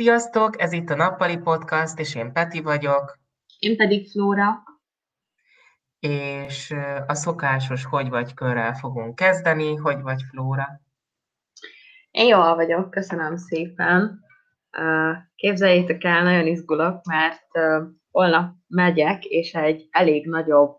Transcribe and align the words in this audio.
Sziasztok, 0.00 0.60
ez 0.60 0.72
itt 0.72 0.88
a 0.90 0.96
Nappali 0.96 1.36
Podcast, 1.36 1.98
és 1.98 2.14
én 2.14 2.32
Peti 2.32 2.60
vagyok. 2.60 3.18
Én 3.58 3.76
pedig 3.76 4.10
Flóra. 4.10 4.62
És 5.98 6.74
a 7.06 7.14
szokásos 7.14 7.84
hogy 7.84 8.08
vagy 8.08 8.34
körrel 8.34 8.74
fogunk 8.74 9.14
kezdeni. 9.14 9.74
Hogy 9.74 10.00
vagy 10.00 10.22
Flóra? 10.30 10.66
Én 12.10 12.26
jól 12.26 12.54
vagyok, 12.54 12.90
köszönöm 12.90 13.36
szépen. 13.36 14.20
Képzeljétek 15.34 16.04
el, 16.04 16.22
nagyon 16.22 16.46
izgulok, 16.46 17.04
mert 17.04 17.46
holnap 18.10 18.54
megyek, 18.66 19.24
és 19.24 19.54
egy 19.54 19.88
elég 19.90 20.28
nagyobb 20.28 20.76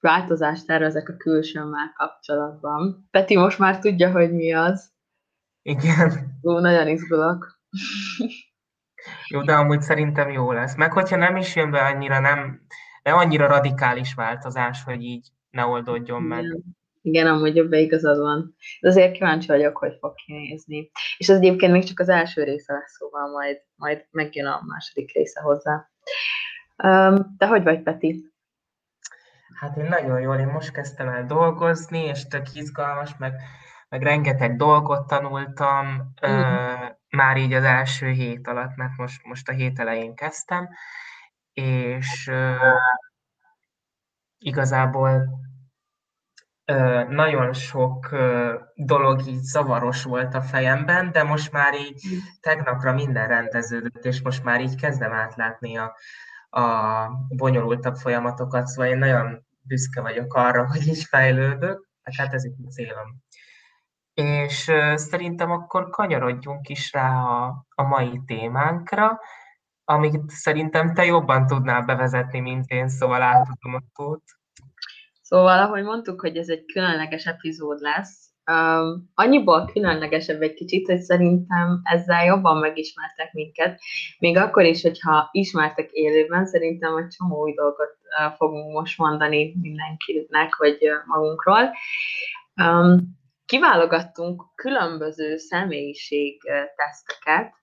változást 0.00 0.66
tervezek 0.66 1.08
a 1.08 1.16
külsőmmel 1.16 1.92
kapcsolatban. 1.94 3.08
Peti 3.10 3.36
most 3.36 3.58
már 3.58 3.78
tudja, 3.78 4.10
hogy 4.10 4.32
mi 4.32 4.52
az. 4.52 4.94
Igen. 5.66 6.38
Ó, 6.42 6.58
nagyon 6.58 6.88
izgulok. 6.88 7.58
Jó, 9.28 9.42
de 9.42 9.52
amúgy 9.54 9.80
szerintem 9.80 10.30
jó 10.30 10.52
lesz. 10.52 10.76
Meg 10.76 10.92
hogyha 10.92 11.16
nem 11.16 11.36
is 11.36 11.56
jön 11.56 11.70
be 11.70 11.80
annyira, 11.80 12.20
nem, 12.20 12.66
nem 13.02 13.16
annyira 13.16 13.46
radikális 13.46 14.14
változás, 14.14 14.82
hogy 14.82 15.02
így 15.02 15.28
ne 15.50 15.64
oldódjon 15.64 16.24
Igen. 16.24 16.28
meg. 16.28 16.44
Igen, 17.02 17.26
amúgy 17.26 17.58
ebbe 17.58 17.78
igazad 17.78 18.18
van. 18.18 18.56
De 18.80 18.88
azért 18.88 19.12
kíváncsi 19.12 19.46
vagyok, 19.46 19.76
hogy 19.76 19.96
fog 20.00 20.14
kinézni. 20.14 20.90
És 21.16 21.28
ez 21.28 21.36
egyébként 21.36 21.72
még 21.72 21.84
csak 21.84 22.00
az 22.00 22.08
első 22.08 22.42
része 22.42 22.72
lesz, 22.72 22.96
szóval 22.96 23.30
majd, 23.30 23.62
majd 23.76 24.06
megjön 24.10 24.46
a 24.46 24.62
második 24.66 25.12
része 25.12 25.40
hozzá. 25.40 25.90
De 27.36 27.46
hogy 27.46 27.62
vagy, 27.62 27.82
Peti? 27.82 28.32
Hát 29.60 29.76
én 29.76 29.84
nagyon 29.84 30.20
jól, 30.20 30.36
én 30.36 30.46
most 30.46 30.72
kezdtem 30.72 31.08
el 31.08 31.26
dolgozni, 31.26 32.04
és 32.04 32.26
tök 32.26 32.54
izgalmas, 32.54 33.16
meg, 33.18 33.34
meg 33.88 34.02
rengeteg 34.02 34.56
dolgot 34.56 35.06
tanultam, 35.06 35.86
mm. 36.26 36.30
uh, 36.30 36.96
már 37.10 37.36
így 37.36 37.52
az 37.52 37.64
első 37.64 38.10
hét 38.10 38.46
alatt, 38.48 38.76
mert 38.76 38.96
most, 38.96 39.24
most 39.24 39.48
a 39.48 39.52
hét 39.52 39.78
elején 39.78 40.14
kezdtem, 40.14 40.68
és 41.52 42.28
uh, 42.32 42.76
igazából 44.38 45.28
uh, 46.72 47.08
nagyon 47.08 47.52
sok 47.52 48.08
uh, 48.12 48.54
dolog 48.74 49.26
így 49.26 49.42
zavaros 49.42 50.02
volt 50.02 50.34
a 50.34 50.42
fejemben, 50.42 51.12
de 51.12 51.22
most 51.22 51.52
már 51.52 51.74
így 51.74 52.02
tegnapra 52.40 52.92
minden 52.92 53.28
rendeződött, 53.28 54.04
és 54.04 54.22
most 54.22 54.44
már 54.44 54.60
így 54.60 54.74
kezdem 54.74 55.12
átlátni 55.12 55.76
a, 55.76 55.96
a 56.60 57.08
bonyolultabb 57.28 57.94
folyamatokat, 57.94 58.66
szóval 58.66 58.90
én 58.90 58.98
nagyon 58.98 59.46
büszke 59.60 60.00
vagyok 60.00 60.34
arra, 60.34 60.66
hogy 60.66 60.86
így 60.86 61.04
fejlődök, 61.04 61.88
hát 62.16 62.34
ez 62.34 62.44
itt 62.44 62.56
a 62.66 62.70
célom. 62.70 63.24
És 64.16 64.70
szerintem 64.94 65.50
akkor 65.50 65.90
kanyarodjunk 65.90 66.68
is 66.68 66.92
rá 66.92 67.22
a, 67.22 67.66
a 67.74 67.82
mai 67.82 68.20
témánkra, 68.26 69.20
amit 69.84 70.30
szerintem 70.30 70.94
te 70.94 71.04
jobban 71.04 71.46
tudnál 71.46 71.82
bevezetni, 71.82 72.40
mint 72.40 72.70
én, 72.70 72.88
szóval 72.88 73.22
átadom 73.22 73.74
a 73.74 73.82
szót. 73.94 74.22
Szóval, 75.22 75.58
ahogy 75.58 75.82
mondtuk, 75.82 76.20
hogy 76.20 76.36
ez 76.36 76.48
egy 76.48 76.64
különleges 76.64 77.24
epizód 77.24 77.80
lesz, 77.80 78.26
Um, 78.50 79.10
annyiból 79.14 79.64
különlegesebb 79.72 80.42
egy 80.42 80.54
kicsit, 80.54 80.86
hogy 80.86 81.00
szerintem 81.00 81.80
ezzel 81.82 82.24
jobban 82.24 82.56
megismertek 82.56 83.32
minket, 83.32 83.80
még 84.18 84.36
akkor 84.36 84.64
is, 84.64 84.82
hogyha 84.82 85.28
ismertek 85.32 85.90
élőben, 85.90 86.46
szerintem 86.46 86.96
egy 86.96 87.08
csomó 87.08 87.42
új 87.42 87.52
dolgot 87.52 87.96
uh, 88.18 88.32
fogunk 88.36 88.72
most 88.72 88.98
mondani 88.98 89.54
mindenkinek, 89.60 90.56
vagy 90.56 90.78
uh, 90.80 91.06
magunkról. 91.06 91.70
Um, 92.62 93.18
kiválogattunk 93.46 94.42
különböző 94.54 95.36
személyiség 95.36 96.42
teszteket, 96.76 97.54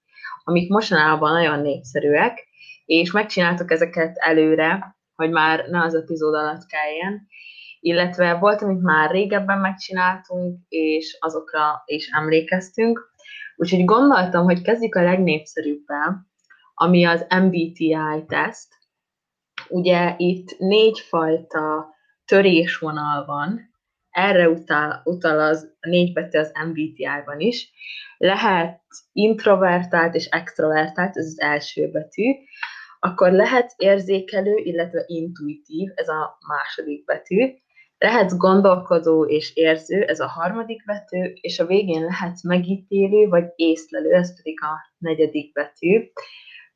amik 0.43 0.69
mostanában 0.69 1.31
nagyon 1.31 1.59
népszerűek, 1.59 2.47
és 2.85 3.11
megcsináltuk 3.11 3.71
ezeket 3.71 4.17
előre, 4.17 4.95
hogy 5.15 5.29
már 5.29 5.65
ne 5.67 5.81
az 5.81 5.95
epizód 5.95 6.33
alatt 6.33 6.65
kelljen, 6.65 7.27
illetve 7.79 8.33
volt, 8.33 8.61
amit 8.61 8.81
már 8.81 9.11
régebben 9.11 9.59
megcsináltunk, 9.59 10.59
és 10.67 11.17
azokra 11.19 11.83
is 11.85 12.07
emlékeztünk. 12.07 13.11
Úgyhogy 13.55 13.85
gondoltam, 13.85 14.43
hogy 14.43 14.61
kezdjük 14.61 14.95
a 14.95 15.03
legnépszerűbbel, 15.03 16.27
ami 16.73 17.05
az 17.05 17.25
MBTI 17.29 18.25
teszt. 18.27 18.73
Ugye 19.69 20.13
itt 20.17 20.57
négyfajta 20.57 21.93
törésvonal 22.25 23.25
van, 23.25 23.72
erre 24.13 24.49
utal, 24.49 25.01
utal 25.03 25.39
az 25.39 25.75
a 25.79 25.87
négy 25.89 26.13
betű 26.13 26.37
az 26.37 26.51
MBTI-ban 26.67 27.39
is. 27.39 27.71
Lehet 28.17 28.81
introvertált 29.11 30.15
és 30.15 30.25
extrovertált, 30.25 31.17
ez 31.17 31.25
az 31.25 31.39
első 31.39 31.91
betű. 31.91 32.23
Akkor 32.99 33.31
lehet 33.31 33.73
érzékelő, 33.77 34.55
illetve 34.55 35.03
intuitív, 35.07 35.89
ez 35.95 36.07
a 36.07 36.37
második 36.47 37.05
betű. 37.05 37.53
Lehetsz 37.97 38.37
gondolkodó 38.37 39.25
és 39.25 39.55
érző, 39.55 40.01
ez 40.01 40.19
a 40.19 40.27
harmadik 40.27 40.85
betű, 40.85 41.33
és 41.41 41.59
a 41.59 41.65
végén 41.65 42.03
lehetsz 42.03 42.43
megítélő 42.43 43.27
vagy 43.27 43.45
észlelő, 43.55 44.11
ez 44.11 44.35
pedig 44.35 44.61
a 44.61 44.93
negyedik 44.97 45.51
betű. 45.51 46.11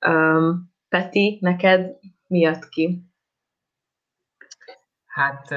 Um, 0.08 0.76
Peti, 0.90 1.38
neked 1.42 1.98
mi 2.28 2.40
jött 2.40 2.70
ki? 2.70 3.02
Hát 5.06 5.48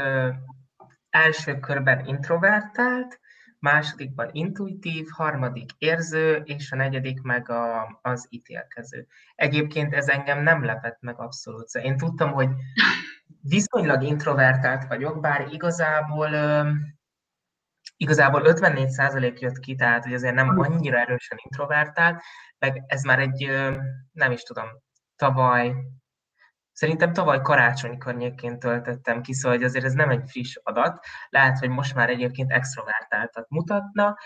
első 1.10 1.59
körben 1.59 2.06
introvertált, 2.06 3.21
másodikban 3.59 4.28
intuitív, 4.32 5.09
harmadik 5.09 5.71
érző, 5.78 6.37
és 6.44 6.72
a 6.72 6.76
negyedik 6.76 7.22
meg 7.22 7.50
a, 7.50 7.98
az 8.03 8.26
ítélkező. 8.31 9.06
Egyébként 9.34 9.94
ez 9.94 10.09
engem 10.09 10.43
nem 10.43 10.65
lepett 10.65 11.00
meg 11.00 11.20
abszolút. 11.20 11.69
Szóval 11.69 11.91
én 11.91 11.97
tudtam, 11.97 12.32
hogy 12.32 12.49
viszonylag 13.41 14.03
introvertált 14.03 14.87
vagyok, 14.87 15.20
bár 15.20 15.47
igazából 15.50 16.28
igazából 17.97 18.43
54% 18.44 19.38
jött 19.38 19.59
ki, 19.59 19.75
tehát 19.75 20.04
hogy 20.04 20.15
azért 20.15 20.34
nem 20.34 20.59
annyira 20.59 20.99
erősen 20.99 21.38
introvertált, 21.43 22.22
meg 22.59 22.84
ez 22.87 23.03
már 23.03 23.19
egy, 23.19 23.50
nem 24.12 24.32
is 24.32 24.43
tudom, 24.43 24.69
tavaly, 25.16 25.75
szerintem 26.81 27.13
tavaly 27.13 27.41
karácsony 27.41 27.99
környékén 27.99 28.59
töltöttem 28.59 29.23
ki, 29.23 29.35
szóval 29.35 29.57
hogy 29.57 29.67
azért 29.67 29.85
ez 29.85 29.93
nem 29.93 30.11
egy 30.11 30.23
friss 30.27 30.57
adat, 30.63 31.05
lehet, 31.29 31.59
hogy 31.59 31.69
most 31.69 31.95
már 31.95 32.09
egyébként 32.09 32.53
extrovertáltat 32.53 33.47
mutatna, 33.49 34.17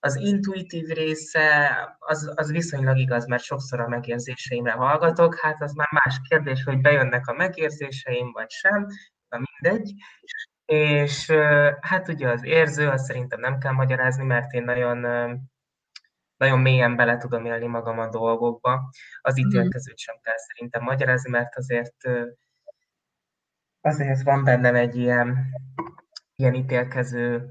az 0.00 0.16
intuitív 0.16 0.88
része 0.88 1.76
az, 1.98 2.32
az 2.34 2.50
viszonylag 2.50 2.98
igaz, 2.98 3.26
mert 3.26 3.42
sokszor 3.42 3.80
a 3.80 3.88
megérzéseimre 3.88 4.72
hallgatok, 4.72 5.38
hát 5.38 5.62
az 5.62 5.72
már 5.72 5.88
más 5.90 6.20
kérdés, 6.28 6.62
hogy 6.64 6.80
bejönnek 6.80 7.26
a 7.26 7.32
megérzéseim, 7.32 8.32
vagy 8.32 8.50
sem, 8.50 8.86
na 9.28 9.38
mindegy. 9.38 9.92
És 10.64 11.30
hát 11.80 12.08
ugye 12.08 12.28
az 12.28 12.44
érző, 12.44 12.88
azt 12.88 13.04
szerintem 13.04 13.40
nem 13.40 13.58
kell 13.58 13.72
magyarázni, 13.72 14.24
mert 14.24 14.52
én 14.52 14.64
nagyon, 14.64 15.04
nagyon 16.42 16.60
mélyen 16.60 16.96
bele 16.96 17.16
tudom 17.16 17.44
élni 17.44 17.66
magam 17.66 17.98
a 17.98 18.08
dolgokba. 18.08 18.90
Az 19.20 19.36
mhm. 19.36 19.46
ítélkezőt 19.46 19.98
sem 19.98 20.16
kell 20.22 20.36
szerintem 20.36 20.82
magyarázni, 20.82 21.30
mert 21.30 21.56
azért 21.56 21.96
azért 23.80 24.22
van 24.22 24.44
bennem 24.44 24.74
egy 24.74 24.96
ilyen, 24.96 25.36
ilyen 26.36 26.54
ítélkező 26.54 27.50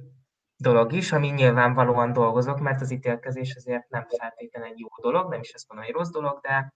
dolog 0.57 0.93
is, 0.93 1.11
ami 1.11 1.27
nyilvánvalóan 1.27 2.13
dolgozok, 2.13 2.59
mert 2.59 2.81
az 2.81 2.91
ítélkezés 2.91 3.55
azért 3.55 3.89
nem 3.89 4.07
feltétlenül 4.17 4.69
egy 4.69 4.79
jó 4.79 4.87
dolog, 5.01 5.29
nem 5.29 5.39
is 5.39 5.53
azt 5.53 5.67
mondom, 5.67 5.87
hogy 5.87 5.95
rossz 5.95 6.11
dolog, 6.11 6.39
de 6.41 6.73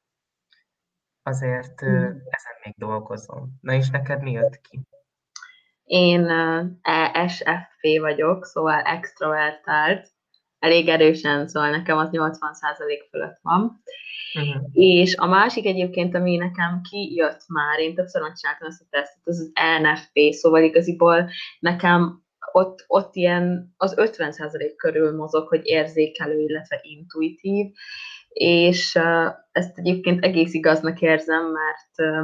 azért 1.24 1.80
hmm. 1.80 2.22
ezen 2.30 2.56
még 2.64 2.74
dolgozom. 2.78 3.58
Na 3.62 3.74
és 3.74 3.90
neked 3.90 4.22
mi 4.22 4.32
jött 4.32 4.62
ki? 4.62 4.82
Én 5.84 6.30
ESFP 6.82 8.00
vagyok, 8.00 8.46
szóval 8.46 8.82
extrovertált, 8.82 10.15
elég 10.66 10.88
erősen, 10.88 11.48
szóval 11.48 11.70
nekem 11.70 11.98
az 11.98 12.10
80% 12.12 12.30
fölött 13.10 13.40
van. 13.42 13.82
Uh-huh. 14.40 14.64
És 14.72 15.16
a 15.16 15.26
másik 15.26 15.66
egyébként, 15.66 16.16
ami 16.16 16.36
nekem 16.36 16.82
kijött 16.90 17.44
már, 17.48 17.80
én 17.80 17.96
többször 17.96 18.22
megcsináltam 18.22 18.68
ezt 18.68 18.82
a 18.82 18.86
tesztet, 18.90 19.22
az 19.24 19.40
az 19.40 19.52
ENFP, 19.54 20.34
szóval 20.34 20.64
igaziból 20.64 21.30
nekem 21.60 22.24
ott, 22.52 22.84
ott 22.88 23.16
ilyen 23.16 23.74
az 23.78 23.94
50% 23.98 24.74
körül 24.76 25.16
mozog, 25.16 25.48
hogy 25.48 25.62
érzékelő, 25.64 26.40
illetve 26.40 26.80
intuitív, 26.82 27.66
és 28.30 29.00
ezt 29.52 29.78
egyébként 29.78 30.24
egész 30.24 30.54
igaznak 30.54 31.02
érzem, 31.02 31.44
mert 31.44 32.24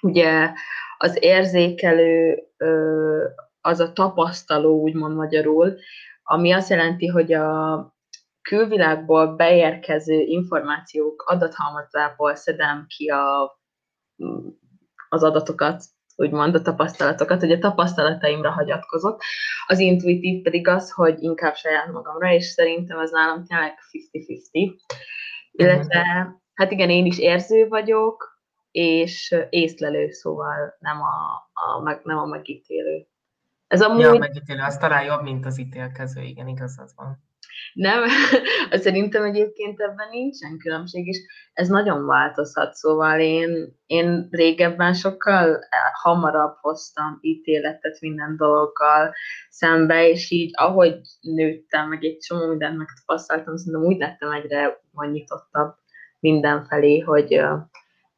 ugye 0.00 0.50
az 0.98 1.16
érzékelő 1.20 2.42
az 3.60 3.80
a 3.80 3.92
tapasztaló, 3.92 4.80
úgymond 4.80 5.16
magyarul, 5.16 5.76
ami 6.30 6.52
azt 6.52 6.68
jelenti, 6.70 7.06
hogy 7.06 7.32
a 7.32 7.96
külvilágból 8.42 9.36
beérkező 9.36 10.20
információk 10.20 11.22
adathalmazából 11.22 12.34
szedem 12.34 12.84
ki 12.86 13.08
a, 13.08 13.58
az 15.08 15.22
adatokat, 15.22 15.82
úgymond 16.16 16.54
a 16.54 16.62
tapasztalatokat, 16.62 17.40
hogy 17.40 17.52
a 17.52 17.58
tapasztalataimra 17.58 18.50
hagyatkozok. 18.50 19.22
Az 19.66 19.78
intuitív 19.78 20.42
pedig 20.42 20.68
az, 20.68 20.90
hogy 20.90 21.22
inkább 21.22 21.54
saját 21.54 21.92
magamra, 21.92 22.32
és 22.32 22.44
szerintem 22.44 22.98
ez 22.98 23.10
nálam 23.10 23.44
tényleg 23.44 23.74
50-50. 24.52 24.80
Illetve, 25.50 26.02
hát 26.54 26.70
igen, 26.70 26.90
én 26.90 27.06
is 27.06 27.18
érző 27.18 27.68
vagyok, 27.68 28.40
és 28.70 29.34
észlelő, 29.50 30.10
szóval 30.10 30.76
nem 30.78 30.96
a, 31.00 31.50
a, 31.52 31.82
meg, 31.82 32.00
nem 32.04 32.18
a 32.18 32.26
megítélő. 32.26 33.06
Ez 33.68 33.82
amúgy... 33.82 34.00
Ja, 34.00 34.12
megítélő, 34.12 34.60
az 34.60 34.76
talán 34.76 35.04
jobb, 35.04 35.22
mint 35.22 35.46
az 35.46 35.58
ítélkező, 35.58 36.22
igen, 36.22 36.48
igazad 36.48 36.88
van. 36.96 37.26
Nem, 37.72 38.04
szerintem 38.84 39.24
egyébként 39.24 39.80
ebben 39.80 40.08
nincsen 40.10 40.58
különbség, 40.58 41.06
és 41.06 41.18
ez 41.52 41.68
nagyon 41.68 42.06
változhat, 42.06 42.74
szóval 42.74 43.20
én, 43.20 43.76
én 43.86 44.28
régebben 44.30 44.94
sokkal 44.94 45.58
hamarabb 45.92 46.56
hoztam 46.60 47.18
ítéletet 47.20 48.00
minden 48.00 48.36
dologgal 48.36 49.14
szembe, 49.50 50.08
és 50.08 50.30
így 50.30 50.50
ahogy 50.54 51.00
nőttem, 51.20 51.88
meg 51.88 52.04
egy 52.04 52.18
csomó 52.18 52.48
mindent 52.48 52.76
megtapasztaltam, 52.76 53.56
szerintem 53.56 53.82
úgy 53.82 53.98
lettem 53.98 54.30
egyre 54.30 54.80
nyitottabb 55.12 55.74
mindenfelé, 56.20 56.98
hogy 56.98 57.40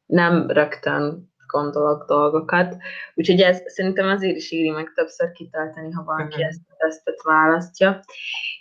nem 0.05 0.49
rögtön 0.49 1.30
gondolok 1.51 2.07
dolgokat. 2.07 2.75
Úgyhogy 3.13 3.41
ez 3.41 3.61
szerintem 3.65 4.07
azért 4.07 4.35
is 4.35 4.51
éri 4.51 4.69
meg 4.69 4.91
többször 4.95 5.31
kitölteni, 5.31 5.91
ha 5.91 6.03
valaki 6.03 6.33
uh-huh. 6.33 6.45
ezt 6.45 6.61
a 6.69 6.73
tesztet 6.77 7.21
választja. 7.23 7.99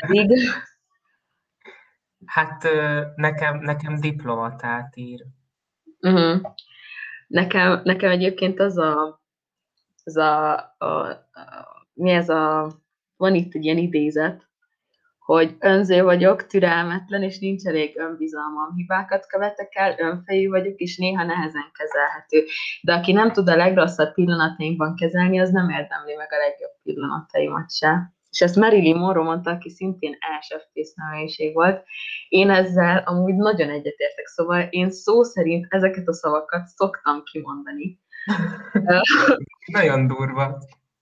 pedig... 0.08 0.40
Hát 2.26 2.68
nekem, 3.16 3.60
nekem 3.60 4.00
diplomatát 4.00 4.96
ír. 4.96 5.26
Uh-huh. 6.02 6.42
Nekem, 7.28 7.82
nekem 7.84 8.12
egyébként 8.12 8.60
az 8.60 8.78
a, 8.78 9.22
az 10.04 10.18
a, 10.18 10.54
a, 10.78 10.86
a, 10.86 11.18
mi 11.94 12.12
ez 12.12 12.30
a, 12.30 12.72
van 13.18 13.36
itt 13.36 13.54
egy 13.54 13.64
ilyen 13.64 13.78
idézet, 13.78 14.50
hogy 15.20 15.56
önző 15.60 16.04
vagyok, 16.04 16.48
türelmetlen, 16.48 17.24
és 17.24 17.40
nincs 17.40 17.66
elég 17.66 17.98
önbizalmam. 17.98 18.76
Hibákat 18.76 19.28
követek 19.28 19.76
el, 19.76 19.96
önfejű 19.98 20.50
vagyok, 20.50 20.80
és 20.80 20.98
néha 20.98 21.24
nehezen 21.24 21.72
kezelhető. 21.74 22.46
De 22.82 22.94
aki 22.94 23.12
nem 23.12 23.32
tud 23.32 23.50
a 23.50 23.56
legrosszabb 23.56 24.14
pillanatainkban 24.14 24.96
kezelni, 24.96 25.40
az 25.40 25.50
nem 25.50 25.70
érdemli 25.70 26.16
meg 26.16 26.34
a 26.34 26.38
legjobb 26.38 26.72
pillanataimat 26.84 27.72
se 27.72 28.14
és 28.32 28.42
ezt 28.42 28.56
Marilyn 28.56 28.98
Monroe 28.98 29.24
mondta, 29.24 29.52
aki 29.52 29.70
szintén 29.70 30.18
ESFP 30.20 30.84
személyiség 30.84 31.54
volt. 31.54 31.84
Én 32.30 32.50
ezzel 32.50 33.04
amúgy 33.06 33.36
nagyon 33.36 33.70
egyetértek, 33.70 34.26
szóval 34.26 34.62
én 34.70 34.92
szó 34.92 35.24
szerint 35.24 35.66
ezeket 35.70 36.08
a 36.08 36.14
szavakat 36.14 36.68
szoktam 36.68 37.24
kimondani. 37.24 38.00
nagyon 39.80 40.08
durva. 40.08 40.58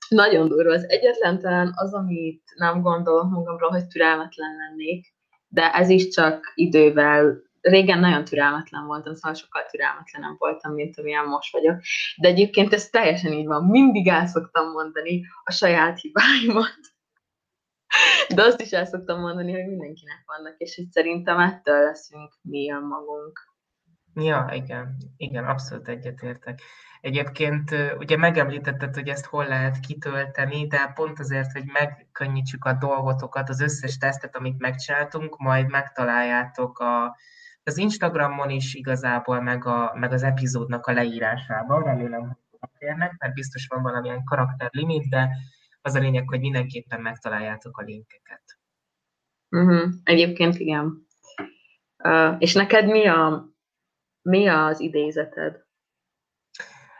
Nagyon 0.09 0.47
durva. 0.47 0.73
Az 0.73 0.89
egyetlen 0.89 1.39
talán 1.39 1.71
az, 1.75 1.93
amit 1.93 2.43
nem 2.55 2.81
gondolok 2.81 3.29
magamról, 3.29 3.69
hogy 3.69 3.87
türelmetlen 3.87 4.55
lennék, 4.55 5.13
de 5.47 5.73
ez 5.73 5.89
is 5.89 6.07
csak 6.07 6.51
idővel 6.55 7.47
régen 7.61 7.99
nagyon 7.99 8.23
türelmetlen 8.23 8.85
voltam, 8.85 9.15
szóval 9.15 9.33
sokkal 9.33 9.65
türelmetlenem 9.71 10.35
voltam, 10.37 10.73
mint 10.73 10.99
amilyen 10.99 11.25
most 11.25 11.51
vagyok. 11.51 11.81
De 12.17 12.27
egyébként 12.27 12.73
ez 12.73 12.89
teljesen 12.89 13.31
így 13.31 13.45
van. 13.45 13.65
Mindig 13.65 14.07
el 14.07 14.27
szoktam 14.27 14.71
mondani 14.71 15.21
a 15.43 15.51
saját 15.51 15.99
hibáimat. 15.99 16.79
De 18.35 18.43
azt 18.43 18.61
is 18.61 18.71
el 18.71 18.85
szoktam 18.85 19.19
mondani, 19.19 19.51
hogy 19.51 19.67
mindenkinek 19.67 20.23
vannak, 20.25 20.57
és 20.57 20.75
hogy 20.75 20.91
szerintem 20.91 21.39
ettől 21.39 21.83
leszünk 21.83 22.33
mi 22.41 22.69
magunk. 22.69 23.47
Ja, 24.13 24.49
igen, 24.53 24.97
igen, 25.17 25.45
abszolút 25.45 25.87
egyetértek. 25.87 26.61
Egyébként 27.01 27.75
ugye 27.97 28.17
megemlítetted, 28.17 28.93
hogy 28.93 29.07
ezt 29.07 29.25
hol 29.25 29.47
lehet 29.47 29.79
kitölteni, 29.79 30.67
de 30.67 30.91
pont 30.95 31.19
azért, 31.19 31.51
hogy 31.51 31.65
megkönnyítsük 31.65 32.65
a 32.65 32.73
dolgotokat, 32.73 33.49
az 33.49 33.61
összes 33.61 33.97
tesztet, 33.97 34.35
amit 34.35 34.59
megcsináltunk, 34.59 35.37
majd 35.37 35.69
megtaláljátok 35.69 36.79
a, 36.79 37.17
az 37.63 37.77
Instagramon 37.77 38.49
is 38.49 38.73
igazából, 38.73 39.41
meg, 39.41 39.65
a, 39.65 39.93
meg 39.95 40.11
az 40.11 40.23
epizódnak 40.23 40.85
a 40.85 40.91
leírásában, 40.91 41.83
remélem, 41.83 42.21
hogy 42.21 42.69
kérnek, 42.79 43.15
mert 43.17 43.33
biztos 43.33 43.67
van 43.67 43.81
valamilyen 43.81 44.23
karakterlimit, 44.23 45.09
de 45.09 45.29
az 45.81 45.95
a 45.95 45.99
lényeg, 45.99 46.27
hogy 46.27 46.39
mindenképpen 46.39 47.01
megtaláljátok 47.01 47.77
a 47.77 47.83
linkeket. 47.83 48.43
Uh-huh. 49.49 49.93
Egyébként 50.03 50.55
igen. 50.57 51.07
Uh, 52.03 52.35
és 52.39 52.53
neked 52.53 52.85
mi, 52.85 53.07
a, 53.07 53.49
mi 54.21 54.47
az 54.47 54.79
idézeted? 54.79 55.67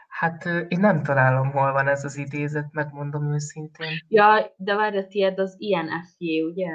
Hát 0.08 0.44
én 0.44 0.80
nem 0.80 1.02
találom, 1.02 1.50
hol 1.50 1.72
van 1.72 1.88
ez 1.88 2.04
az 2.04 2.16
idézet, 2.16 2.72
megmondom 2.72 3.32
őszintén. 3.32 4.04
Ja, 4.08 4.54
de 4.56 4.74
várj, 4.74 4.96
a 4.96 5.06
tiéd 5.06 5.38
az 5.38 5.54
INFJ, 5.58 6.40
ugye? 6.42 6.70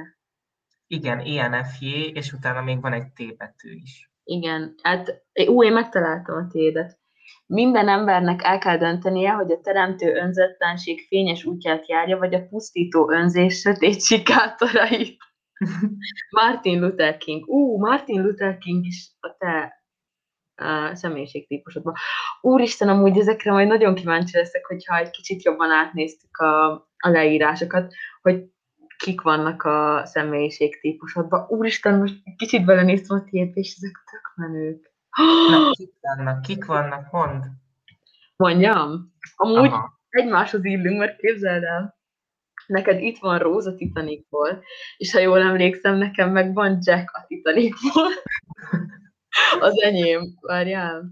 Igen, 0.87 1.19
INFJ, 1.19 1.85
és 2.13 2.33
utána 2.33 2.61
még 2.61 2.81
van 2.81 2.93
egy 2.93 3.11
T 3.13 3.37
betű 3.37 3.71
is. 3.71 4.11
Igen, 4.23 4.75
hát 4.81 5.23
ú, 5.47 5.63
én 5.63 5.73
megtaláltam 5.73 6.35
a 6.35 6.47
tiédet. 6.47 6.99
Minden 7.45 7.87
embernek 7.87 8.43
el 8.43 8.57
kell 8.57 8.77
döntenie, 8.77 9.31
hogy 9.31 9.51
a 9.51 9.61
teremtő 9.61 10.13
önzetlenség 10.13 11.07
fényes 11.07 11.45
útját 11.45 11.87
járja, 11.87 12.17
vagy 12.17 12.33
a 12.33 12.45
pusztító 12.45 13.11
önzés 13.11 13.59
sötét 13.59 14.01
sikátorait. 14.01 15.17
Martin 16.41 16.79
Luther 16.79 17.17
King. 17.17 17.47
Ú, 17.47 17.77
Martin 17.77 18.21
Luther 18.21 18.57
King 18.57 18.85
is 18.85 19.11
a 19.19 19.35
te 19.37 19.83
uh, 20.61 20.93
személyiségtípusodban. 20.93 21.93
Úristen, 22.41 22.89
amúgy 22.89 23.17
ezekre 23.17 23.51
majd 23.51 23.67
nagyon 23.67 23.95
kíváncsi 23.95 24.37
leszek, 24.37 24.65
hogyha 24.65 24.97
egy 24.97 25.09
kicsit 25.09 25.43
jobban 25.43 25.71
átnéztük 25.71 26.37
a, 26.37 26.71
a 26.97 27.09
leírásokat, 27.09 27.93
hogy 28.21 28.43
kik 28.97 29.21
vannak 29.21 29.63
a 29.63 30.05
személyiségtípusodban. 30.05 31.45
Úristen, 31.49 31.99
most 31.99 32.15
kicsit 32.37 32.65
belenéztem 32.65 33.17
a 33.17 33.23
tiédbe, 33.23 33.59
és 33.59 33.75
ezek 33.75 34.03
tök 34.11 34.33
menők. 34.35 34.94
Na, 35.15 35.71
kik 35.77 35.93
vannak? 36.01 36.41
Kik 36.41 36.65
vannak? 36.65 37.11
Mond. 37.11 37.45
Mondjam? 38.35 39.13
Amúgy 39.35 39.71
Aha. 39.71 39.99
egymáshoz 40.09 40.65
illünk, 40.65 40.99
mert 40.99 41.19
képzeld 41.19 41.63
el. 41.63 41.95
Neked 42.67 43.01
itt 43.01 43.17
van 43.17 43.39
Róza 43.39 43.75
Titanicból, 43.75 44.63
és 44.97 45.11
ha 45.11 45.19
jól 45.19 45.41
emlékszem, 45.41 45.95
nekem 45.95 46.31
meg 46.31 46.53
van 46.53 46.77
Jack 46.81 47.11
a 47.15 47.25
Titanicból. 47.27 48.07
Az 49.59 49.81
enyém, 49.81 50.37
várjál. 50.41 51.11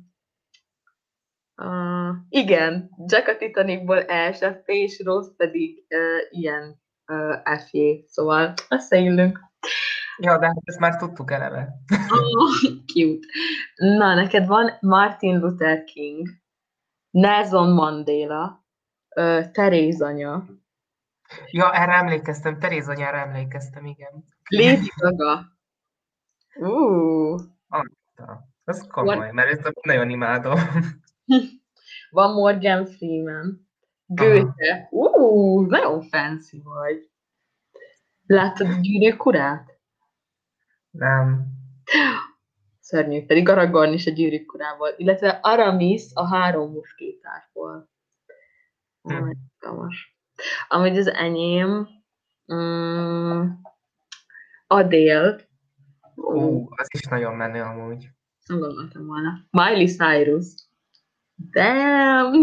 Uh, 1.56 2.16
igen, 2.30 2.90
Jack 3.06 3.28
a 3.28 3.38
Titanicból 3.38 4.04
ESFP, 4.04 4.68
és 4.68 5.02
Rose 5.04 5.32
pedig 5.38 5.86
uh, 5.90 6.40
ilyen 6.42 6.82
uh, 7.08 7.60
FJ, 7.60 8.04
szóval 8.08 8.54
összeillünk. 8.70 9.40
Ja, 10.18 10.38
de 10.38 10.46
hát 10.46 10.58
ezt 10.64 10.80
már 10.80 10.96
tudtuk 10.96 11.32
eleve. 11.32 11.74
Oh, 12.10 12.84
cute. 12.94 13.28
Na, 13.76 14.14
neked 14.14 14.48
van 14.48 14.78
Martin 14.82 15.40
Luther 15.40 15.84
King, 15.84 16.30
Nelson 17.10 17.74
Mandela, 17.74 18.66
uh, 19.16 19.52
Teréz 19.52 20.02
anya. 20.02 20.46
Ja, 21.52 21.74
erre 21.74 21.94
emlékeztem, 21.94 22.60
Teréz 22.60 22.88
anyára 22.88 23.18
emlékeztem, 23.18 23.86
igen. 23.86 24.26
Lady 24.50 24.90
Gaga. 24.96 25.46
Uh. 26.56 27.42
Ez 28.64 28.88
komoly, 28.88 29.16
Van... 29.16 29.34
mert 29.34 29.50
ezt 29.50 29.72
nagyon 29.82 30.10
imádom. 30.10 30.60
Van 32.10 32.34
Morgan 32.34 32.86
Freeman. 32.86 33.68
Goethe. 34.06 34.88
Uh, 34.92 35.68
nagyon 35.68 36.02
fancy 36.02 36.62
vagy. 36.64 37.10
Láttad 38.26 38.68
a 38.68 38.80
gyűrűk 38.82 39.26
urát? 39.26 39.73
Nem. 40.98 41.46
Szörnyű, 42.80 43.26
pedig 43.26 43.50
Aragorn 43.50 43.94
is 43.94 44.08
a 44.08 44.12
gyűrűk 44.12 44.54
urából, 44.54 44.94
illetve 44.98 45.40
Aramis 45.42 46.04
a 46.14 46.28
három 46.28 46.72
muskétárból. 46.72 47.90
Nem 49.02 49.26
egy 49.28 49.38
kamas. 49.60 50.18
Amúgy 50.68 50.98
az 50.98 51.08
enyém, 51.08 51.88
mm, 52.54 53.48
Adél. 54.68 55.42
Ó, 56.16 56.34
uh, 56.34 56.68
az 56.70 56.88
is 56.94 57.02
nagyon 57.02 57.34
menő 57.36 57.62
amúgy. 57.62 58.10
Nem 58.46 58.60
gondoltam 58.60 59.06
volna. 59.06 59.48
Miley 59.50 59.88
Cyrus. 59.88 60.46
Damn! 61.36 62.42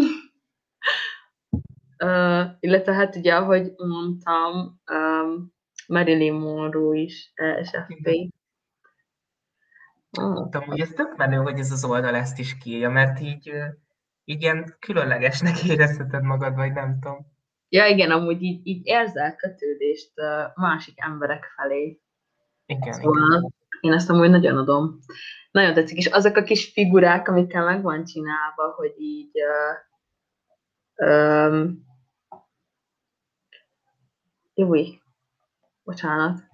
Uh, 2.04 2.46
illetve 2.60 2.92
hát 2.92 3.16
ugye, 3.16 3.34
ahogy 3.34 3.72
mondtam, 3.76 4.80
um, 4.92 5.52
Marilyn 5.86 6.34
Monroe 6.34 6.96
is 6.96 7.32
SFP. 7.62 8.32
Ah. 10.12 10.48
Amúgy 10.50 10.80
ez 10.80 10.88
tök 10.88 11.16
menő, 11.16 11.36
hogy 11.36 11.58
ez 11.58 11.70
az 11.70 11.84
oldal 11.84 12.14
ezt 12.14 12.38
is 12.38 12.58
kiírja, 12.58 12.90
mert 12.90 13.20
így, 13.20 13.52
így 14.24 14.42
ilyen 14.42 14.76
különlegesnek 14.78 15.64
érezheted 15.70 16.22
magad, 16.22 16.54
vagy 16.54 16.72
nem 16.72 16.98
tudom. 17.00 17.26
Ja, 17.68 17.86
igen, 17.86 18.10
amúgy 18.10 18.42
így, 18.42 18.66
így 18.66 18.86
érzel 18.86 19.36
kötődést 19.36 20.12
másik 20.54 20.94
emberek 21.00 21.44
felé. 21.56 22.00
Igen, 22.66 22.92
szóval 22.92 23.26
igen. 23.26 23.54
én 23.80 23.92
ezt 23.92 24.10
amúgy 24.10 24.30
nagyon 24.30 24.56
adom. 24.56 24.98
Nagyon 25.50 25.74
tetszik, 25.74 25.98
és 25.98 26.06
azok 26.06 26.36
a 26.36 26.42
kis 26.42 26.72
figurák, 26.72 27.28
amikkel 27.28 27.64
meg 27.64 27.82
van 27.82 28.04
csinálva, 28.04 28.74
hogy 28.76 28.94
így 28.98 29.30
uh, 30.96 31.08
um, 31.08 31.88
Júj, 34.54 35.00
bocsánat. 35.84 36.49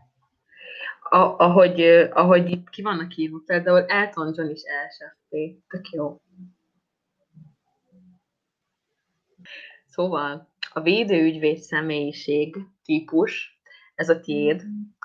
A, 1.10 1.16
ahogy, 1.38 1.80
ahogy 2.10 2.50
itt 2.50 2.68
ki 2.68 2.82
vannak 2.82 3.16
írva, 3.16 3.42
például 3.46 3.84
Elton 3.84 4.32
John 4.36 4.50
is 4.50 4.62
ESFP. 4.62 5.62
Tök 5.68 5.90
jó. 5.90 6.20
Szóval 9.86 10.48
a 10.72 10.80
védőügyvéd 10.80 11.58
személyiség 11.58 12.56
típus, 12.84 13.60
ez 13.94 14.08
a 14.08 14.20
tiéd, 14.20 14.62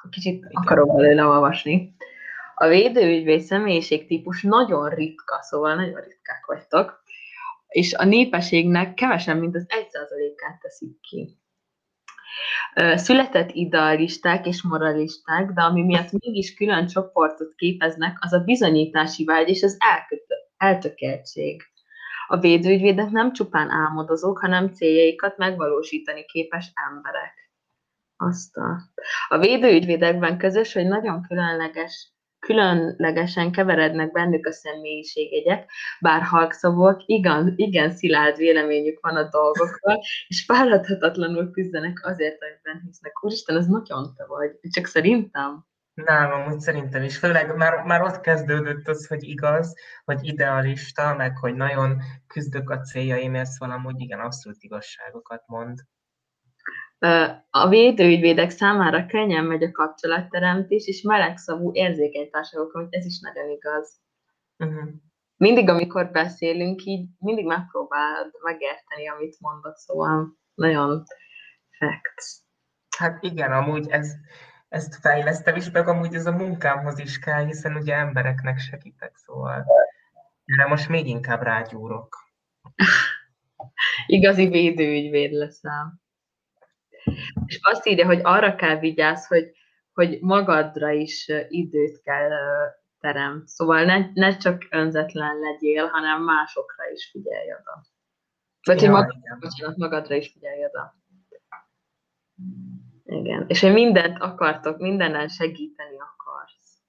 kicsit 0.09 0.45
akarok 0.51 0.95
belőle 0.95 1.25
olvasni. 1.25 1.95
A 2.55 2.67
védőügyvéd 2.67 3.41
személyiség 3.41 4.07
típus 4.07 4.43
nagyon 4.43 4.89
ritka, 4.89 5.41
szóval 5.41 5.75
nagyon 5.75 6.01
ritkák 6.01 6.45
vagytok, 6.45 7.03
és 7.67 7.93
a 7.93 8.05
népességnek 8.05 8.93
kevesebb, 8.93 9.39
mint 9.39 9.55
az 9.55 9.65
1%-át 9.67 10.59
teszik 10.61 10.99
ki. 10.99 11.40
Született 12.95 13.49
idealisták 13.51 14.45
és 14.45 14.63
moralisták, 14.63 15.51
de 15.51 15.61
ami 15.61 15.83
miatt 15.83 16.11
mégis 16.11 16.53
külön 16.53 16.87
csoportot 16.87 17.55
képeznek, 17.55 18.17
az 18.19 18.33
a 18.33 18.39
bizonyítási 18.39 19.23
vágy 19.23 19.49
és 19.49 19.63
az 19.63 19.77
eltökeltség. 20.57 21.63
A 22.27 22.37
védőügyvédek 22.37 23.09
nem 23.09 23.33
csupán 23.33 23.69
álmodozók, 23.69 24.39
hanem 24.39 24.73
céljaikat 24.73 25.37
megvalósítani 25.37 26.25
képes 26.25 26.71
emberek. 26.89 27.51
Azt 28.17 28.57
a... 28.57 28.81
a 29.27 29.37
védőügyvédekben 29.37 30.37
közös, 30.37 30.73
hogy 30.73 30.87
nagyon 30.87 31.21
különleges 31.21 32.11
különlegesen 32.51 33.51
keverednek 33.51 34.11
bennük 34.11 34.45
a 34.45 34.51
személyiségjegyek, 34.51 35.69
bár 35.99 36.21
halkszavúak, 36.21 37.01
igen, 37.05 37.53
igen 37.55 37.91
szilárd 37.91 38.37
véleményük 38.37 38.99
van 39.01 39.15
a 39.15 39.29
dolgokról, 39.29 39.99
és 40.27 40.43
fáradhatatlanul 40.45 41.51
küzdenek 41.51 42.05
azért, 42.05 42.37
amiben 42.41 42.85
hisznek. 42.85 43.23
Úristen, 43.23 43.57
ez 43.57 43.67
nagyon 43.67 44.13
te 44.15 44.25
vagy, 44.25 44.59
csak 44.69 44.85
szerintem. 44.85 45.65
Nem, 45.93 46.31
amúgy 46.31 46.59
szerintem 46.59 47.03
is. 47.03 47.17
Főleg 47.17 47.55
már, 47.55 47.83
már 47.83 48.01
ott 48.01 48.19
kezdődött 48.19 48.87
az, 48.87 49.07
hogy 49.07 49.23
igaz, 49.23 49.75
hogy 50.05 50.19
idealista, 50.21 51.15
meg 51.15 51.37
hogy 51.37 51.55
nagyon 51.55 51.97
küzdök 52.27 52.69
a 52.69 52.79
céljaimért, 52.79 53.49
szóval 53.49 53.75
amúgy 53.75 54.01
igen, 54.01 54.19
abszolút 54.19 54.63
igazságokat 54.63 55.43
mond. 55.45 55.79
A 57.49 57.69
védőügyvédek 57.69 58.49
számára 58.49 59.05
könnyen 59.05 59.45
megy 59.45 59.63
a 59.63 59.71
kapcsolatteremtés, 59.71 60.87
és 60.87 61.01
melegszavú 61.01 61.73
érzékeny 61.73 62.29
társadalmak, 62.29 62.87
ez 62.89 63.05
is 63.05 63.19
nagyon 63.19 63.49
igaz. 63.49 63.99
Uh-huh. 64.57 64.89
Mindig, 65.37 65.69
amikor 65.69 66.11
beszélünk, 66.11 66.83
így 66.83 67.07
mindig 67.19 67.45
megpróbálod 67.45 68.31
megérteni, 68.43 69.07
amit 69.07 69.39
mondok, 69.39 69.75
szóval 69.75 70.37
nagyon 70.53 71.03
facts. 71.77 72.25
Hát 72.97 73.23
igen, 73.23 73.51
amúgy 73.51 73.89
ez, 73.89 74.13
ezt 74.69 74.95
fejlesztem 74.95 75.55
is, 75.55 75.71
meg 75.71 75.87
amúgy 75.87 76.13
ez 76.13 76.25
a 76.25 76.31
munkámhoz 76.31 76.99
is 76.99 77.19
kell, 77.19 77.45
hiszen 77.45 77.75
ugye 77.75 77.95
embereknek 77.95 78.57
segítek, 78.57 79.15
szóval 79.15 79.65
de 80.57 80.65
most 80.65 80.89
még 80.89 81.07
inkább 81.07 81.41
rágyúrok. 81.41 82.15
Igazi 84.05 84.47
védőügyvéd 84.47 85.31
leszel. 85.31 85.99
És 87.45 87.59
azt 87.61 87.87
írja, 87.87 88.05
hogy 88.05 88.19
arra 88.23 88.55
kell 88.55 88.79
vigyázz, 88.79 89.27
hogy, 89.27 89.51
hogy 89.93 90.17
magadra 90.21 90.89
is 90.89 91.31
időt 91.47 92.01
kell 92.01 92.29
terem. 92.99 93.43
Szóval 93.45 93.83
ne, 93.83 94.11
ne 94.13 94.37
csak 94.37 94.67
önzetlen 94.69 95.39
legyél, 95.39 95.87
hanem 95.87 96.23
másokra 96.23 96.89
is 96.93 97.09
figyelj 97.11 97.53
oda. 97.53 97.85
Vagy 98.63 98.79
hogy 98.79 98.89
magad, 98.89 99.15
bocsánat, 99.39 99.77
magadra 99.77 100.15
is 100.15 100.31
figyelj 100.31 100.65
oda. 100.65 100.95
Igen. 103.03 103.45
És 103.47 103.61
hogy 103.61 103.73
mindent 103.73 104.19
akartok, 104.19 104.77
mindennel 104.77 105.27
segíteni 105.27 105.97
akarsz. 105.99 106.81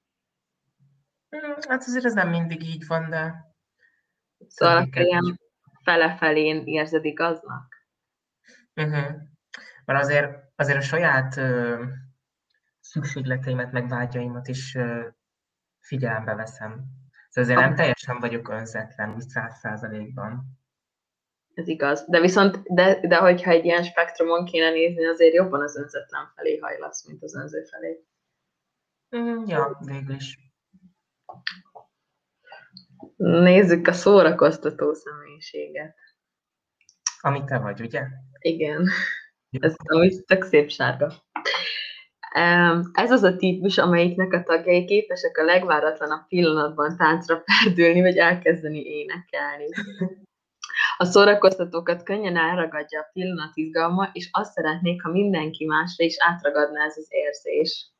Hmm, 1.28 1.54
hát 1.68 1.82
azért 1.86 2.04
ez 2.04 2.14
nem 2.14 2.28
mindig 2.28 2.62
így 2.62 2.86
van, 2.86 3.10
de... 3.10 3.34
Szóval 4.46 4.76
akkor 4.76 5.02
ilyen 5.02 5.40
fele-felén 5.82 6.62
érzed 6.64 7.04
igaznak? 7.04 7.86
Uh-huh. 8.74 9.31
Mert 9.84 10.02
azért, 10.02 10.52
azért 10.56 10.78
a 10.78 10.82
saját 10.82 11.36
ö, 11.36 11.84
szükségleteimet, 12.80 13.72
meg 13.72 13.88
vágyaimat 13.88 14.48
is 14.48 14.74
ö, 14.74 15.08
figyelembe 15.80 16.34
veszem. 16.34 16.70
Szóval 17.28 17.50
azért 17.50 17.58
nem 17.58 17.74
teljesen 17.74 18.18
vagyok 18.18 18.48
önzetlen, 18.48 19.14
úgy 19.14 19.28
száz 19.28 19.58
százalékban. 19.58 20.60
Ez 21.54 21.68
igaz. 21.68 22.04
De 22.08 22.20
viszont, 22.20 22.62
de, 22.62 23.06
de 23.06 23.16
hogyha 23.16 23.50
egy 23.50 23.64
ilyen 23.64 23.82
spektrumon 23.82 24.44
kéne 24.44 24.70
nézni, 24.70 25.06
azért 25.06 25.34
jobban 25.34 25.62
az 25.62 25.76
önzetlen 25.76 26.32
felé 26.34 26.58
hajlasz, 26.58 27.06
mint 27.06 27.22
az 27.22 27.34
önző 27.34 27.62
felé. 27.64 28.04
Mm, 29.16 29.44
ja, 29.46 29.78
végül 29.84 30.14
is. 30.14 30.38
Nézzük 33.16 33.86
a 33.86 33.92
szórakoztató 33.92 34.92
személyiséget. 34.92 35.96
Amit 37.20 37.44
te 37.44 37.58
vagy, 37.58 37.80
ugye? 37.80 38.06
Igen. 38.38 38.88
Ez 39.60 39.74
amúgy 39.84 40.24
tök 40.24 40.44
szép 40.44 40.70
sárga. 40.70 41.12
Ez 42.92 43.10
az 43.10 43.22
a 43.22 43.36
típus, 43.36 43.78
amelyiknek 43.78 44.32
a 44.32 44.42
tagjai 44.42 44.84
képesek 44.84 45.36
a 45.38 45.44
legváratlanabb 45.44 46.26
pillanatban 46.26 46.96
táncra 46.96 47.42
perdülni, 47.44 48.00
vagy 48.00 48.16
elkezdeni 48.16 48.80
énekelni. 48.80 49.66
A 50.96 51.04
szórakoztatókat 51.04 52.02
könnyen 52.02 52.36
elragadja 52.36 53.00
a 53.00 53.10
pillanat 53.12 53.50
izgalma, 53.54 54.08
és 54.12 54.28
azt 54.32 54.52
szeretnék, 54.52 55.02
ha 55.02 55.10
mindenki 55.10 55.64
másra 55.64 56.04
is 56.04 56.14
átragadna 56.18 56.80
ez 56.80 56.96
az 56.96 57.06
érzés. 57.08 57.90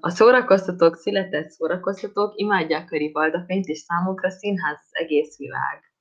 A 0.00 0.10
szórakoztatók, 0.10 0.96
született 0.96 1.50
szórakoztatók 1.50 2.32
imádják 2.36 2.92
a 2.92 2.96
ribaldafényt, 2.96 3.66
és 3.66 3.78
számukra 3.78 4.30
színház 4.30 4.78
az 4.82 4.90
egész 4.92 5.36
világ. 5.36 5.92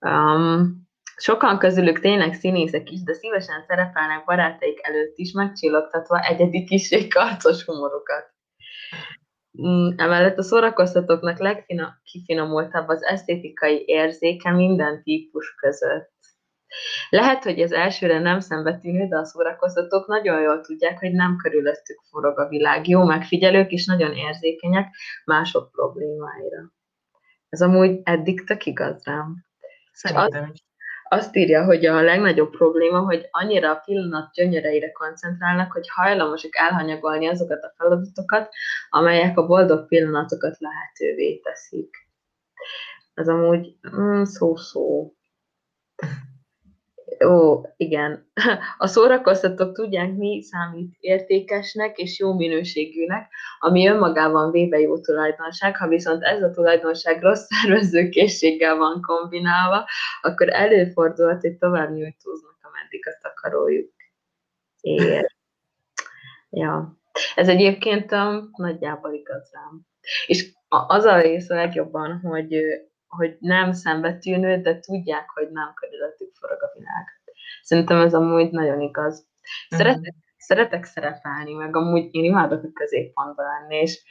Um, 0.00 0.90
Sokan 1.22 1.58
közülük 1.58 2.00
tényleg 2.00 2.34
színészek 2.34 2.90
is, 2.90 3.02
de 3.02 3.12
szívesen 3.12 3.64
szerepelnek 3.66 4.24
barátaik 4.24 4.86
előtt 4.86 5.16
is, 5.16 5.32
megcsillogtatva 5.32 6.20
egyedi 6.20 6.64
kisé 6.64 7.08
karcos 7.08 7.64
humorukat. 7.64 8.34
Mm, 9.62 9.88
emellett 9.96 10.38
a 10.38 10.42
szórakoztatóknak 10.42 11.38
legkifinomultabb 11.38 12.88
az 12.88 13.02
esztétikai 13.02 13.82
érzéke 13.86 14.52
minden 14.52 15.02
típus 15.02 15.54
között. 15.54 16.10
Lehet, 17.10 17.42
hogy 17.42 17.60
ez 17.60 17.72
elsőre 17.72 18.18
nem 18.18 18.40
szembetűnő, 18.40 19.08
de 19.08 19.16
a 19.16 19.24
szórakoztatók 19.24 20.06
nagyon 20.06 20.40
jól 20.40 20.60
tudják, 20.60 20.98
hogy 20.98 21.12
nem 21.12 21.36
körülöttük 21.36 22.00
forog 22.10 22.38
a 22.38 22.48
világ. 22.48 22.88
Jó 22.88 23.04
megfigyelők 23.04 23.70
és 23.70 23.86
nagyon 23.86 24.12
érzékenyek 24.12 24.86
mások 25.24 25.70
problémáira. 25.70 26.72
Ez 27.48 27.62
amúgy 27.62 28.00
eddig 28.02 28.44
tök 28.44 28.66
igaz 28.66 29.04
rám. 29.04 29.44
Szerintem 29.92 30.50
is 30.52 30.60
azt 31.12 31.36
írja, 31.36 31.64
hogy 31.64 31.86
a 31.86 32.02
legnagyobb 32.02 32.50
probléma, 32.50 32.98
hogy 32.98 33.28
annyira 33.30 33.70
a 33.70 33.82
pillanat 33.84 34.32
gyönyöreire 34.32 34.92
koncentrálnak, 34.92 35.72
hogy 35.72 35.88
hajlamosak 35.88 36.56
elhanyagolni 36.56 37.26
azokat 37.26 37.62
a 37.62 37.72
feladatokat, 37.76 38.54
amelyek 38.90 39.38
a 39.38 39.46
boldog 39.46 39.86
pillanatokat 39.86 40.56
lehetővé 40.58 41.36
teszik. 41.36 41.96
Ez 43.14 43.28
amúgy 43.28 43.76
mm, 43.96 44.22
szó-szó. 44.22 45.14
Ó, 47.24 47.62
igen. 47.76 48.30
A 48.78 48.86
szórakoztatók 48.86 49.72
tudják, 49.72 50.12
mi 50.12 50.42
számít 50.42 50.96
értékesnek 51.00 51.96
és 51.96 52.18
jó 52.18 52.34
minőségűnek, 52.34 53.32
ami 53.58 53.88
önmagában 53.88 54.50
véve 54.50 54.78
jó 54.78 55.00
tulajdonság, 55.00 55.76
ha 55.76 55.88
viszont 55.88 56.22
ez 56.22 56.42
a 56.42 56.50
tulajdonság 56.50 57.22
rossz 57.22 57.46
szervezőkészséggel 57.46 58.76
van 58.76 59.00
kombinálva, 59.02 59.88
akkor 60.20 60.48
előfordulhat, 60.52 61.40
hogy 61.40 61.56
tovább 61.56 61.90
nyújtóznak, 61.90 62.58
ameddig 62.62 63.06
a 63.06 63.18
takarójuk 63.22 63.92
ér. 64.80 65.34
Ja. 66.50 66.96
Ez 67.34 67.48
egyébként 67.48 68.12
um, 68.12 68.50
nagyjából 68.56 69.12
igaz 69.12 69.50
rám. 69.52 69.80
És 70.26 70.52
az 70.68 71.04
a 71.04 71.20
rész 71.20 71.50
a 71.50 71.54
legjobban, 71.54 72.20
hogy 72.20 72.62
hogy 73.16 73.36
nem 73.40 73.72
szembetűnő, 73.72 74.60
de 74.60 74.80
tudják, 74.80 75.30
hogy 75.30 75.50
nem 75.50 75.72
körülöttük 75.74 76.31
forog 76.42 76.62
a 76.62 76.72
világ. 76.78 77.06
Szerintem 77.62 78.00
ez 78.00 78.14
amúgy 78.14 78.50
nagyon 78.50 78.80
igaz. 78.80 79.26
Mhm. 79.68 79.80
Szeretek, 79.80 80.00
uh-huh. 80.00 80.22
szeretek 80.36 80.84
szerepelni, 80.84 81.52
meg 81.52 81.76
amúgy 81.76 82.08
én 82.14 82.24
imádok 82.24 82.64
a 82.64 82.72
középpontban 82.72 83.46
lenni, 83.46 83.76
és 83.76 84.02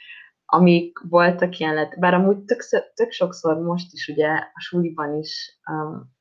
amik 0.44 0.98
voltak 1.08 1.58
ilyen 1.58 1.74
lett, 1.74 1.98
bár 1.98 2.14
amúgy 2.14 2.38
tök, 2.44 2.62
tök 2.94 3.10
sokszor 3.10 3.58
most 3.58 3.92
is 3.92 4.08
ugye 4.08 4.28
a 4.28 4.60
suliban 4.60 5.18
is 5.18 5.58
um, 5.70 6.12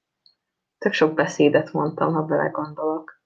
tök 0.77 0.93
sok 0.93 1.13
beszédet 1.13 1.71
mondtam, 1.71 2.13
ha 2.13 2.21
belegondolok. 2.21 3.21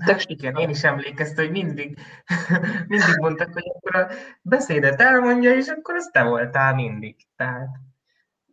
Hát 0.00 0.24
igen, 0.26 0.54
én 0.54 0.68
is 0.68 0.84
emlékeztem, 0.84 1.44
hogy 1.44 1.52
mindig, 1.52 1.98
mindig 2.88 3.18
mondtak, 3.18 3.52
hogy 3.52 3.72
akkor 3.74 3.96
a 3.96 4.08
beszédet 4.42 5.00
elmondja, 5.00 5.54
és 5.54 5.68
akkor 5.68 5.94
az 5.94 6.08
te 6.12 6.22
voltál 6.22 6.74
mindig. 6.74 7.16
Tehát... 7.36 7.68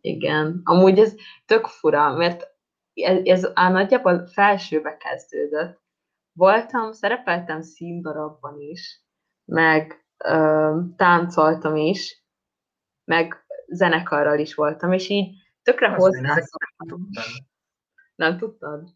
Igen, 0.01 0.62
amúgy 0.63 1.00
ez 1.00 1.13
tök 1.46 1.65
fura, 1.65 2.13
mert 2.15 2.52
ez, 3.23 3.43
a 3.53 3.67
nagyjából 3.67 4.27
felsőbe 4.27 4.97
kezdődött. 4.97 5.81
Voltam, 6.33 6.91
szerepeltem 6.91 7.62
színdarabban 7.62 8.59
is, 8.59 9.03
meg 9.45 10.05
ö, 10.25 10.79
táncoltam 10.95 11.75
is, 11.75 12.23
meg 13.03 13.45
zenekarral 13.67 14.39
is 14.39 14.55
voltam, 14.55 14.91
és 14.91 15.09
így 15.09 15.35
tökre 15.62 15.89
hozzászoktam. 15.89 17.09
Nem 18.15 18.38
tudtad? 18.38 18.89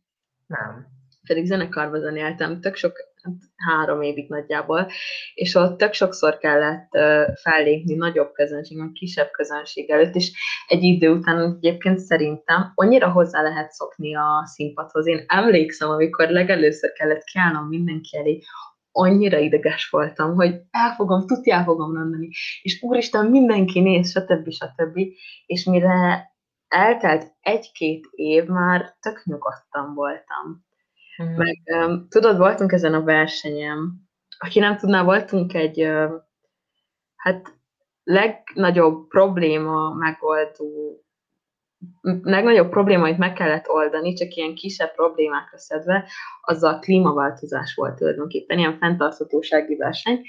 Nem 0.46 0.96
pedig 1.28 1.46
zenekarban 1.46 2.00
zenéltem, 2.00 2.62
tök 2.62 2.76
sok, 2.76 2.94
három 3.56 4.02
évig 4.02 4.30
nagyjából, 4.30 4.90
és 5.34 5.56
ott 5.56 5.78
tök 5.78 5.94
sokszor 5.94 6.38
kellett 6.38 6.90
fellépni 7.42 7.96
nagyobb 7.96 8.32
közönség, 8.32 8.92
kisebb 8.94 9.30
közönség 9.32 9.90
előtt, 9.90 10.16
és 10.16 10.32
egy 10.68 10.84
idő 10.84 11.10
után 11.10 11.58
egyébként 11.62 12.00
szerintem 12.00 12.72
annyira 12.76 13.12
hozzá 13.12 13.42
lehet 13.42 13.72
szokni 13.72 14.16
a 14.16 14.46
színpadhoz. 14.46 15.08
Én 15.08 15.24
emlékszem, 15.28 15.90
amikor 15.90 16.30
legelőször 16.30 16.92
kellett 16.92 17.24
kiállnom 17.24 17.68
mindenki 17.68 18.18
elé, 18.18 18.42
annyira 18.92 19.38
ideges 19.38 19.90
voltam, 19.90 20.36
hogy 20.36 20.62
el 20.72 20.94
fogom, 20.96 21.26
tudja, 21.26 21.56
el 21.56 21.64
fogom 21.64 21.94
mondani, 21.94 22.30
és 22.62 22.82
úristen, 22.82 23.26
mindenki 23.26 23.80
néz, 23.80 24.10
stb. 24.10 24.50
stb. 24.52 25.00
És 25.46 25.64
mire 25.64 26.32
eltelt 26.68 27.32
egy-két 27.42 28.08
év, 28.12 28.46
már 28.46 28.96
tök 29.00 29.24
nyugodtan 29.26 29.94
voltam. 29.94 30.67
Mm. 31.24 31.36
Meg 31.36 31.62
um, 31.66 32.08
tudod, 32.10 32.38
voltunk 32.38 32.72
ezen 32.72 32.94
a 32.94 33.04
versenyen. 33.04 34.08
Aki 34.38 34.60
nem 34.60 34.78
tudná, 34.78 35.04
voltunk 35.04 35.54
egy 35.54 35.84
uh, 35.84 36.12
hát 37.16 37.54
legnagyobb 38.04 39.08
probléma 39.08 39.94
megoldó 39.94 41.02
legnagyobb 42.22 42.70
probléma, 42.70 43.04
amit 43.04 43.18
meg 43.18 43.34
kellett 43.34 43.70
oldani, 43.70 44.14
csak 44.14 44.34
ilyen 44.34 44.56
kisebb 44.56 44.94
problémákra 44.96 45.58
szedve, 45.58 46.10
az 46.42 46.64
a 46.64 46.80
klímaváltozás 46.80 47.74
volt 47.76 47.96
tulajdonképpen, 47.96 48.58
ilyen 48.58 48.78
fenntarthatósági 48.78 49.76
verseny, 49.76 50.22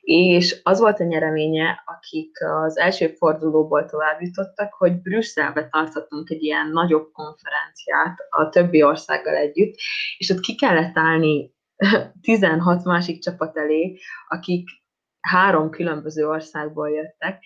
és 0.00 0.60
az 0.62 0.80
volt 0.80 1.00
a 1.00 1.04
nyereménye, 1.04 1.82
akik 1.84 2.30
az 2.64 2.78
első 2.78 3.08
fordulóból 3.08 3.84
tovább 3.84 4.20
jutottak, 4.20 4.72
hogy 4.72 5.02
Brüsszelbe 5.02 5.68
tartottunk 5.68 6.30
egy 6.30 6.42
ilyen 6.42 6.68
nagyobb 6.68 7.10
konferenciát 7.12 8.18
a 8.28 8.48
többi 8.48 8.82
országgal 8.82 9.34
együtt, 9.34 9.74
és 10.18 10.30
ott 10.30 10.40
ki 10.40 10.54
kellett 10.54 10.98
állni 10.98 11.52
16 12.20 12.84
másik 12.84 13.22
csapat 13.22 13.56
elé, 13.56 13.98
akik 14.28 14.68
három 15.20 15.70
különböző 15.70 16.28
országból 16.28 16.90
jöttek, 16.90 17.44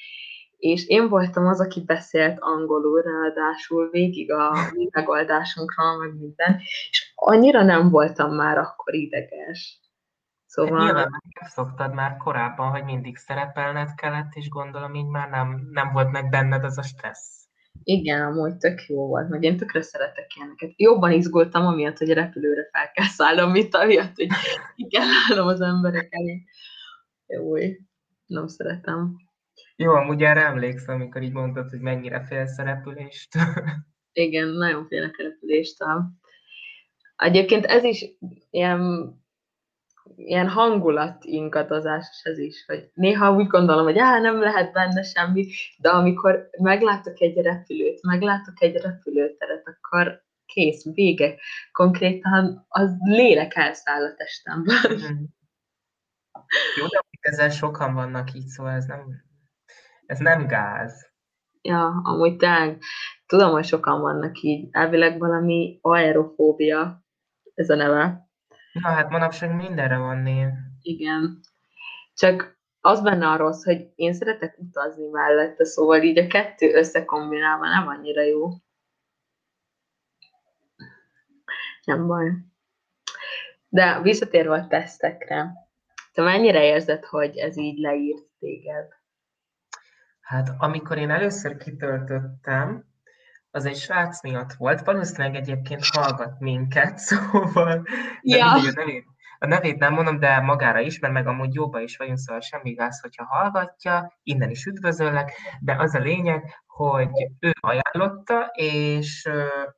és 0.58 0.86
én 0.86 1.08
voltam 1.08 1.46
az, 1.46 1.60
aki 1.60 1.84
beszélt 1.84 2.38
angolul, 2.40 3.02
ráadásul 3.02 3.88
végig 3.90 4.32
a 4.32 4.52
mi 4.76 4.88
megoldásunkról, 4.90 5.98
meg 5.98 6.18
minden, 6.18 6.60
és 6.90 7.12
annyira 7.14 7.62
nem 7.62 7.90
voltam 7.90 8.34
már 8.34 8.58
akkor 8.58 8.94
ideges. 8.94 9.80
Szóval... 10.46 10.84
Nyilván 10.84 11.22
szoktad 11.40 11.94
már 11.94 12.16
korábban, 12.16 12.70
hogy 12.70 12.84
mindig 12.84 13.16
szerepelned 13.16 13.94
kellett, 13.94 14.32
és 14.34 14.48
gondolom 14.48 14.94
így 14.94 15.08
már 15.08 15.28
nem, 15.30 15.68
nem 15.70 15.92
volt 15.92 16.10
meg 16.10 16.28
benned 16.28 16.64
az 16.64 16.78
a 16.78 16.82
stressz. 16.82 17.38
Igen, 17.82 18.22
amúgy 18.22 18.56
tök 18.56 18.86
jó 18.86 19.06
volt, 19.06 19.28
meg 19.28 19.42
én 19.42 19.56
tökre 19.56 19.82
szeretek 19.82 20.36
ilyeneket. 20.36 20.72
Jobban 20.76 21.12
izgultam, 21.12 21.66
amiatt, 21.66 21.98
hogy 21.98 22.10
a 22.10 22.14
repülőre 22.14 22.68
fel 22.72 22.90
kell 22.90 23.06
szállnom, 23.06 23.50
mint 23.50 23.74
amiatt, 23.74 24.14
hogy 24.16 24.28
ki 24.74 24.86
kell 24.86 25.06
állnom 25.28 25.46
az 25.46 25.60
emberek 25.60 26.08
elé. 26.10 26.44
Jó, 27.26 27.54
nem 28.26 28.46
szeretem. 28.46 29.27
Jó, 29.80 29.92
amúgy 29.92 30.22
erre 30.22 30.44
emlékszem, 30.44 30.94
amikor 30.94 31.22
így 31.22 31.32
mondtad, 31.32 31.70
hogy 31.70 31.80
mennyire 31.80 32.24
félsz 32.24 32.58
a 32.58 32.62
repülést. 32.62 33.28
Igen, 34.12 34.48
nagyon 34.48 34.86
félek 34.86 35.14
a 35.18 35.22
repülést. 35.22 35.76
Egyébként 37.16 37.64
ez 37.64 37.84
is 37.84 38.04
ilyen, 38.50 39.12
ilyen 40.16 40.48
hangulat 40.48 41.24
ingadozás 41.24 42.06
ez 42.22 42.38
is, 42.38 42.64
hogy 42.66 42.90
néha 42.94 43.32
úgy 43.32 43.46
gondolom, 43.46 43.84
hogy 43.84 43.98
á, 43.98 44.18
nem 44.18 44.40
lehet 44.40 44.72
benne 44.72 45.02
semmi, 45.02 45.46
de 45.78 45.88
amikor 45.88 46.48
meglátok 46.58 47.20
egy 47.20 47.36
repülőt, 47.36 48.02
meglátok 48.02 48.62
egy 48.62 48.76
repülőteret, 48.76 49.62
akkor 49.66 50.24
kész, 50.46 50.84
vége. 50.94 51.36
Konkrétan 51.72 52.66
az 52.68 52.90
lélek 53.04 53.54
elszáll 53.54 54.04
a 54.04 54.14
testemben. 54.14 54.76
Mm. 54.92 55.24
Jó, 56.76 56.86
de 56.86 57.00
ezzel 57.20 57.50
sokan 57.50 57.94
vannak 57.94 58.34
így, 58.34 58.46
szóval 58.46 58.72
ez 58.72 58.84
nem, 58.84 59.26
ez 60.08 60.18
nem 60.18 60.46
gáz. 60.46 61.10
Ja, 61.62 62.00
amúgy 62.04 62.36
tényleg 62.36 62.78
tudom, 63.26 63.50
hogy 63.50 63.64
sokan 63.64 64.00
vannak 64.00 64.40
így. 64.40 64.68
Elvileg 64.70 65.18
valami 65.18 65.78
aerofóbia 65.82 67.04
ez 67.54 67.70
a 67.70 67.74
neve. 67.74 68.28
Na 68.72 68.88
hát 68.88 69.10
manapság 69.10 69.54
mindenre 69.54 69.96
van 69.98 70.18
név. 70.18 70.48
Igen. 70.82 71.40
Csak 72.14 72.58
az 72.80 73.00
benne 73.00 73.28
a 73.28 73.36
rossz, 73.36 73.64
hogy 73.64 73.92
én 73.94 74.12
szeretek 74.12 74.58
utazni 74.58 75.08
mellette, 75.08 75.64
szóval 75.64 76.02
így 76.02 76.18
a 76.18 76.26
kettő 76.26 76.72
összekombinálva 76.72 77.68
nem 77.68 77.88
annyira 77.88 78.22
jó. 78.22 78.48
Nem 81.84 82.06
baj. 82.06 82.30
De 83.68 84.00
visszatérve 84.02 84.54
a 84.54 84.66
tesztekre, 84.66 85.52
te 86.12 86.22
mennyire 86.22 86.64
érzed, 86.64 87.04
hogy 87.04 87.36
ez 87.36 87.56
így 87.56 87.78
leírt 87.78 88.26
téged? 88.38 88.97
Hát 90.28 90.54
amikor 90.58 90.98
én 90.98 91.10
először 91.10 91.56
kitöltöttem, 91.56 92.84
az 93.50 93.64
egy 93.64 93.76
srác 93.76 94.22
miatt 94.22 94.52
volt, 94.52 94.84
valószínűleg 94.84 95.34
egyébként 95.34 95.84
hallgat 95.84 96.40
minket, 96.40 96.98
szóval 97.08 97.86
ja. 98.22 98.52
a, 98.52 98.72
nevét, 98.74 99.04
a 99.38 99.46
nevét 99.46 99.78
nem 99.78 99.92
mondom, 99.92 100.18
de 100.18 100.40
magára 100.40 100.80
is, 100.80 100.98
mert 100.98 101.12
meg 101.12 101.26
amúgy 101.26 101.54
jóba 101.54 101.80
is 101.80 101.96
vagyunk, 101.96 102.18
szóval 102.18 102.40
semmi 102.40 102.72
gáz, 102.72 103.00
hogyha 103.00 103.24
hallgatja, 103.24 104.18
innen 104.22 104.50
is 104.50 104.64
üdvözöllek, 104.64 105.32
de 105.60 105.74
az 105.74 105.94
a 105.94 105.98
lényeg, 105.98 106.62
hogy 106.66 107.10
ő 107.40 107.52
ajánlotta, 107.60 108.50
és 108.52 109.28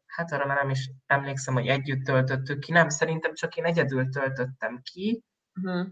hát 0.06 0.32
arra 0.32 0.46
már 0.46 0.56
nem 0.56 0.70
is 0.70 0.90
emlékszem, 1.06 1.54
hogy 1.54 1.66
együtt 1.66 2.04
töltöttük 2.04 2.58
ki, 2.58 2.72
nem, 2.72 2.88
szerintem 2.88 3.34
csak 3.34 3.56
én 3.56 3.64
egyedül 3.64 4.08
töltöttem 4.08 4.80
ki, 4.82 5.24
uh-huh 5.62 5.86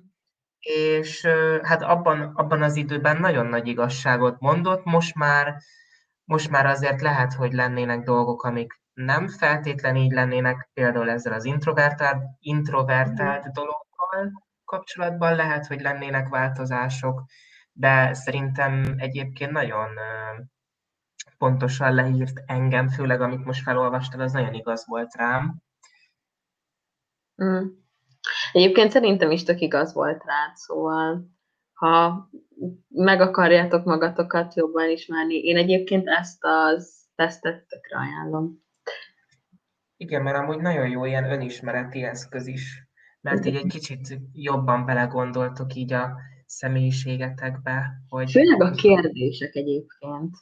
és 0.61 1.27
hát 1.63 1.83
abban, 1.83 2.21
abban 2.21 2.63
az 2.63 2.77
időben 2.77 3.17
nagyon 3.17 3.47
nagy 3.47 3.67
igazságot 3.67 4.41
mondott, 4.41 4.85
most 4.85 5.15
már, 5.15 5.57
most 6.25 6.51
már 6.51 6.67
azért 6.67 7.01
lehet, 7.01 7.33
hogy 7.33 7.53
lennének 7.53 8.05
dolgok, 8.05 8.43
amik 8.43 8.81
nem 8.93 9.29
feltétlen 9.29 9.97
így 9.97 10.13
lennének, 10.13 10.71
például 10.75 11.11
ezzel 11.11 11.33
az 11.33 11.45
introvertált, 11.45 12.23
introvertált 12.39 13.49
mm. 13.49 13.53
dologgal 13.53 14.43
kapcsolatban 14.65 15.35
lehet, 15.35 15.67
hogy 15.67 15.81
lennének 15.81 16.29
változások, 16.29 17.25
de 17.73 18.15
szerintem 18.15 18.95
egyébként 18.97 19.51
nagyon 19.51 19.89
pontosan 21.39 21.95
leírt 21.95 22.43
engem, 22.47 22.89
főleg 22.89 23.21
amit 23.21 23.45
most 23.45 23.63
felolvastad, 23.63 24.21
az 24.21 24.33
nagyon 24.33 24.55
igaz 24.55 24.87
volt 24.87 25.15
rám. 25.15 25.63
Mm. 27.45 27.67
Egyébként 28.59 28.91
szerintem 28.91 29.31
is 29.31 29.43
tök 29.43 29.61
igaz 29.61 29.93
volt 29.93 30.25
rád, 30.25 30.57
szóval 30.57 31.31
ha 31.73 32.29
meg 32.89 33.21
akarjátok 33.21 33.85
magatokat 33.85 34.55
jobban 34.55 34.91
ismerni, 34.91 35.35
én 35.35 35.57
egyébként 35.57 36.09
ezt 36.09 36.39
az 36.41 37.07
tesztet 37.15 37.67
tökre 37.67 37.99
ajánlom. 37.99 38.65
Igen, 39.97 40.23
mert 40.23 40.37
amúgy 40.37 40.59
nagyon 40.59 40.89
jó 40.89 41.05
ilyen 41.05 41.31
önismereti 41.31 42.03
eszköz 42.03 42.47
is, 42.47 42.89
mert 43.21 43.45
így 43.45 43.57
egy 43.57 43.67
kicsit 43.67 44.19
jobban 44.33 44.87
belegondoltok 44.87 45.75
így 45.75 45.93
a 45.93 46.17
személyiségetekbe. 46.47 48.03
Hogy 48.09 48.31
Főleg 48.31 48.63
a 48.63 48.71
kérdések 48.71 49.55
egyébként. 49.55 50.37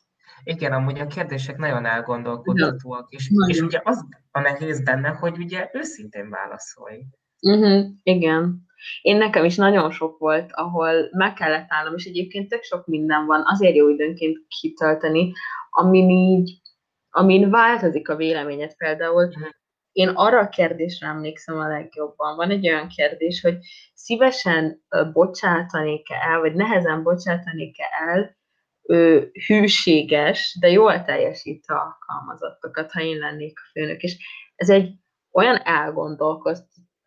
Igen, 0.45 0.73
amúgy 0.73 0.99
a 0.99 1.07
kérdések 1.07 1.57
nagyon 1.57 1.87
elgondolkodhatóak, 1.87 3.13
és, 3.13 3.31
és 3.47 3.61
ugye 3.61 3.81
az 3.85 4.05
a 4.31 4.41
nehéz 4.41 4.83
benne, 4.83 5.09
hogy 5.09 5.39
ugye 5.39 5.71
őszintén 5.73 6.31
válaszolj. 6.31 7.07
Uh-huh, 7.41 7.85
igen. 8.03 8.65
Én 9.03 9.17
nekem 9.17 9.45
is 9.45 9.57
nagyon 9.57 9.91
sok 9.91 10.19
volt, 10.19 10.51
ahol 10.53 11.09
meg 11.13 11.33
kellett 11.33 11.67
állnom, 11.69 11.95
és 11.95 12.05
egyébként 12.05 12.49
tök 12.49 12.63
sok 12.63 12.87
minden 12.87 13.27
van, 13.27 13.43
azért 13.47 13.75
jó 13.75 13.89
időnként 13.89 14.39
kitölteni, 14.61 15.33
amin 15.71 16.11
így, 16.11 16.61
amin 17.11 17.51
változik 17.51 18.09
a 18.09 18.17
véleményed 18.17 18.77
például. 18.77 19.25
Uh-huh. 19.27 19.49
Én 19.93 20.09
arra 20.09 20.39
a 20.39 20.49
kérdésre 20.49 21.07
emlékszem 21.07 21.59
a 21.59 21.69
legjobban. 21.69 22.37
Van 22.37 22.51
egy 22.51 22.69
olyan 22.69 22.89
kérdés, 22.89 23.41
hogy 23.41 23.57
szívesen 23.95 24.83
bocsátanék-e 25.13 26.15
el, 26.31 26.41
vagy 26.41 26.55
nehezen 26.55 27.03
bocsátanék-e 27.03 27.87
el 28.09 28.37
ö, 28.83 29.23
hűséges, 29.47 30.57
de 30.61 30.69
jól 30.69 31.03
teljesítő 31.03 31.75
alkalmazottakat, 31.75 32.93
ha 32.93 33.01
én 33.01 33.19
lennék 33.19 33.59
a 33.59 33.69
főnök. 33.73 34.01
És 34.01 34.17
ez 34.55 34.71
egy 34.71 34.93
olyan 35.33 35.57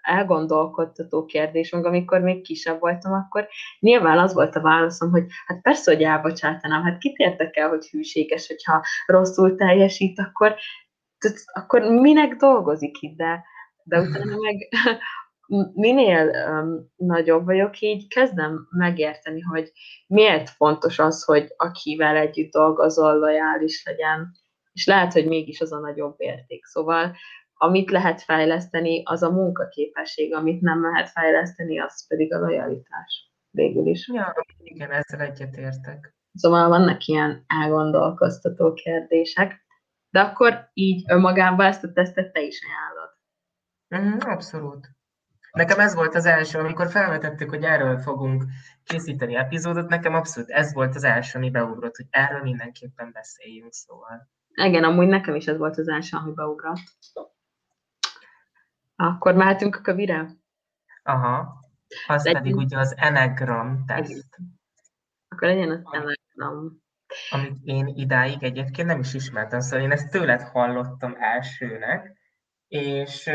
elgondolkodtató 0.09 1.25
kérdés, 1.25 1.71
meg 1.71 1.85
amikor 1.85 2.21
még 2.21 2.41
kisebb 2.41 2.79
voltam, 2.79 3.13
akkor 3.13 3.47
nyilván 3.79 4.17
az 4.17 4.33
volt 4.33 4.55
a 4.55 4.61
válaszom, 4.61 5.11
hogy 5.11 5.25
hát 5.45 5.61
persze, 5.61 5.93
hogy 5.93 6.03
elbocsátanám, 6.03 6.83
hát 6.83 6.97
kit 6.97 7.17
érdekel, 7.17 7.69
hogy 7.69 7.89
hűséges, 7.89 8.47
hogyha 8.47 8.85
rosszul 9.05 9.55
teljesít, 9.55 10.19
akkor, 10.19 10.55
akkor 11.53 11.81
minek 11.81 12.35
dolgozik 12.35 13.01
itt, 13.01 13.17
de, 13.17 13.43
de 13.83 13.99
utána 14.09 14.35
meg 14.37 14.55
minél 15.73 16.31
um, 16.49 16.91
nagyobb 16.95 17.45
vagyok, 17.45 17.79
így 17.79 18.07
kezdem 18.07 18.67
megérteni, 18.69 19.41
hogy 19.41 19.71
miért 20.07 20.49
fontos 20.49 20.99
az, 20.99 21.23
hogy 21.23 21.53
akivel 21.57 22.15
együtt 22.15 22.51
dolgozol, 22.51 23.17
lojális 23.17 23.83
legyen, 23.85 24.31
és 24.73 24.85
lehet, 24.85 25.13
hogy 25.13 25.27
mégis 25.27 25.61
az 25.61 25.71
a 25.71 25.79
nagyobb 25.79 26.15
érték. 26.17 26.65
Szóval 26.65 27.15
amit 27.61 27.91
lehet 27.91 28.21
fejleszteni, 28.21 29.03
az 29.05 29.23
a 29.23 29.31
munkaképesség, 29.31 30.33
amit 30.33 30.61
nem 30.61 30.81
lehet 30.81 31.09
fejleszteni, 31.09 31.79
az 31.79 32.07
pedig 32.07 32.33
a 32.33 32.39
lojalitás 32.39 33.31
végül 33.51 33.87
is. 33.87 34.09
Ja, 34.13 34.33
igen, 34.57 34.91
ezzel 34.91 35.19
egyetértek. 35.19 36.15
Szóval 36.33 36.69
vannak 36.69 37.05
ilyen 37.05 37.43
elgondolkoztató 37.47 38.73
kérdések, 38.73 39.65
de 40.09 40.19
akkor 40.19 40.69
így 40.73 41.11
önmagában 41.11 41.65
ezt 41.65 41.83
a 41.83 41.91
tesztet 41.91 42.31
te 42.31 42.41
is 42.41 42.59
ajánlod. 42.65 43.09
Mm, 43.95 44.31
abszolút. 44.31 44.87
Nekem 45.51 45.79
ez 45.79 45.95
volt 45.95 46.15
az 46.15 46.25
első, 46.25 46.59
amikor 46.59 46.89
felvetettük, 46.89 47.49
hogy 47.49 47.63
erről 47.63 47.97
fogunk 47.97 48.43
készíteni 48.83 49.35
epizódot, 49.35 49.89
nekem 49.89 50.13
abszolút 50.13 50.49
ez 50.49 50.73
volt 50.73 50.95
az 50.95 51.03
első, 51.03 51.37
ami 51.37 51.49
beugrott, 51.49 51.95
hogy 51.95 52.07
erről 52.09 52.41
mindenképpen 52.41 53.11
beszéljünk, 53.13 53.73
szóval. 53.73 54.29
Igen, 54.53 54.83
amúgy 54.83 55.07
nekem 55.07 55.35
is 55.35 55.47
ez 55.47 55.57
volt 55.57 55.77
az 55.77 55.87
első, 55.87 56.17
ami 56.17 56.31
beugrott. 56.31 56.79
Akkor 59.01 59.35
mehetünk 59.35 59.75
a 59.75 59.81
kövire? 59.81 60.29
Aha. 61.03 61.59
Az 62.07 62.23
De 62.23 62.31
pedig 62.31 62.55
ugye 62.55 62.77
az 62.77 62.95
Enneagram 62.97 63.85
teszt. 63.85 64.37
Akkor 65.27 65.47
legyen 65.47 65.69
az 65.69 65.81
Enneagram. 65.91 66.81
Amit 67.29 67.57
én 67.63 67.87
idáig 67.87 68.43
egyébként 68.43 68.87
nem 68.87 68.99
is 68.99 69.13
ismertem, 69.13 69.59
szóval 69.59 69.85
én 69.85 69.91
ezt 69.91 70.11
tőled 70.11 70.41
hallottam 70.41 71.15
elsőnek, 71.19 72.17
és 72.67 73.27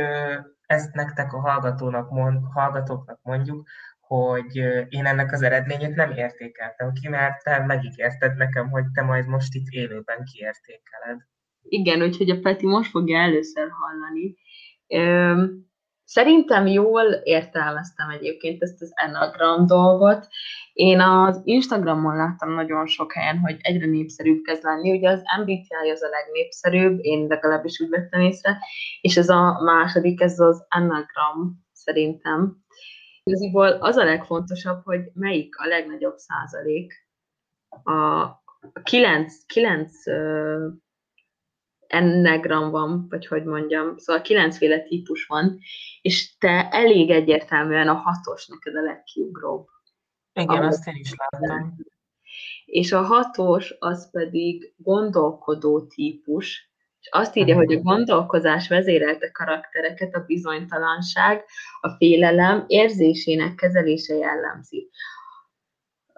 ezt 0.66 0.94
nektek 0.94 1.32
a 1.32 1.40
hallgatónak 1.40 2.10
mond, 2.10 2.44
hallgatóknak 2.52 3.18
mondjuk, 3.22 3.68
hogy 4.00 4.56
én 4.88 5.06
ennek 5.06 5.32
az 5.32 5.42
eredményét 5.42 5.94
nem 5.94 6.10
értékeltem 6.10 6.92
ki, 6.92 7.08
mert 7.08 7.42
te 7.42 7.64
megígérted 7.64 8.36
nekem, 8.36 8.70
hogy 8.70 8.84
te 8.92 9.02
majd 9.02 9.26
most 9.26 9.54
itt 9.54 9.68
élőben 9.68 10.24
kiértékeled. 10.24 11.20
Igen, 11.62 12.02
úgyhogy 12.02 12.30
a 12.30 12.40
Peti 12.40 12.66
most 12.66 12.90
fogja 12.90 13.18
először 13.18 13.68
hallani. 13.70 14.36
Szerintem 16.04 16.66
jól 16.66 17.04
értelmeztem 17.12 18.08
egyébként 18.08 18.62
ezt 18.62 18.82
az 18.82 18.92
Enneagram 18.94 19.66
dolgot. 19.66 20.26
Én 20.72 21.00
az 21.00 21.40
Instagramon 21.44 22.16
láttam 22.16 22.54
nagyon 22.54 22.86
sok 22.86 23.12
helyen, 23.12 23.38
hogy 23.38 23.56
egyre 23.60 23.86
népszerűbb 23.86 24.42
kezd 24.42 24.62
lenni. 24.62 24.96
Ugye 24.96 25.10
az 25.10 25.22
MBTI 25.40 25.90
az 25.92 26.02
a 26.02 26.08
legnépszerűbb, 26.08 26.98
én 27.00 27.26
legalábbis 27.26 27.80
úgy 27.80 27.88
vettem 27.88 28.20
észre, 28.20 28.58
és 29.00 29.16
ez 29.16 29.28
a 29.28 29.60
második, 29.62 30.20
ez 30.20 30.40
az 30.40 30.64
Enneagram 30.68 31.64
szerintem. 31.72 32.56
Igaziból 33.22 33.68
az 33.68 33.96
a 33.96 34.04
legfontosabb, 34.04 34.84
hogy 34.84 35.00
melyik 35.14 35.56
a 35.58 35.66
legnagyobb 35.66 36.16
százalék. 36.16 36.92
A 37.84 38.28
9, 38.82 39.44
9 39.46 39.92
ennegram 41.94 42.70
van, 42.70 43.06
vagy 43.08 43.26
hogy 43.26 43.44
mondjam, 43.44 43.96
szóval 43.96 44.22
kilencféle 44.22 44.80
típus 44.80 45.26
van, 45.26 45.58
és 46.02 46.36
te 46.38 46.68
elég 46.70 47.10
egyértelműen 47.10 47.88
a 47.88 47.94
hatos 47.94 48.46
neked 48.46 48.76
a 48.76 48.80
legkiugróbb. 48.80 49.66
Igen, 50.32 50.48
Ahol 50.48 50.66
azt 50.66 50.86
én 50.88 50.96
is 50.96 51.14
láttam. 51.16 51.76
És 52.64 52.92
a 52.92 53.02
hatos 53.02 53.74
az 53.78 54.10
pedig 54.10 54.74
gondolkodó 54.76 55.86
típus, 55.86 56.72
és 57.00 57.08
azt 57.10 57.36
írja, 57.36 57.56
hogy 57.56 57.74
a 57.74 57.80
gondolkozás 57.80 58.68
vezérelte 58.68 59.30
karaktereket 59.30 60.14
a 60.14 60.24
bizonytalanság, 60.26 61.44
a 61.80 61.88
félelem 61.88 62.64
érzésének 62.66 63.54
kezelése 63.54 64.14
jellemzi. 64.14 64.90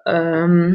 Um, 0.04 0.74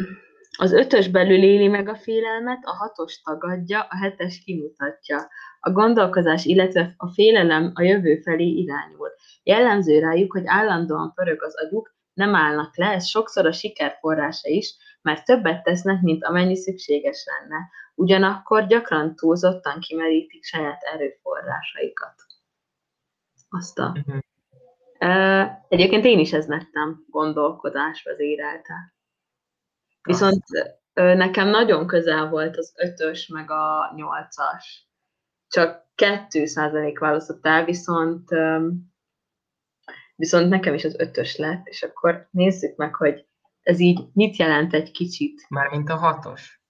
az 0.61 0.71
ötös 0.71 1.07
belül 1.07 1.43
éli 1.43 1.67
meg 1.67 1.87
a 1.87 1.95
félelmet, 1.95 2.59
a 2.63 2.75
hatos 2.75 3.21
tagadja, 3.21 3.81
a 3.89 3.97
hetes 3.97 4.41
kimutatja. 4.43 5.29
A 5.59 5.71
gondolkozás, 5.71 6.45
illetve 6.45 6.93
a 6.97 7.07
félelem 7.07 7.71
a 7.73 7.81
jövő 7.81 8.15
felé 8.15 8.45
irányul. 8.45 9.09
Jellemző 9.43 9.99
rájuk, 9.99 10.31
hogy 10.31 10.43
állandóan 10.45 11.13
pörög 11.13 11.43
az 11.43 11.53
agyuk, 11.65 11.95
nem 12.13 12.35
állnak 12.35 12.77
le, 12.77 12.85
ez 12.85 13.07
sokszor 13.07 13.45
a 13.45 13.51
siker 13.51 13.97
forrása 13.99 14.49
is, 14.49 14.75
mert 15.01 15.25
többet 15.25 15.63
tesznek, 15.63 16.01
mint 16.01 16.23
amennyi 16.23 16.55
szükséges 16.55 17.25
lenne. 17.25 17.69
Ugyanakkor 17.95 18.65
gyakran 18.65 19.15
túlzottan 19.15 19.79
kimerítik 19.79 20.43
saját 20.43 20.81
erőforrásaikat. 20.93 22.15
Azt 23.49 23.79
a... 23.79 23.95
Uh, 24.99 25.51
egyébként 25.69 26.05
én 26.05 26.19
is 26.19 26.33
ez 26.33 26.47
lettem, 26.47 27.05
gondolkodás 27.09 28.03
vezérelte. 28.03 28.73
Viszont 30.03 30.43
nekem 30.93 31.47
nagyon 31.47 31.87
közel 31.87 32.29
volt 32.29 32.57
az 32.57 32.73
ötös 32.77 33.27
meg 33.27 33.51
a 33.51 33.93
nyolcas. 33.95 34.89
Csak 35.47 35.89
2% 35.95 36.95
választott 36.99 37.45
el, 37.45 37.65
viszont, 37.65 38.29
viszont 40.15 40.49
nekem 40.49 40.73
is 40.73 40.83
az 40.83 40.99
ötös 40.99 41.35
lett, 41.35 41.65
és 41.65 41.83
akkor 41.83 42.27
nézzük 42.31 42.75
meg, 42.75 42.95
hogy 42.95 43.25
ez 43.61 43.79
így 43.79 43.99
mit 44.13 44.35
jelent 44.35 44.73
egy 44.73 44.91
kicsit. 44.91 45.45
Mármint 45.49 45.89
a 45.89 45.95
hatos. 45.95 46.61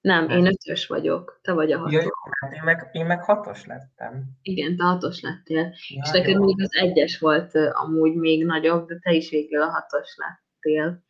Nem, 0.00 0.28
én 0.28 0.46
ötös 0.46 0.86
vagyok, 0.86 1.38
te 1.42 1.52
vagy 1.52 1.72
a 1.72 1.78
hatos. 1.78 1.92
Ja, 1.92 2.02
jó, 2.02 2.08
hát 2.40 2.52
én 2.52 2.62
meg, 2.62 2.88
én 2.92 3.06
meg 3.06 3.24
hatos 3.24 3.66
lettem. 3.66 4.24
Igen, 4.42 4.76
te 4.76 4.84
hatos 4.84 5.20
lettél. 5.20 5.74
Ja, 5.88 6.02
és 6.04 6.10
neked 6.10 6.40
még 6.40 6.62
az 6.62 6.74
egyes 6.74 7.18
volt 7.18 7.54
amúgy 7.54 8.14
még 8.14 8.44
nagyobb, 8.44 8.86
de 8.86 8.98
te 8.98 9.12
is 9.12 9.30
végül 9.30 9.62
a 9.62 9.70
hatos 9.70 10.14
lett 10.16 10.43
lettél. 10.64 11.02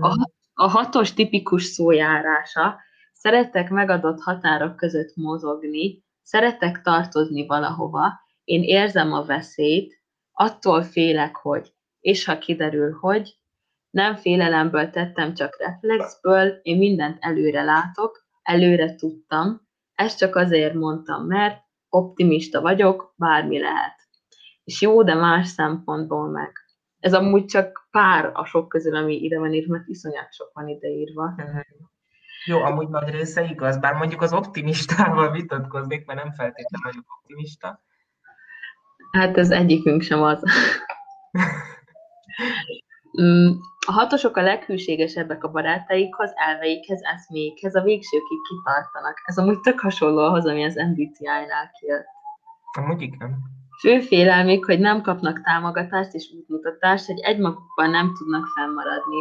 A, 0.00 0.30
a 0.54 0.68
hatos 0.68 1.14
tipikus 1.14 1.64
szójárása, 1.64 2.80
szeretek 3.12 3.70
megadott 3.70 4.20
határok 4.20 4.76
között 4.76 5.16
mozogni, 5.16 6.04
szeretek 6.22 6.80
tartozni 6.80 7.46
valahova, 7.46 8.22
én 8.44 8.62
érzem 8.62 9.12
a 9.12 9.24
veszélyt, 9.24 10.02
attól 10.32 10.82
félek, 10.82 11.36
hogy, 11.36 11.74
és 12.00 12.24
ha 12.24 12.38
kiderül, 12.38 12.96
hogy, 13.00 13.38
nem 13.90 14.16
félelemből 14.16 14.90
tettem, 14.90 15.34
csak 15.34 15.58
reflexből, 15.58 16.58
én 16.62 16.78
mindent 16.78 17.16
előre 17.20 17.62
látok, 17.62 18.26
előre 18.42 18.94
tudtam, 18.94 19.62
ezt 19.94 20.18
csak 20.18 20.36
azért 20.36 20.74
mondtam, 20.74 21.26
mert 21.26 21.62
optimista 21.88 22.60
vagyok, 22.60 23.14
bármi 23.16 23.60
lehet. 23.60 23.94
És 24.64 24.80
jó, 24.80 25.02
de 25.02 25.14
más 25.14 25.48
szempontból 25.48 26.28
meg. 26.28 26.63
Ez 27.04 27.14
amúgy 27.14 27.44
csak 27.44 27.88
pár 27.90 28.30
a 28.34 28.44
sok 28.44 28.68
közül, 28.68 28.96
ami 28.96 29.14
ide 29.14 29.38
van 29.38 29.52
írva, 29.52 29.72
mert 29.72 29.88
iszonyat 29.88 30.32
sok 30.32 30.50
van 30.52 30.68
ideírva. 30.68 31.34
Uh-huh. 31.36 31.60
Jó, 32.44 32.60
amúgy 32.62 32.88
nagy 32.88 33.10
része 33.10 33.42
igaz, 33.42 33.78
bár 33.78 33.94
mondjuk 33.94 34.22
az 34.22 34.32
optimistával 34.32 35.30
vitatkoznék, 35.30 36.06
mert 36.06 36.22
nem 36.22 36.32
feltétlenül 36.32 36.90
vagyok 36.90 37.04
optimista. 37.20 37.82
Hát 39.12 39.36
ez 39.38 39.50
egyikünk 39.50 40.02
sem 40.02 40.22
az. 40.22 40.42
Mm, 43.22 43.50
a 43.86 43.92
hatosok 43.92 44.36
a 44.36 44.42
leghűségesebbek 44.42 45.44
a 45.44 45.50
barátaikhoz, 45.50 46.32
elveikhez, 46.34 47.00
eszméikhez, 47.02 47.74
a 47.74 47.82
végsőkig 47.82 48.38
kitartanak. 48.48 49.22
Ez 49.24 49.38
amúgy 49.38 49.60
tök 49.60 49.80
hasonló 49.80 50.18
ahhoz, 50.18 50.46
ami 50.46 50.64
az 50.64 50.74
MBTI-nál 50.74 51.70
kijött. 51.80 52.06
Amúgy 52.78 53.02
igen. 53.02 53.36
Fő 53.80 54.00
félelmük, 54.00 54.64
hogy 54.64 54.78
nem 54.78 55.02
kapnak 55.02 55.42
támogatást 55.42 56.14
és 56.14 56.32
útmutatást, 56.38 57.06
hogy 57.06 57.20
egymagukban 57.20 57.90
nem 57.90 58.12
tudnak 58.18 58.46
fennmaradni. 58.46 59.20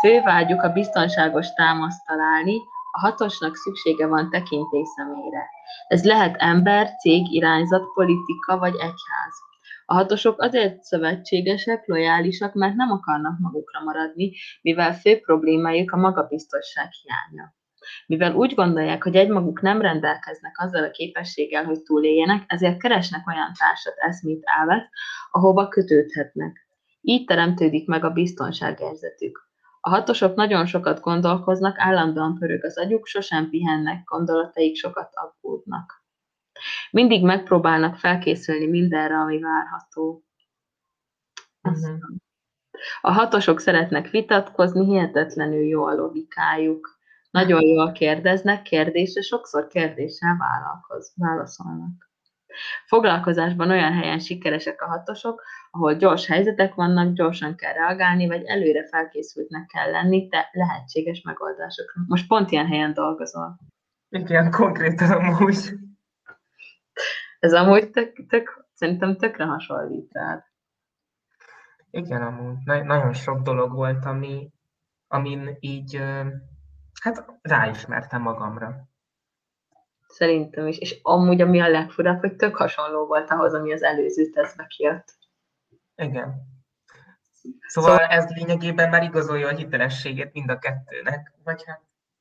Fő 0.00 0.20
vágyuk 0.20 0.62
a 0.62 0.72
biztonságos 0.72 1.52
támaszt 1.52 2.06
találni, 2.06 2.56
a 2.90 2.98
hatosnak 3.00 3.56
szüksége 3.56 4.06
van 4.06 4.30
tekintély 4.30 4.84
személyre. 4.96 5.48
Ez 5.88 6.04
lehet 6.04 6.36
ember, 6.38 6.96
cég, 6.96 7.32
irányzat, 7.32 7.92
politika 7.94 8.58
vagy 8.58 8.74
egyház. 8.74 9.34
A 9.86 9.94
hatosok 9.94 10.40
azért 10.40 10.82
szövetségesek, 10.82 11.86
lojálisak, 11.86 12.54
mert 12.54 12.74
nem 12.74 12.90
akarnak 12.90 13.38
magukra 13.38 13.82
maradni, 13.82 14.32
mivel 14.62 14.94
fő 14.94 15.20
problémájuk 15.20 15.90
a 15.92 15.96
magabiztosság 15.96 16.88
hiánya. 17.02 17.52
Mivel 18.06 18.34
úgy 18.34 18.54
gondolják, 18.54 19.02
hogy 19.02 19.16
egymaguk 19.16 19.60
nem 19.60 19.80
rendelkeznek 19.80 20.58
azzal 20.58 20.84
a 20.84 20.90
képességgel, 20.90 21.64
hogy 21.64 21.82
túléljenek, 21.82 22.44
ezért 22.46 22.80
keresnek 22.80 23.26
olyan 23.26 23.52
társat, 23.58 23.94
eszmét, 23.96 24.42
elvet, 24.58 24.88
ahova 25.30 25.68
kötődhetnek. 25.68 26.66
Így 27.00 27.24
teremtődik 27.24 27.86
meg 27.86 28.04
a 28.04 28.10
biztonságérzetük. 28.10 29.50
A 29.80 29.88
hatosok 29.88 30.34
nagyon 30.34 30.66
sokat 30.66 31.00
gondolkoznak, 31.00 31.78
állandóan 31.78 32.38
pörög 32.38 32.64
az 32.64 32.78
agyuk, 32.78 33.06
sosem 33.06 33.50
pihennek, 33.50 34.04
gondolataik 34.04 34.76
sokat 34.76 35.10
aggódnak. 35.14 36.04
Mindig 36.90 37.24
megpróbálnak 37.24 37.96
felkészülni 37.96 38.66
mindenre, 38.66 39.14
ami 39.14 39.38
várható. 39.40 40.24
Uh-huh. 41.62 41.98
A 43.00 43.10
hatosok 43.10 43.60
szeretnek 43.60 44.10
vitatkozni, 44.10 44.84
hihetetlenül 44.84 45.64
jó 45.64 45.84
a 45.84 45.94
logikájuk. 45.94 47.00
Nagyon 47.32 47.60
jól 47.60 47.92
kérdeznek, 47.92 48.62
kérdésre 48.62 49.20
sokszor 49.20 49.66
kérdéssel 49.66 50.36
válaszolnak. 51.14 52.10
Foglalkozásban 52.86 53.70
olyan 53.70 53.92
helyen 53.92 54.18
sikeresek 54.18 54.82
a 54.82 54.86
hatosok, 54.86 55.42
ahol 55.70 55.94
gyors 55.94 56.26
helyzetek 56.26 56.74
vannak, 56.74 57.12
gyorsan 57.12 57.56
kell 57.56 57.72
reagálni, 57.72 58.26
vagy 58.26 58.44
előre 58.44 58.88
felkészültnek 58.88 59.66
kell 59.66 59.90
lenni 59.90 60.28
te 60.28 60.48
lehetséges 60.52 61.22
megoldásokra. 61.22 62.02
Most 62.06 62.26
pont 62.26 62.50
ilyen 62.50 62.66
helyen 62.66 62.92
dolgozol. 62.94 63.58
Igen, 64.08 64.50
konkrétan 64.50 65.10
amúgy. 65.10 65.72
Ez 67.38 67.52
amúgy 67.52 67.90
tök, 67.90 68.26
tök, 68.26 68.66
szerintem 68.74 69.16
tökre 69.16 69.44
hasonlít 69.44 70.12
rád. 70.12 70.44
Igen, 71.90 72.22
amúgy. 72.22 72.56
Na- 72.64 72.84
nagyon 72.84 73.12
sok 73.12 73.40
dolog 73.40 73.72
volt, 73.72 74.04
ami, 74.04 74.50
amin 75.08 75.56
így, 75.60 76.02
hát 77.02 77.24
ráismertem 77.42 78.22
magamra. 78.22 78.88
Szerintem 80.06 80.66
is. 80.66 80.78
És 80.78 80.98
amúgy 81.02 81.40
ami 81.40 81.60
a 81.60 81.68
legfurább, 81.68 82.20
hogy 82.20 82.36
tök 82.36 82.56
hasonló 82.56 83.06
volt 83.06 83.30
ahhoz, 83.30 83.54
ami 83.54 83.72
az 83.72 83.82
előző 83.82 84.30
tesztbe 84.30 84.66
kijött. 84.66 85.14
Igen. 85.94 86.50
Szóval, 87.66 87.96
szóval 87.96 88.06
ez 88.06 88.26
lényegében 88.28 88.88
már 88.88 89.02
igazolja 89.02 89.48
a 89.48 89.56
hitelességét 89.56 90.32
mind 90.32 90.50
a 90.50 90.58
kettőnek, 90.58 91.34
vagy 91.44 91.64
hát? 91.64 91.80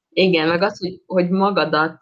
Igen, 0.10 0.48
meg 0.48 0.62
az, 0.62 0.80
hogy, 0.80 1.04
hogy 1.06 1.30
magadat, 1.30 1.98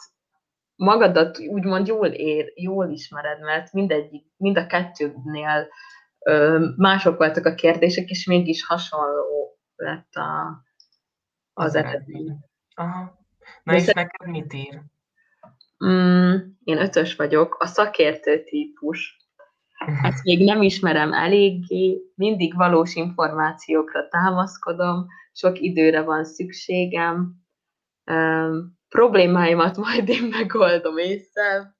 magadat 0.75 1.39
úgymond 1.39 1.87
jól 1.87 2.07
ér, 2.07 2.51
jól 2.55 2.89
ismered, 2.89 3.39
mert 3.39 3.73
mindegyik, 3.73 4.25
mind 4.37 4.57
a 4.57 4.67
kettőnél 4.67 5.67
ö, 6.19 6.67
mások 6.75 7.17
voltak 7.17 7.45
a 7.45 7.55
kérdések, 7.55 8.09
és 8.09 8.25
mégis 8.25 8.65
hasonló 8.65 9.59
lett 9.75 10.13
a, 10.13 10.63
az, 11.53 11.65
az 11.65 11.75
eredmény. 11.75 12.48
Aha. 12.79 13.17
Na 13.63 13.71
De 13.71 13.77
és 13.77 13.85
neked 13.85 14.27
mit 14.27 14.53
ír? 14.53 14.81
Mm, 15.85 16.35
én 16.63 16.77
ötös 16.77 17.15
vagyok, 17.15 17.55
a 17.59 17.65
szakértő 17.65 18.43
típus. 18.43 19.17
Ezt 20.01 20.23
még 20.23 20.45
nem 20.45 20.61
ismerem 20.61 21.13
eléggé, 21.13 22.01
mindig 22.15 22.55
valós 22.55 22.95
információkra 22.95 24.07
támaszkodom, 24.07 25.07
sok 25.31 25.59
időre 25.59 26.01
van 26.01 26.23
szükségem, 26.25 27.35
um, 28.11 28.77
problémáimat 28.89 29.77
majd 29.85 30.09
én 30.09 30.23
megoldom 30.23 30.97
észre. 30.97 31.75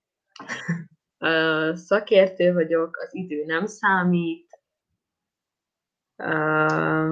Uh, 1.20 1.76
szakértő 1.76 2.54
vagyok, 2.54 2.98
az 2.98 3.16
idő 3.16 3.46
nem 3.46 3.66
számít, 3.66 4.49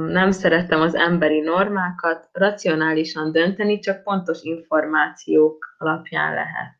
nem 0.07 0.31
szeretem 0.31 0.81
az 0.81 0.95
emberi 0.95 1.39
normákat, 1.39 2.29
racionálisan 2.31 3.31
dönteni, 3.31 3.79
csak 3.79 4.03
pontos 4.03 4.41
információk 4.41 5.75
alapján 5.77 6.33
lehet. 6.33 6.76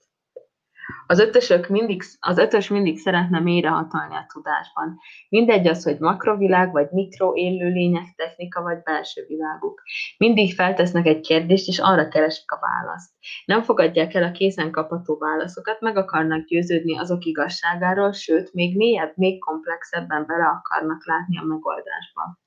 Az 1.08 1.20
ötösök 1.20 1.68
mindig, 1.68 2.04
az 2.20 2.38
ötös 2.38 2.70
mindig 2.70 2.98
szeretne 2.98 3.40
mélyrehatolni 3.40 4.16
a 4.16 4.26
tudásban. 4.34 5.00
Mindegy 5.30 5.68
az, 5.68 5.84
hogy 5.84 6.00
makrovilág, 6.00 6.72
vagy 6.72 6.88
mikro 6.92 7.36
élőlények 7.36 8.14
technika, 8.16 8.62
vagy 8.62 8.82
belső 8.84 9.26
világuk. 9.28 9.82
Mindig 10.18 10.54
feltesznek 10.54 11.06
egy 11.06 11.20
kérdést, 11.20 11.68
és 11.68 11.80
arra 11.80 12.08
keresik 12.08 12.52
a 12.52 12.60
választ. 12.60 13.12
Nem 13.46 13.62
fogadják 13.62 14.14
el 14.14 14.24
a 14.24 14.32
készen 14.32 14.72
kapható 14.72 15.18
válaszokat, 15.18 15.80
meg 15.80 15.98
akarnak 15.98 16.46
győződni 16.46 16.98
azok 16.98 17.26
igazságáról, 17.26 18.12
sőt, 18.12 18.54
még 18.54 18.78
mélyebb, 18.78 19.12
még 19.16 19.40
komplexebben 19.40 20.26
bele 20.26 20.46
akarnak 20.46 21.06
látni 21.06 21.38
a 21.38 21.44
megoldásba. 21.44 22.40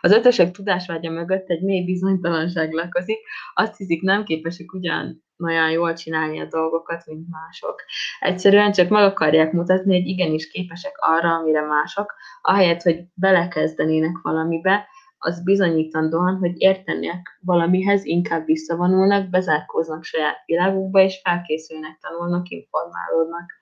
Az 0.00 0.12
ötösök 0.12 0.50
tudásvágya 0.50 1.10
mögött 1.10 1.48
egy 1.48 1.62
mély 1.62 1.84
bizonytalanság 1.84 2.72
lakozik, 2.72 3.18
azt 3.54 3.76
hiszik 3.76 4.02
nem 4.02 4.24
képesek 4.24 4.72
ugyan 4.72 5.24
olyan 5.44 5.70
jól 5.70 5.92
csinálni 5.92 6.40
a 6.40 6.46
dolgokat, 6.46 7.06
mint 7.06 7.26
mások. 7.30 7.84
Egyszerűen 8.20 8.72
csak 8.72 8.88
meg 8.88 9.02
akarják 9.02 9.52
mutatni, 9.52 9.96
hogy 9.96 10.06
igenis 10.06 10.50
képesek 10.50 10.92
arra, 10.96 11.34
amire 11.34 11.66
mások, 11.66 12.14
ahelyett, 12.42 12.82
hogy 12.82 13.04
belekezdenének 13.14 14.18
valamibe, 14.22 14.88
az 15.22 15.42
bizonyítandóan, 15.42 16.36
hogy 16.36 16.60
értenek 16.60 17.38
valamihez, 17.40 18.04
inkább 18.04 18.44
visszavonulnak, 18.44 19.30
bezárkóznak 19.30 20.04
saját 20.04 20.42
világukba, 20.46 21.00
és 21.00 21.20
felkészülnek, 21.22 21.98
tanulnak, 22.00 22.48
informálódnak. 22.48 23.52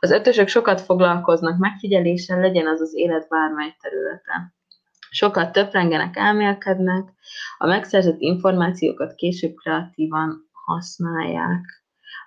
Az 0.00 0.10
ötösök 0.10 0.48
sokat 0.48 0.80
foglalkoznak 0.80 1.58
megfigyeléssel, 1.58 2.40
legyen 2.40 2.66
az 2.66 2.80
az 2.80 2.96
élet 2.96 3.28
bármely 3.28 3.76
területe. 3.80 4.57
Sokat 5.10 5.52
töprengenek, 5.52 6.16
elmélkednek, 6.16 7.08
a 7.58 7.66
megszerzett 7.66 8.20
információkat 8.20 9.14
később 9.14 9.54
kreatívan 9.54 10.48
használják. 10.52 11.78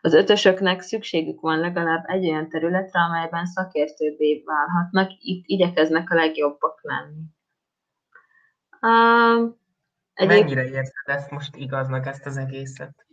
Az 0.02 0.13
ötösöknek 0.13 0.82
szükségük 0.82 1.41
van 1.41 1.60
legalább 1.60 2.04
egy 2.08 2.30
olyan 2.30 2.50
területre, 2.50 3.00
amelyben 3.00 3.46
szakértőbbé 3.46 4.44
válhatnak, 4.46 5.12
itt 5.20 5.44
igyekeznek 5.46 6.10
a 6.12 6.15
legjobbak 6.15 6.80
lenni. 6.82 7.24
Uh, 8.82 9.54
egy 10.13 10.28
Mennyire 10.28 10.63
érzed 10.63 10.94
ezt 11.06 11.32
most 11.32 11.56
igaznak, 11.56 12.06
ezt 12.06 12.26
az 12.26 12.38
egészet? 12.38 13.06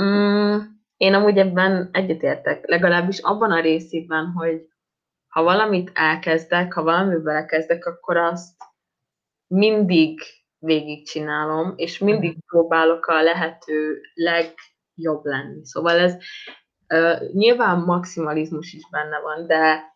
Mm, 0.00 0.58
én 0.96 1.14
amúgy 1.14 1.38
ebben 1.38 1.88
egyetértek, 1.92 2.66
legalábbis 2.66 3.18
abban 3.18 3.50
a 3.50 3.60
részében, 3.60 4.26
hogy 4.26 4.69
ha 5.30 5.42
valamit 5.42 5.90
elkezdek, 5.94 6.72
ha 6.72 6.82
valamit 6.82 7.22
belekezdek, 7.22 7.86
akkor 7.86 8.16
azt 8.16 8.56
mindig 9.46 10.20
végigcsinálom, 10.58 11.72
és 11.76 11.98
mindig 11.98 12.30
mhm. 12.30 12.38
próbálok 12.46 13.06
a 13.06 13.22
lehető 13.22 14.00
legjobb 14.14 15.24
lenni. 15.24 15.64
Szóval 15.64 15.98
ez 15.98 16.16
uh, 16.94 17.32
nyilván 17.32 17.78
maximalizmus 17.78 18.72
is 18.72 18.82
benne 18.90 19.20
van, 19.20 19.46
de 19.46 19.88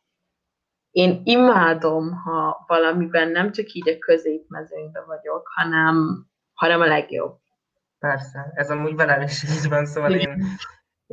én 0.91 1.21
imádom, 1.25 2.13
ha 2.13 2.65
valamiben 2.67 3.29
nem 3.29 3.53
csak 3.53 3.73
így 3.73 3.89
a 3.89 3.99
középmezőnyben 3.99 5.07
vagyok, 5.07 5.47
hanem, 5.55 6.27
hanem 6.53 6.81
a 6.81 6.87
legjobb. 6.87 7.39
Persze, 7.99 8.53
ez 8.55 8.71
amúgy 8.71 8.95
velem 8.95 9.21
is 9.21 9.43
így 9.43 9.69
van, 9.69 9.87
szóval 9.87 10.13
én, 10.13 10.45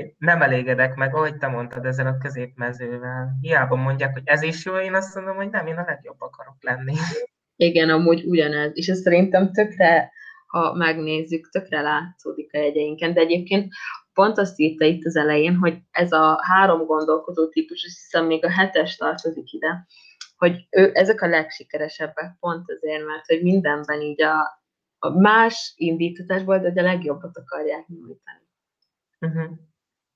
én 0.02 0.16
nem 0.18 0.42
elégedek 0.42 0.96
meg, 0.96 1.16
ahogy 1.16 1.38
te 1.38 1.48
mondtad 1.48 1.86
ezzel 1.86 2.08
a 2.08 2.18
középmezővel. 2.18 3.38
Hiába 3.42 3.76
mondják, 3.76 4.14
hogy 4.14 4.22
ez 4.26 4.42
is 4.42 4.66
jó, 4.66 4.76
én 4.76 4.94
azt 4.94 5.16
mondom, 5.16 5.36
hogy 5.36 5.50
nem, 5.50 5.68
én 5.68 5.78
a 5.78 5.86
legjobb 5.88 6.22
akarok 6.22 6.56
lenni. 6.60 6.94
Igen, 7.56 7.90
amúgy 7.90 8.24
ugyanez. 8.26 8.72
És 8.74 8.88
ez 8.88 9.02
szerintem 9.02 9.52
tökre, 9.52 10.12
ha 10.48 10.74
megnézzük, 10.74 11.50
tökre 11.50 11.82
látszódik 11.82 12.54
a 12.54 12.58
jegyeinken. 12.58 13.14
De 13.14 13.20
egyébként 13.20 13.74
pont 14.14 14.38
azt 14.38 14.60
írta 14.60 14.86
itt 14.86 15.06
az 15.06 15.16
elején, 15.16 15.56
hogy 15.56 15.78
ez 15.92 16.12
a 16.12 16.40
három 16.44 16.86
gondolkodó 16.86 17.50
típus, 17.50 17.84
és 17.84 17.94
hiszem 18.02 18.26
még 18.26 18.46
a 18.46 18.52
hetes 18.52 18.96
tartozik 18.96 19.52
ide, 19.52 19.86
hogy 20.38 20.68
ő, 20.70 20.92
ezek 20.94 21.22
a 21.22 21.28
legsikeresebbek 21.28 22.36
pont 22.40 22.72
azért, 22.72 23.06
mert 23.06 23.26
hogy 23.26 23.42
mindenben 23.42 24.02
így 24.02 24.22
a, 24.22 24.62
a 25.00 25.10
más 25.20 25.74
indítatásból, 25.76 26.60
de 26.60 26.82
a 26.82 26.84
legjobbat 26.84 27.38
akarják 27.38 27.88
nyújtani. 27.88 28.48
Uh-huh. 29.20 29.58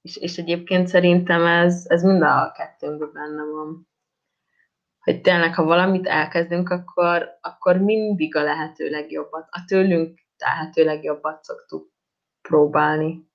És, 0.05 0.17
és 0.17 0.37
egyébként 0.37 0.87
szerintem 0.87 1.45
ez, 1.45 1.85
ez 1.87 2.03
mind 2.03 2.21
a 2.21 2.51
kettőnkben 2.55 3.11
benne 3.13 3.43
van 3.43 3.87
hogy 5.05 5.21
tényleg, 5.21 5.53
ha 5.53 5.63
valamit 5.63 6.07
elkezdünk, 6.07 6.69
akkor, 6.69 7.29
akkor 7.41 7.77
mindig 7.77 8.35
a 8.35 8.43
lehető 8.43 8.89
legjobbat, 8.89 9.47
a 9.49 9.63
tőlünk 9.67 10.19
lehető 10.37 10.83
legjobbat 10.83 11.43
szoktuk 11.43 11.91
próbálni. 12.41 13.29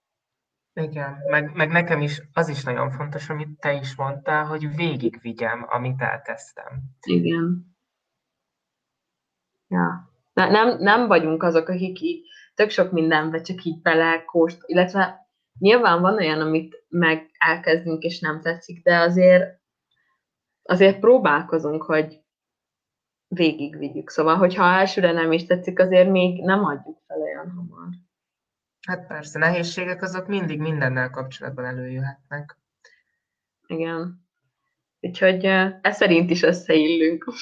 Igen, 0.73 1.17
meg, 1.27 1.55
meg 1.55 1.71
nekem 1.71 2.01
is 2.01 2.23
az 2.33 2.49
is 2.49 2.65
nagyon 2.65 2.91
fontos, 2.91 3.29
amit 3.29 3.59
te 3.59 3.73
is 3.73 3.97
mondtál, 3.97 4.45
hogy 4.45 4.75
végigvigyem, 4.77 5.67
amit 5.69 6.01
elkezdtem. 6.01 6.83
Igen. 7.07 7.77
Ja. 9.67 10.11
Ne, 10.33 10.51
nem, 10.51 10.79
nem 10.79 11.07
vagyunk 11.07 11.43
azok, 11.43 11.69
akik 11.69 12.01
így 12.01 12.27
tök 12.55 12.71
sok 12.71 12.93
mindenbe 12.93 13.41
csak 13.41 13.63
így 13.63 13.81
belekóst, 13.81 14.59
illetve 14.67 15.30
nyilván 15.61 16.01
van 16.01 16.15
olyan, 16.15 16.41
amit 16.41 16.85
meg 16.89 17.31
elkezdünk 17.39 18.03
és 18.03 18.21
nem 18.21 18.41
tetszik, 18.41 18.83
de 18.83 18.99
azért 18.99 19.61
azért 20.63 20.99
próbálkozunk, 20.99 21.83
hogy 21.83 22.21
végigvigyük. 23.29 24.11
Szóval, 24.11 24.37
hogyha 24.37 24.65
elsőre 24.65 25.13
nem 25.13 25.33
is 25.33 25.47
tetszik, 25.47 25.79
azért 25.79 26.11
még 26.11 26.45
nem 26.45 26.65
adjuk 26.65 26.99
fel 27.07 27.21
olyan 27.21 27.51
hamar. 27.51 27.89
Hát 28.87 29.07
persze, 29.07 29.39
nehézségek 29.39 30.03
azok 30.03 30.27
mindig 30.27 30.61
mindennel 30.61 31.11
kapcsolatban 31.11 31.65
előjöhetnek. 31.65 32.59
Igen. 33.67 34.29
Úgyhogy 35.01 35.45
ez 35.81 35.97
szerint 35.97 36.31
is 36.31 36.43
összeillünk. 36.43 37.33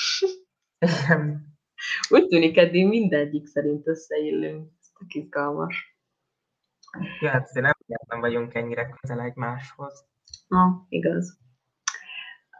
Igen. 0.78 1.46
Úgy 2.10 2.26
tűnik, 2.26 2.56
eddig 2.56 2.86
mindegyik 2.86 3.46
szerint 3.46 3.86
összeillünk. 3.86 4.70
Ez 4.80 4.88
tök 4.98 5.14
izgalmas. 5.14 5.96
Ja, 7.20 7.30
hát 7.30 7.52
nem, 7.52 7.77
nem 8.06 8.20
vagyunk 8.20 8.54
ennyire 8.54 8.88
közel 9.00 9.20
egymáshoz. 9.20 10.04
Na, 10.48 10.86
igaz. 10.88 11.38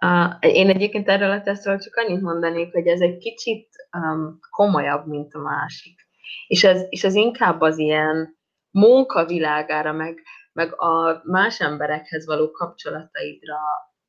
Uh, 0.01 0.35
én 0.41 0.69
egyébként 0.69 1.09
erről 1.09 1.31
a 1.31 1.43
tesztről 1.43 1.79
csak 1.79 1.97
annyit 1.97 2.21
mondanék, 2.21 2.73
hogy 2.73 2.87
ez 2.87 3.01
egy 3.01 3.19
kicsit 3.19 3.69
um, 3.99 4.39
komolyabb, 4.51 5.07
mint 5.07 5.35
a 5.35 5.39
másik. 5.39 6.07
És 6.47 6.65
ez, 6.65 6.87
és 6.89 7.05
ez 7.05 7.15
inkább 7.15 7.61
az 7.61 7.79
ilyen 7.79 8.37
munkavilágára, 8.71 9.93
meg, 9.93 10.23
meg 10.53 10.81
a 10.81 11.23
más 11.25 11.61
emberekhez 11.61 12.27
való 12.27 12.51
kapcsolataidra 12.51 13.59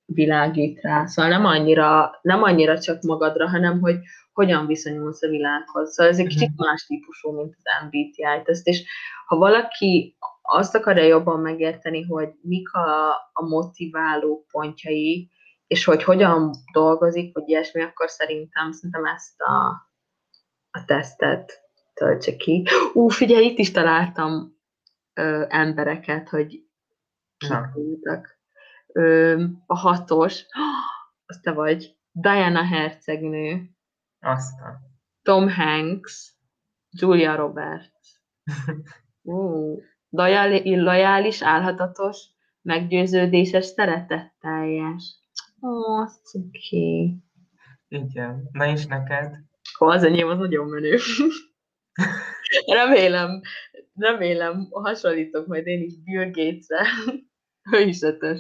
világít 0.05 0.81
rá. 0.81 1.05
Szóval 1.05 1.31
nem 1.31 1.45
annyira, 1.45 2.19
nem 2.21 2.43
annyira 2.43 2.79
csak 2.79 3.01
magadra, 3.01 3.49
hanem 3.49 3.79
hogy 3.79 3.97
hogyan 4.33 4.67
viszonyulsz 4.67 5.23
a 5.23 5.27
világhoz. 5.27 5.93
Szóval 5.93 6.11
ez 6.11 6.19
egy 6.19 6.27
kicsit 6.27 6.51
mhm. 6.55 6.67
más 6.67 6.85
típusú, 6.85 7.31
mint 7.31 7.55
az 7.57 7.85
MBTI-t. 7.85 8.67
és 8.67 8.83
ha 9.25 9.35
valaki 9.35 10.17
azt 10.51 10.75
akarja 10.75 11.03
jobban 11.03 11.39
megérteni, 11.39 12.03
hogy 12.03 12.29
mik 12.41 12.73
a, 12.73 13.09
a 13.33 13.47
motiváló 13.47 14.45
pontjai, 14.51 15.31
és 15.67 15.83
hogy 15.85 16.03
hogyan 16.03 16.51
dolgozik, 16.73 17.33
vagy 17.33 17.49
ilyesmi, 17.49 17.81
akkor 17.81 18.09
szerintem, 18.09 18.71
szerintem 18.71 19.05
ezt 19.05 19.41
a, 19.41 19.67
a 20.69 20.85
tesztet 20.85 21.61
töltse 21.93 22.35
ki. 22.35 22.67
Ú, 22.93 23.07
figyelj, 23.07 23.45
itt 23.45 23.57
is 23.57 23.71
találtam 23.71 24.57
ö, 25.13 25.45
embereket, 25.49 26.29
hogy 26.29 26.67
kik 27.37 28.37
a 29.65 29.77
hatos, 29.77 30.45
az 31.25 31.39
te 31.41 31.51
vagy, 31.51 31.97
Diana 32.11 32.63
hercegnő, 32.63 33.69
Aztán. 34.19 34.79
Tom 35.21 35.49
Hanks, 35.49 36.35
Julia 36.89 37.35
Roberts. 37.35 38.21
Ú, 40.09 40.81
lojális, 40.83 41.43
állhatatos, 41.43 42.17
meggyőződéses, 42.61 43.65
szeretetteljes. 43.65 45.03
Ó, 45.61 45.97
az 46.01 46.19
cuki. 46.23 47.15
Igen. 47.87 48.49
Na 48.51 48.65
és 48.65 48.85
neked? 48.85 49.35
Ó, 49.79 49.87
az 49.87 50.03
enyém 50.03 50.27
az 50.27 50.37
nagyon 50.37 50.67
menő. 50.67 50.97
remélem, 52.79 53.41
remélem, 53.95 54.67
hasonlítok 54.71 55.47
majd 55.47 55.67
én 55.67 55.83
is 55.83 56.03
Bill 56.03 56.25
Gates-re. 56.25 56.85
ő 57.77 57.81
is 57.81 58.01
ötös. 58.01 58.39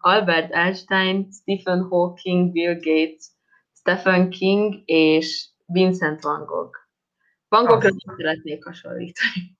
Albert 0.00 0.52
Einstein, 0.52 1.28
Stephen 1.30 1.82
Hawking, 1.82 2.52
Bill 2.52 2.74
Gates, 2.74 3.24
Stephen 3.72 4.30
King 4.30 4.82
és 4.84 5.48
Vincent 5.66 6.22
van 6.22 6.44
Gogh. 6.44 6.76
Van 7.48 7.64
Goghra 7.64 7.88
nem 7.88 8.16
szeretnék 8.16 8.64
hasonlítani, 8.64 9.58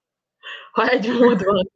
ha 0.72 0.88
egy 0.88 1.08
mód 1.20 1.44
van. 1.44 1.70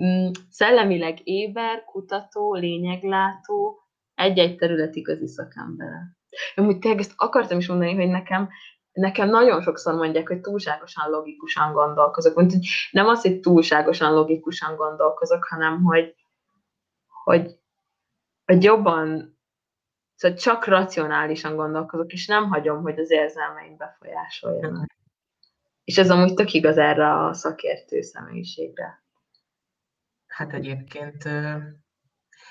Mm, 0.00 0.30
szellemileg 0.50 1.28
éber, 1.28 1.84
kutató, 1.84 2.54
lényeglátó, 2.54 3.78
egy-egy 4.14 4.56
terület 4.56 4.96
igazi 4.96 5.26
szakembere. 5.26 6.16
Amúgy 6.54 6.78
tényleg 6.78 7.00
ezt 7.00 7.12
akartam 7.16 7.58
is 7.58 7.68
mondani, 7.68 7.94
hogy 7.94 8.08
nekem 8.08 8.48
nekem 8.92 9.28
nagyon 9.28 9.62
sokszor 9.62 9.94
mondják, 9.94 10.28
hogy 10.28 10.40
túlságosan 10.40 11.10
logikusan 11.10 11.72
gondolkozok. 11.72 12.36
Mint, 12.36 12.52
hogy 12.52 12.66
nem 12.90 13.06
az, 13.06 13.22
hogy 13.22 13.40
túlságosan 13.40 14.12
logikusan 14.12 14.76
gondolkozok, 14.76 15.44
hanem 15.44 15.82
hogy, 15.82 16.14
hogy, 17.24 17.58
hogy 18.44 18.62
jobban, 18.62 19.38
szóval 20.14 20.36
csak 20.36 20.64
racionálisan 20.64 21.56
gondolkozok, 21.56 22.12
és 22.12 22.26
nem 22.26 22.48
hagyom, 22.48 22.82
hogy 22.82 22.98
az 22.98 23.10
érzelmeim 23.10 23.76
befolyásoljanak. 23.76 24.98
És 25.84 25.98
ez 25.98 26.10
amúgy 26.10 26.34
tök 26.34 26.52
igaz 26.52 26.78
erre 26.78 27.14
a 27.14 27.32
szakértő 27.34 28.00
személyiségre. 28.00 29.04
Hát 30.26 30.52
egyébként 30.52 31.28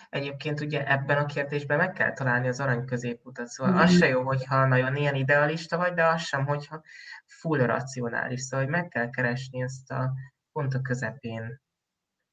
Egyébként 0.10 0.60
ugye 0.60 0.88
ebben 0.88 1.18
a 1.18 1.26
kérdésben 1.26 1.78
meg 1.78 1.94
kell 1.94 2.14
találni 2.14 2.48
az 2.48 2.60
arany 2.60 2.86
középutat, 2.86 3.48
szóval 3.48 3.74
mm. 3.74 3.78
az 3.78 3.98
se 3.98 4.08
jó, 4.08 4.22
hogyha 4.22 4.66
nagyon 4.66 4.96
ilyen 4.96 5.16
idealista 5.16 5.78
vagy, 5.78 5.94
de 5.94 6.06
az 6.06 6.22
sem, 6.22 6.46
hogyha 6.46 6.82
full 7.26 7.60
racionális, 7.60 8.42
szóval 8.42 8.66
hogy 8.66 8.76
meg 8.76 8.88
kell 8.88 9.10
keresni 9.10 9.62
ezt 9.62 9.92
a 9.92 10.14
pont 10.52 10.74
a 10.74 10.82
közepén 10.82 11.62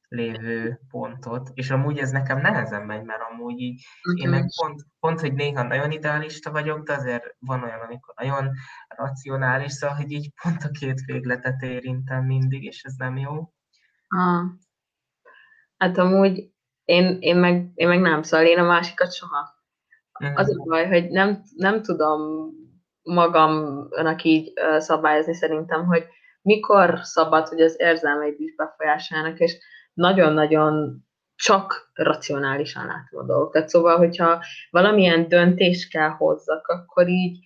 lévő 0.09 0.81
pontot, 0.91 1.51
és 1.55 1.71
amúgy 1.71 1.99
ez 1.99 2.11
nekem 2.11 2.41
nehezen 2.41 2.83
megy, 2.83 3.03
mert 3.03 3.23
amúgy 3.31 3.61
így 3.61 3.87
én 4.15 4.29
meg 4.29 4.45
pont, 4.61 4.83
pont, 5.01 5.21
hogy 5.21 5.35
néha 5.35 5.63
nagyon 5.63 5.91
idealista 5.91 6.51
vagyok, 6.51 6.87
de 6.87 6.93
azért 6.93 7.37
van 7.39 7.63
olyan, 7.63 7.81
amikor 7.81 8.15
nagyon 8.17 8.51
racionális, 8.89 9.73
szóval, 9.73 9.97
hogy 9.97 10.11
így 10.11 10.33
pont 10.43 10.63
a 10.63 10.71
két 10.71 11.01
végletet 11.01 11.63
érintem 11.63 12.25
mindig, 12.25 12.65
és 12.65 12.83
ez 12.83 12.95
nem 12.95 13.17
jó. 13.17 13.53
Ah. 14.09 14.45
Hát 15.77 15.99
amúgy 15.99 16.51
én, 16.85 17.17
én, 17.21 17.37
meg, 17.37 17.71
én 17.75 17.89
meg 17.89 18.01
nem, 18.01 18.23
szóval 18.23 18.47
én 18.47 18.59
a 18.59 18.67
másikat 18.67 19.15
soha. 19.15 19.55
Az 20.35 20.57
a 20.59 20.63
baj, 20.65 20.87
hogy 20.89 21.11
nem, 21.11 21.43
nem 21.57 21.83
tudom 21.83 22.51
magamnak 23.03 24.23
így 24.23 24.53
szabályozni 24.79 25.35
szerintem, 25.35 25.85
hogy 25.85 26.07
mikor 26.43 26.99
szabad, 27.03 27.49
hogy 27.49 27.61
az 27.61 27.75
érzelmeid 27.79 28.41
is 28.41 28.55
befolyásoljanak, 28.55 29.39
és 29.39 29.59
nagyon-nagyon 29.97 31.05
csak 31.35 31.91
racionálisan 31.95 32.87
látom 32.87 33.21
a 33.21 33.27
dolgok. 33.27 33.53
Tehát 33.53 33.69
szóval, 33.69 33.97
hogyha 33.97 34.45
valamilyen 34.71 35.29
döntést 35.29 35.91
kell 35.91 36.09
hozzak, 36.09 36.67
akkor 36.67 37.09
így 37.09 37.39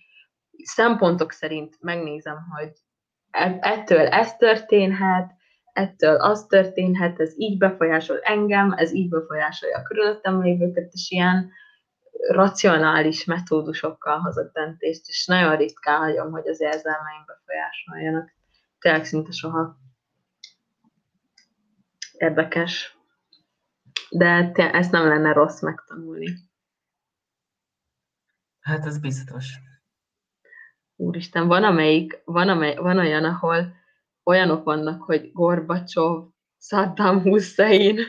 szempontok 0.63 1.31
szerint 1.31 1.77
megnézem, 1.79 2.37
hogy 2.57 2.71
e-, 3.29 3.57
ettől 3.61 4.07
ez 4.07 4.35
történhet, 4.35 5.31
ettől 5.73 6.15
az 6.15 6.45
történhet, 6.45 7.19
ez 7.19 7.33
így 7.37 7.57
befolyásol 7.57 8.19
engem, 8.19 8.71
ez 8.71 8.93
így 8.93 9.09
befolyásolja 9.09 9.77
a 9.77 9.83
körülöttem 9.83 10.41
lévőket, 10.41 10.93
és 10.93 11.11
ilyen 11.11 11.51
racionális 12.27 13.25
metódusokkal 13.25 14.19
hozok 14.19 14.51
döntést, 14.51 15.07
és 15.07 15.25
nagyon 15.25 15.55
ritkán 15.57 15.99
hagyom, 15.99 16.31
hogy 16.31 16.47
az 16.47 16.61
érzelmeim 16.61 17.23
befolyásoljanak. 17.25 18.29
Tényleg 18.79 19.05
szinte 19.05 19.31
soha. 19.31 19.77
Érdekes. 22.21 22.97
De 24.09 24.51
te, 24.51 24.71
ezt 24.73 24.91
nem 24.91 25.07
lenne 25.07 25.33
rossz 25.33 25.61
megtanulni. 25.61 26.33
Hát 28.59 28.85
ez 28.85 28.99
biztos. 28.99 29.59
Úristen, 30.95 31.47
van 31.47 31.63
amelyik, 31.63 32.21
van, 32.25 32.49
amely, 32.49 32.75
van 32.75 32.97
olyan, 32.97 33.23
ahol 33.23 33.75
olyanok 34.23 34.63
vannak, 34.63 35.03
hogy 35.03 35.31
Gorbacsov, 35.31 36.29
Saddam 36.57 37.21
Hussein, 37.21 37.99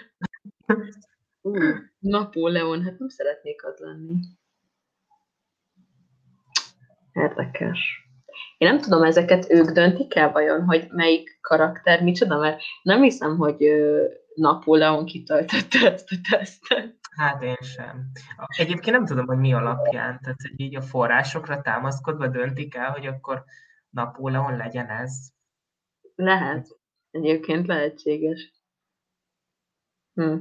uh, 1.43 1.79
Napóleon, 1.99 2.83
hát 2.83 2.99
nem 2.99 3.09
szeretnék 3.09 3.65
az 3.65 3.79
lenni. 3.79 4.15
Érdekes. 7.13 8.11
Én 8.63 8.69
nem 8.69 8.81
tudom, 8.81 9.03
ezeket 9.03 9.51
ők 9.51 9.71
döntik 9.71 10.15
el 10.15 10.33
vajon, 10.33 10.65
hogy 10.65 10.89
melyik 10.91 11.39
karakter 11.41 12.03
micsoda, 12.03 12.39
mert 12.39 12.63
nem 12.83 13.03
hiszem, 13.03 13.37
hogy 13.37 13.57
Napóleon 14.35 15.05
kitöltötte 15.05 15.93
ezt 15.93 16.13
a 16.13 16.17
tesztet. 16.31 16.97
Hát 17.11 17.43
én 17.43 17.57
sem. 17.61 18.11
Egyébként 18.47 18.97
nem 18.97 19.07
tudom, 19.07 19.27
hogy 19.27 19.39
mi 19.39 19.53
alapján, 19.53 20.19
tehát 20.21 20.41
hogy 20.49 20.61
így 20.61 20.77
a 20.77 20.81
forrásokra 20.83 21.63
támaszkodva 21.63 22.29
döntik 22.29 22.75
el, 22.75 22.91
hogy 22.91 23.07
akkor 23.07 23.45
Napóleon 23.91 24.57
legyen 24.57 24.89
ez. 24.89 25.13
Lehet. 26.15 26.69
Egyébként 27.11 27.67
lehetséges. 27.67 28.53
Hm. 30.15 30.37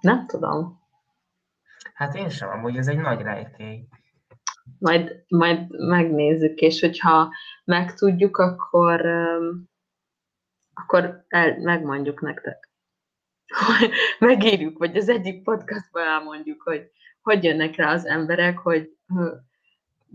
Nem 0.00 0.26
tudom. 0.26 0.80
Hát 1.94 2.14
én 2.14 2.28
sem, 2.28 2.48
amúgy 2.48 2.76
ez 2.76 2.88
egy 2.88 2.98
nagy 2.98 3.20
rejtély. 3.20 3.86
Majd, 4.78 5.24
majd 5.28 5.86
megnézzük, 5.86 6.58
és 6.58 6.80
hogyha 6.80 7.34
megtudjuk, 7.64 8.36
akkor, 8.36 9.06
akkor 10.74 11.24
el, 11.28 11.58
megmondjuk 11.58 12.20
nektek. 12.20 12.70
Megírjuk, 14.18 14.78
vagy 14.78 14.96
az 14.96 15.08
egyik 15.08 15.42
podcastban 15.42 16.06
elmondjuk, 16.06 16.62
hogy 16.62 16.90
hogy 17.22 17.44
jönnek 17.44 17.76
rá 17.76 17.92
az 17.92 18.06
emberek, 18.06 18.58
hogy 18.58 18.96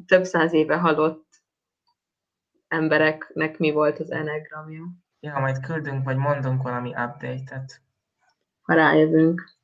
több 0.05 0.23
száz 0.23 0.53
éve 0.53 0.77
halott 0.77 1.25
embereknek 2.67 3.57
mi 3.57 3.71
volt 3.71 3.99
az 3.99 4.11
enegramja. 4.11 4.83
Ja, 5.19 5.39
majd 5.39 5.59
küldünk, 5.59 6.03
vagy 6.03 6.15
mondunk 6.15 6.63
valami 6.63 6.89
update-et. 6.89 7.81
Ha 8.61 8.73
rájövünk. 8.73 9.55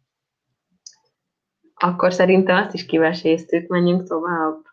Akkor 1.74 2.14
szerintem 2.14 2.56
azt 2.56 2.74
is 2.74 2.86
kiveséztük, 2.86 3.68
menjünk 3.68 4.08
tovább. 4.08 4.73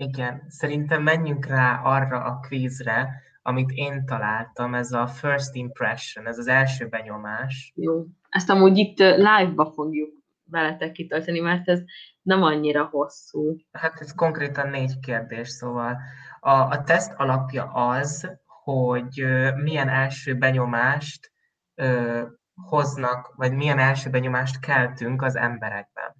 Igen, 0.00 0.44
szerintem 0.48 1.02
menjünk 1.02 1.46
rá 1.46 1.80
arra 1.82 2.24
a 2.24 2.38
kvízre, 2.38 3.22
amit 3.42 3.70
én 3.74 4.06
találtam, 4.06 4.74
ez 4.74 4.92
a 4.92 5.06
first 5.06 5.54
impression, 5.54 6.26
ez 6.26 6.38
az 6.38 6.46
első 6.46 6.88
benyomás. 6.88 7.72
Jó. 7.76 8.04
Ezt 8.28 8.50
amúgy 8.50 8.76
itt 8.78 8.98
live-ba 8.98 9.72
fogjuk 9.74 10.22
veletek 10.44 10.92
kitölteni, 10.92 11.40
mert 11.40 11.68
ez 11.68 11.80
nem 12.22 12.42
annyira 12.42 12.84
hosszú. 12.84 13.56
Hát 13.72 14.00
ez 14.00 14.14
konkrétan 14.14 14.68
négy 14.68 14.98
kérdés, 14.98 15.48
szóval 15.48 15.96
a, 16.40 16.50
a 16.50 16.82
teszt 16.82 17.12
alapja 17.16 17.64
az, 17.64 18.38
hogy 18.62 19.24
milyen 19.62 19.88
első 19.88 20.34
benyomást 20.34 21.32
ö, 21.74 22.22
hoznak, 22.54 23.34
vagy 23.36 23.52
milyen 23.52 23.78
első 23.78 24.10
benyomást 24.10 24.60
keltünk 24.60 25.22
az 25.22 25.36
emberekben. 25.36 26.14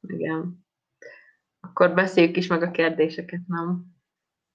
Igen. 0.00 0.66
Akkor 1.60 1.94
beszéljük 1.94 2.36
is 2.36 2.46
meg 2.46 2.62
a 2.62 2.70
kérdéseket, 2.70 3.40
nem? 3.46 3.96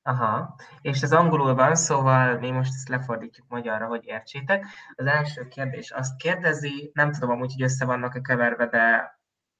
Aha, 0.05 0.55
és 0.81 1.01
ez 1.01 1.13
angolul 1.13 1.53
van, 1.55 1.75
szóval 1.75 2.39
mi 2.39 2.51
most 2.51 2.73
ezt 2.73 2.87
lefordítjuk 2.87 3.47
magyarra, 3.47 3.87
hogy 3.87 4.05
értsétek. 4.05 4.65
Az 4.95 5.05
első 5.05 5.47
kérdés 5.47 5.91
azt 5.91 6.15
kérdezi, 6.15 6.91
nem 6.93 7.11
tudom 7.11 7.29
amúgy, 7.29 7.51
hogy 7.51 7.63
össze 7.63 7.85
vannak-e 7.85 8.21
keverve, 8.21 8.67
de 8.67 9.17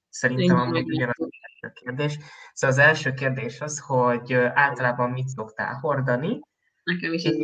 szerintem 0.08 0.58
amúgy 0.58 0.92
ugyanaz 0.92 1.20
az 1.20 1.28
első 1.42 1.72
kérdés. 1.72 2.18
Szóval 2.52 2.76
az 2.76 2.82
első 2.82 3.12
kérdés 3.12 3.60
az, 3.60 3.78
hogy 3.78 4.34
általában 4.34 5.10
mit 5.10 5.28
szoktál 5.28 5.74
hordani. 5.74 6.40
Nekem 6.84 7.12
is 7.12 7.24
ez 7.24 7.36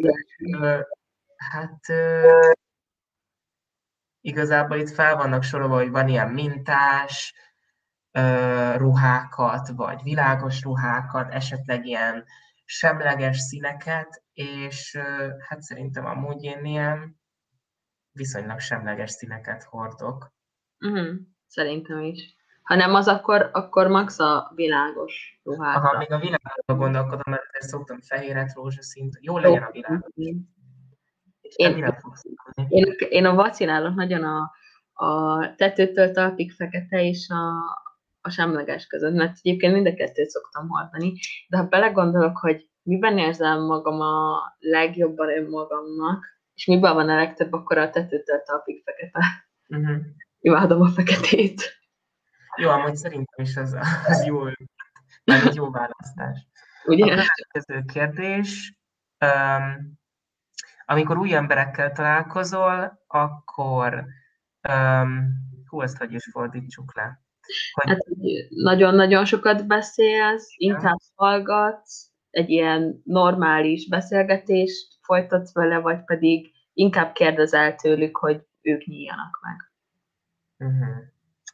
Hát 1.36 1.80
igazából 4.20 4.76
itt 4.76 4.90
fel 4.90 5.16
vannak 5.16 5.42
sorolva, 5.42 5.74
hogy 5.74 5.90
van 5.90 6.08
ilyen 6.08 6.28
mintás 6.28 7.34
ruhákat, 8.76 9.68
vagy 9.68 10.02
világos 10.02 10.62
ruhákat, 10.62 11.32
esetleg 11.32 11.86
ilyen 11.86 12.24
semleges 12.64 13.38
színeket, 13.38 14.22
és 14.32 14.98
hát 15.48 15.62
szerintem 15.62 16.06
amúgy 16.06 16.42
én 16.42 16.64
ilyen 16.64 17.20
viszonylag 18.12 18.58
semleges 18.58 19.10
színeket 19.10 19.62
hordok. 19.62 20.32
Uh-huh. 20.78 21.16
Szerintem 21.46 22.00
is. 22.00 22.38
Ha 22.62 22.74
nem 22.74 22.94
az, 22.94 23.08
akkor, 23.08 23.50
akkor 23.52 23.86
max 23.86 24.18
a 24.18 24.52
világos 24.54 25.40
ruhákra. 25.42 25.88
Aha, 25.88 25.98
még 25.98 26.12
a 26.12 26.18
világosra 26.18 26.74
gondolkodom, 26.74 27.22
mert 27.26 27.48
ezt 27.50 27.68
szoktam 27.68 28.00
fehéret, 28.00 28.54
rózsaszint, 28.54 29.18
jó 29.20 29.38
legyen 29.38 29.62
a 29.62 29.70
világos. 29.70 30.10
Én, 30.14 31.84
én, 32.68 32.94
én 33.08 33.24
a 33.24 33.34
vacilálok 33.34 33.94
nagyon 33.94 34.24
a, 34.24 34.50
a 34.92 35.54
tetőtől 35.54 36.10
talpig 36.10 36.52
fekete 36.52 37.02
és 37.02 37.28
a, 37.28 37.62
a 38.20 38.30
semleges 38.30 38.86
között, 38.86 39.14
mert 39.14 39.36
egyébként 39.42 39.72
mind 39.72 39.86
a 39.86 39.94
kettőt 39.94 40.28
szoktam 40.28 40.68
hordani, 40.68 41.12
de 41.48 41.56
ha 41.56 41.64
belegondolok, 41.64 42.38
hogy 42.38 42.68
miben 42.82 43.18
érzem 43.18 43.60
magam 43.64 44.00
a 44.00 44.40
legjobban 44.58 45.28
önmagamnak, 45.28 46.24
és 46.54 46.66
miben 46.66 46.94
van 46.94 47.08
a 47.08 47.16
legtöbb, 47.16 47.52
akkor 47.52 47.78
a 47.78 47.90
tetőtől 47.90 48.42
talpig 48.42 48.82
fekete. 48.84 49.20
Uh-huh. 49.68 49.96
Imádom 50.40 50.80
a 50.80 50.88
feketét. 50.88 51.78
Jó, 52.56 52.68
amúgy 52.68 52.96
szerintem 52.96 53.44
is 53.44 53.56
az, 53.56 53.76
az 54.06 54.24
jó, 54.28 54.46
ez 55.24 55.46
egy 55.46 55.54
jó 55.54 55.70
választás. 55.70 56.46
Ugye? 56.84 57.04
A 57.04 57.08
következő 57.08 57.84
kérdés, 57.92 58.78
um, 59.24 59.98
amikor 60.84 61.18
új 61.18 61.34
emberekkel 61.34 61.92
találkozol, 61.92 63.04
akkor 63.06 64.04
um, 64.68 65.28
hú, 65.66 65.80
ezt 65.80 65.96
hogy 65.96 66.12
is 66.12 66.28
fordítsuk 66.32 66.96
le. 66.96 67.22
Hogy... 67.72 67.88
Hát, 67.88 67.98
nagyon-nagyon 68.48 69.24
sokat 69.24 69.66
beszélsz, 69.66 70.46
inkább 70.56 70.98
hallgatsz, 71.14 72.10
egy 72.30 72.50
ilyen 72.50 73.00
normális 73.04 73.88
beszélgetést 73.88 74.98
folytatsz 75.02 75.54
vele, 75.54 75.78
vagy 75.78 76.04
pedig 76.04 76.52
inkább 76.72 77.12
kérdezel 77.12 77.74
tőlük, 77.74 78.16
hogy 78.16 78.46
ők 78.60 78.84
nyíljanak 78.84 79.38
meg. 79.42 79.72
Uh-huh. 80.70 80.96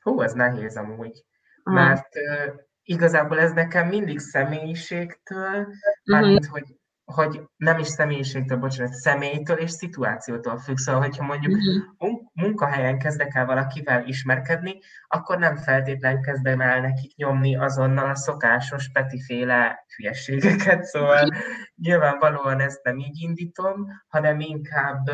Hú, 0.02 0.20
ez 0.20 0.32
nehéz 0.32 0.76
amúgy. 0.76 1.24
Uh-huh. 1.64 1.74
Mert 1.84 2.08
uh, 2.14 2.54
igazából 2.82 3.38
ez 3.38 3.52
nekem 3.52 3.88
mindig 3.88 4.18
személyiségtől, 4.18 5.58
uh-huh. 5.58 5.74
mármint, 6.04 6.46
hogy 6.46 6.64
hogy 7.06 7.42
nem 7.56 7.78
is 7.78 7.86
személyiségtől, 7.86 8.58
bocsánat, 8.58 8.92
személytől 8.92 9.56
és 9.56 9.70
szituációtól 9.70 10.58
függ. 10.58 10.76
Szóval, 10.76 11.00
hogyha 11.00 11.24
mondjuk 11.24 11.52
uh-huh. 11.52 12.20
munkahelyen 12.32 12.98
kezdek 12.98 13.34
el 13.34 13.46
valakivel 13.46 14.06
ismerkedni, 14.06 14.78
akkor 15.08 15.38
nem 15.38 15.56
feltétlenül 15.56 16.20
kezdem 16.20 16.60
el 16.60 16.80
nekik 16.80 17.16
nyomni 17.16 17.56
azonnal 17.56 18.10
a 18.10 18.14
szokásos 18.14 18.90
petiféle 18.92 19.84
hülyeségeket. 19.96 20.84
Szóval 20.84 21.28
nyilvánvalóan 21.76 22.60
ezt 22.60 22.82
nem 22.82 22.98
így 22.98 23.20
indítom, 23.20 23.86
hanem 24.08 24.40
inkább 24.40 25.10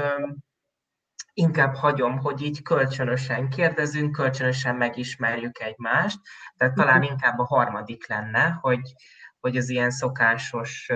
inkább 1.34 1.74
hagyom, 1.74 2.18
hogy 2.18 2.42
így 2.42 2.62
kölcsönösen 2.62 3.48
kérdezünk, 3.48 4.12
kölcsönösen 4.12 4.76
megismerjük 4.76 5.60
egymást, 5.60 6.18
tehát 6.56 6.74
talán 6.74 7.02
inkább 7.02 7.38
a 7.38 7.44
harmadik 7.44 8.08
lenne, 8.08 8.58
hogy, 8.60 8.92
hogy 9.40 9.56
az 9.56 9.68
ilyen 9.68 9.90
szokásos 9.90 10.90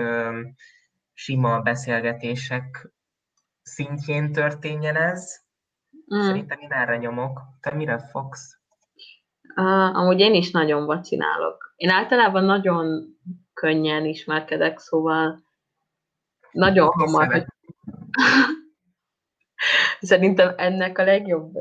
sima 1.19 1.61
beszélgetések 1.61 2.91
szintjén 3.61 4.31
történjen 4.31 4.95
ez. 4.95 5.35
Mm. 6.15 6.21
Szerintem 6.21 6.59
én 6.59 6.71
erre 6.71 6.97
nyomok. 6.97 7.41
Te 7.61 7.75
mire 7.75 7.99
fogsz? 7.99 8.59
Uh, 9.55 9.97
amúgy 9.97 10.19
én 10.19 10.33
is 10.33 10.51
nagyon 10.51 10.85
vaccinálok. 10.85 11.73
Én 11.75 11.89
általában 11.89 12.43
nagyon 12.43 13.05
könnyen 13.53 14.05
ismerkedek, 14.05 14.79
szóval 14.79 15.43
nagyon 16.51 16.87
hamar. 16.87 17.31
Hogy... 17.31 17.45
Szerintem 19.99 20.53
ennek 20.57 20.97
a 20.97 21.03
legjobb, 21.03 21.53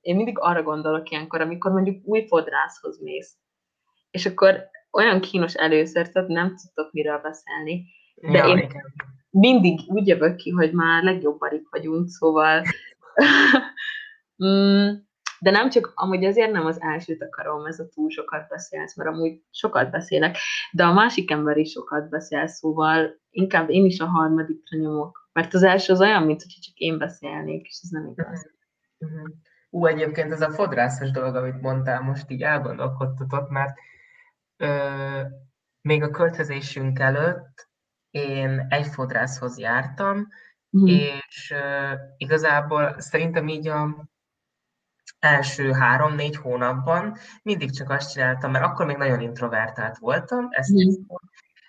én 0.00 0.16
mindig 0.16 0.38
arra 0.38 0.62
gondolok 0.62 1.10
ilyenkor, 1.10 1.40
amikor 1.40 1.72
mondjuk 1.72 2.06
új 2.06 2.26
fodrászhoz 2.26 3.00
mész, 3.00 3.36
és 4.10 4.26
akkor 4.26 4.68
olyan 4.90 5.20
kínos 5.20 5.54
először, 5.54 6.08
tehát 6.08 6.28
nem 6.28 6.56
tudtok 6.56 6.92
miről 6.92 7.18
beszélni, 7.18 7.84
de 8.14 8.38
ja, 8.38 8.46
én 8.46 8.58
igen. 8.58 8.82
mindig 9.30 9.80
úgy 9.86 10.06
jövök 10.06 10.36
ki, 10.36 10.50
hogy 10.50 10.72
már 10.72 11.02
legjobbarik 11.02 11.68
vagyunk, 11.70 12.08
szóval... 12.08 12.62
mm, 14.44 14.88
de 15.44 15.50
nem 15.50 15.70
csak, 15.70 15.92
amúgy 15.94 16.24
azért 16.24 16.52
nem 16.52 16.66
az 16.66 16.80
elsőt 16.80 17.22
akarom, 17.22 17.66
ez 17.66 17.78
a 17.78 17.88
túl 17.88 18.10
sokat 18.10 18.48
beszélsz, 18.48 18.96
mert 18.96 19.10
amúgy 19.10 19.42
sokat 19.50 19.90
beszélek, 19.90 20.36
de 20.72 20.84
a 20.84 20.92
másik 20.92 21.30
ember 21.30 21.56
is 21.56 21.70
sokat 21.70 22.08
beszél, 22.08 22.46
szóval 22.46 23.20
inkább 23.30 23.70
én 23.70 23.84
is 23.84 24.00
a 24.00 24.06
harmadikra 24.06 24.78
nyomok. 24.78 25.28
Mert 25.32 25.54
az 25.54 25.62
első 25.62 25.92
az 25.92 26.00
olyan, 26.00 26.22
mint 26.22 26.42
hogy 26.42 26.58
csak 26.60 26.74
én 26.76 26.98
beszélnék, 26.98 27.66
és 27.66 27.80
ez 27.82 27.90
nem 27.90 28.06
igaz. 28.06 28.50
Uh-huh. 28.98 29.28
Ú, 29.70 29.86
egyébként 29.86 30.32
ez 30.32 30.40
a 30.40 30.50
fodrászos 30.50 31.10
dolog, 31.10 31.34
amit 31.34 31.60
mondtál, 31.60 32.00
most 32.00 32.30
így 32.30 32.42
elgondolkodtatott, 32.42 33.50
mert 33.50 33.78
ö, 34.56 34.66
még 35.80 36.02
a 36.02 36.10
költözésünk 36.10 36.98
előtt 36.98 37.68
én 38.14 38.66
egy 38.68 38.86
fodrászhoz 38.86 39.58
jártam, 39.58 40.28
mm. 40.78 40.86
és 40.86 41.54
igazából 42.16 43.00
szerintem 43.00 43.48
így 43.48 43.68
a 43.68 44.08
első 45.18 45.72
három-négy 45.72 46.36
hónapban 46.36 47.16
mindig 47.42 47.70
csak 47.70 47.90
azt 47.90 48.12
csináltam, 48.12 48.50
mert 48.50 48.64
akkor 48.64 48.86
még 48.86 48.96
nagyon 48.96 49.20
introvertált 49.20 49.98
voltam, 49.98 50.46
ezt 50.50 50.72
mm. 50.72 51.16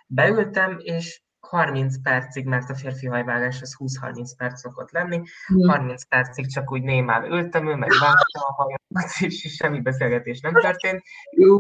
beültem, 0.08 0.78
és 0.80 1.22
30 1.50 2.02
percig, 2.02 2.46
mert 2.46 2.70
a 2.70 2.76
férfi 2.76 3.08
hajvágás 3.08 3.62
az 3.62 3.76
20-30 3.80 4.30
perc 4.38 4.60
szokott 4.60 4.92
lenni, 4.92 5.22
mm. 5.54 5.68
30 5.68 6.08
percig 6.08 6.48
csak 6.48 6.72
úgy 6.72 6.84
némán 6.84 7.24
ültem, 7.24 7.68
ő 7.68 7.76
meg 7.76 7.90
vágta 8.00 8.40
a 8.40 8.54
hajamat, 8.54 9.12
és 9.28 9.56
semmi 9.56 9.82
beszélgetés 9.82 10.40
nem 10.40 10.54
történt. 10.54 11.02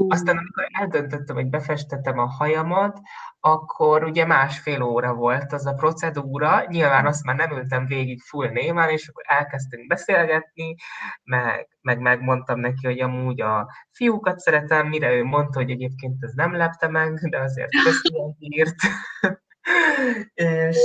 Aztán 0.07 0.38
amikor 0.38 0.67
eldöntöttem, 0.71 1.36
hogy 1.36 1.49
befestettem 1.49 2.17
a 2.19 2.25
hajamat, 2.25 2.99
akkor 3.39 4.03
ugye 4.03 4.25
másfél 4.25 4.81
óra 4.81 5.13
volt 5.13 5.53
az 5.53 5.65
a 5.65 5.73
procedúra, 5.73 6.63
nyilván 6.67 7.05
azt 7.05 7.23
már 7.23 7.36
nem 7.36 7.51
ültem 7.51 7.86
végig 7.86 8.21
full 8.21 8.47
némán, 8.47 8.89
és 8.89 9.07
akkor 9.07 9.23
elkezdtünk 9.27 9.88
beszélgetni, 9.88 10.75
meg, 11.23 11.67
meg 11.81 11.99
megmondtam 11.99 12.59
neki, 12.59 12.86
hogy 12.86 12.99
amúgy 12.99 13.41
a 13.41 13.67
fiúkat 13.91 14.39
szeretem, 14.39 14.88
mire 14.88 15.13
ő 15.13 15.23
mondta, 15.23 15.59
hogy 15.59 15.69
egyébként 15.69 16.23
ez 16.23 16.31
nem 16.33 16.55
lepte 16.55 16.88
meg, 16.88 17.29
de 17.29 17.39
azért 17.39 17.69
köszönöm 17.83 18.36
írt. 18.39 18.75
és 20.34 20.78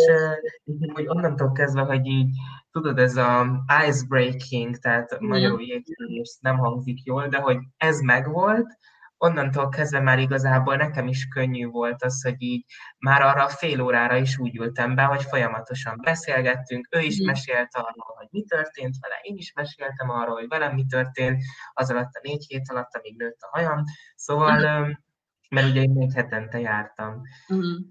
hogy 0.92 1.08
onnantól 1.08 1.52
kezdve, 1.52 1.82
hogy 1.82 2.06
így, 2.06 2.36
tudod, 2.70 2.98
ez 2.98 3.16
a 3.16 3.64
icebreaking, 3.86 4.76
tehát 4.76 5.20
magyarul 5.20 5.62
jégkörés 5.62 6.38
nem 6.40 6.58
hangzik 6.58 7.04
jól, 7.04 7.28
de 7.28 7.38
hogy 7.38 7.58
ez 7.76 8.00
megvolt, 8.00 8.78
onnantól 9.22 9.68
kezdve 9.68 10.00
már 10.00 10.18
igazából 10.18 10.76
nekem 10.76 11.06
is 11.06 11.28
könnyű 11.28 11.66
volt 11.66 12.02
az, 12.02 12.22
hogy 12.22 12.42
így 12.42 12.64
már 12.98 13.22
arra 13.22 13.44
a 13.44 13.48
fél 13.48 13.80
órára 13.80 14.16
is 14.16 14.38
úgy 14.38 14.56
ültem 14.56 14.94
be, 14.94 15.02
hogy 15.02 15.22
folyamatosan 15.22 16.00
beszélgettünk, 16.02 16.88
ő 16.90 17.00
is 17.00 17.22
mm. 17.22 17.26
mesélt 17.26 17.74
arról, 17.74 18.14
hogy 18.16 18.26
mi 18.30 18.44
történt 18.44 18.96
vele, 19.00 19.18
én 19.22 19.36
is 19.36 19.52
meséltem 19.52 20.10
arról, 20.10 20.34
hogy 20.34 20.48
velem 20.48 20.74
mi 20.74 20.86
történt, 20.86 21.42
az 21.72 21.90
alatt 21.90 22.14
a 22.14 22.20
négy 22.22 22.44
hét 22.48 22.68
alatt, 22.70 22.96
amíg 22.96 23.16
nőtt 23.16 23.40
a 23.40 23.48
hajam, 23.50 23.84
szóval, 24.14 24.80
mm. 24.80 24.90
mert 25.50 25.68
ugye 25.68 25.82
én 25.82 25.92
négy 25.92 26.14
hetente 26.14 26.60
jártam. 26.60 27.20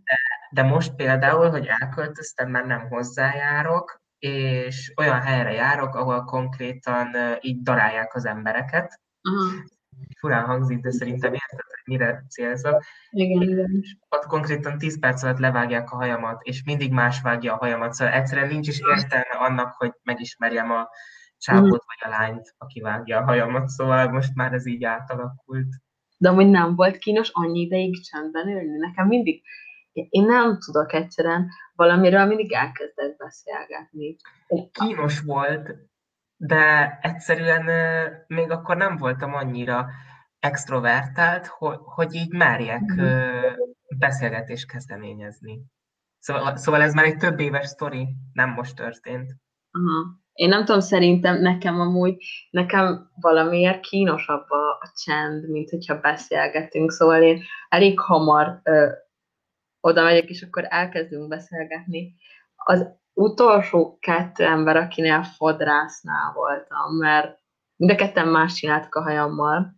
De, 0.04 0.19
de 0.52 0.64
most 0.64 0.95
például, 0.95 1.50
hogy 1.50 1.66
elköltöztem, 1.80 2.50
már 2.50 2.66
nem 2.66 2.88
hozzájárok, 2.88 4.02
és 4.20 4.93
olyan 4.97 5.22
helyre 5.22 5.52
járok, 5.52 5.95
ahol 5.95 6.24
konkrétan 6.24 7.08
így 7.41 7.62
darálják 7.62 8.16
az 8.16 8.26
embereket, 8.26 9.00
Aha. 9.22 9.64
Furán 10.20 10.45
hangzik, 10.45 10.80
de 10.80 10.91
szerintem 10.91 11.34
érted, 11.34 11.60
hogy 11.60 11.84
mire 11.86 12.26
célzok. 12.30 12.84
Igen, 13.10 13.41
igen. 13.41 13.84
Ott 14.10 14.26
konkrétan 14.26 14.78
10 14.78 15.00
perc 15.00 15.24
alatt 15.24 15.38
levágják 15.38 15.91
a 15.91 15.95
hajamat, 15.95 16.41
és 16.43 16.64
mindig 16.64 16.91
más 16.91 17.22
vágja 17.22 17.54
a 17.54 17.58
hajamat, 17.58 17.93
szóval 17.93 18.14
egyszerűen 18.14 18.47
nincs 18.47 18.68
is 18.68 18.80
értelme 18.80 19.36
annak, 19.38 19.74
hogy 19.74 19.91
megismerjem 20.04 20.72
a 20.72 20.89
csápot 21.38 21.84
vagy 21.86 22.00
a 22.00 22.10
lányt, 22.10 22.54
aki 22.58 22.82
vágja 22.82 23.18
a 23.18 23.24
hajamat, 23.24 23.68
szóval 23.68 24.08
most 24.08 24.36
már 24.36 24.54
ez 24.54 24.66
így 24.66 24.84
átalakult. 24.84 25.68
De 26.18 26.30
amúgy 26.30 26.50
nem 26.50 26.76
volt 26.76 26.97
kínos 26.97 27.30
annyi 27.34 27.60
ideig 27.60 28.04
csendben 28.04 28.47
ülni. 28.47 28.78
Nekem 28.78 29.08
mindig, 29.08 29.43
én 29.94 30.26
nem 30.26 30.58
tudok 30.60 30.94
egyszerűen 30.94 31.48
valamiről 31.76 32.26
mindig 32.26 32.54
elkezdett 32.54 33.18
beszélgetni. 33.18 34.16
Kínos 34.72 35.20
volt, 35.22 35.76
de 36.38 36.98
egyszerűen 37.02 37.64
még 38.28 38.52
akkor 38.52 38.78
nem 38.78 38.98
voltam 38.98 39.34
annyira 39.34 39.86
extrovertált, 40.40 41.48
hogy, 41.48 41.78
hogy 41.80 42.14
így 42.14 42.32
merjek 42.34 42.82
Mhm. 42.82 43.00
ö, 43.00 43.52
beszélgetést 43.98 44.72
kezdeményezni. 44.72 45.62
Szóval, 46.20 46.56
szóval 46.56 46.82
ez 46.82 46.94
már 46.94 47.06
egy 47.06 47.18
több 47.18 47.40
éves 47.40 47.66
sztori, 47.68 48.08
nem 48.34 48.50
most 48.50 48.76
történt. 48.76 49.36
Aha. 49.72 50.18
Én 50.34 50.50
nem 50.50 50.66
tudom, 50.66 50.82
szerintem 50.82 51.42
nekem 51.42 51.80
amúgy, 51.80 52.16
nekem 52.50 53.10
valamiért 53.16 53.80
kínosabb 53.82 54.50
a, 54.50 54.70
a 54.70 54.92
csend, 55.04 55.50
mint 55.50 55.70
hogyha 55.70 56.00
beszélgetünk, 56.00 56.92
szóval 56.92 57.22
én 57.22 57.42
elég 57.70 58.00
hamar 58.00 58.60
ö, 58.64 58.88
oda 59.82 60.04
megyek, 60.04 60.30
és 60.30 60.42
akkor 60.42 60.66
elkezdünk 60.70 61.28
beszélgetni. 61.28 62.16
Az 62.56 62.88
utolsó 63.14 63.98
kettő 64.00 64.44
ember, 64.44 64.76
akinél 64.76 65.24
fodrásznál 65.24 66.34
voltam, 66.34 66.96
mert 66.98 67.40
mind 67.76 67.92
a 67.92 67.96
ketten 67.96 68.28
más 68.28 68.54
csináltak 68.54 68.96
a 68.96 69.02
hajammal, 69.02 69.76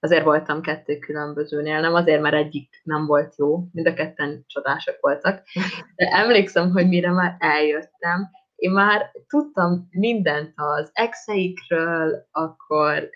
azért 0.00 0.24
voltam 0.24 0.62
kettő 0.62 0.98
különbözőnél, 0.98 1.80
nem 1.80 1.94
azért, 1.94 2.22
mert 2.22 2.34
egyik 2.34 2.80
nem 2.82 3.06
volt 3.06 3.36
jó, 3.36 3.68
mind 3.72 3.86
a 3.86 3.94
ketten 3.94 4.44
csodások 4.46 4.96
voltak, 5.00 5.42
de 5.94 6.08
emlékszem, 6.08 6.70
hogy 6.70 6.88
mire 6.88 7.10
már 7.10 7.36
eljöttem, 7.38 8.30
én 8.54 8.70
már 8.70 9.10
tudtam 9.26 9.88
mindent 9.90 10.52
az 10.54 10.90
exeikről, 10.92 12.26
akkor 12.30 13.10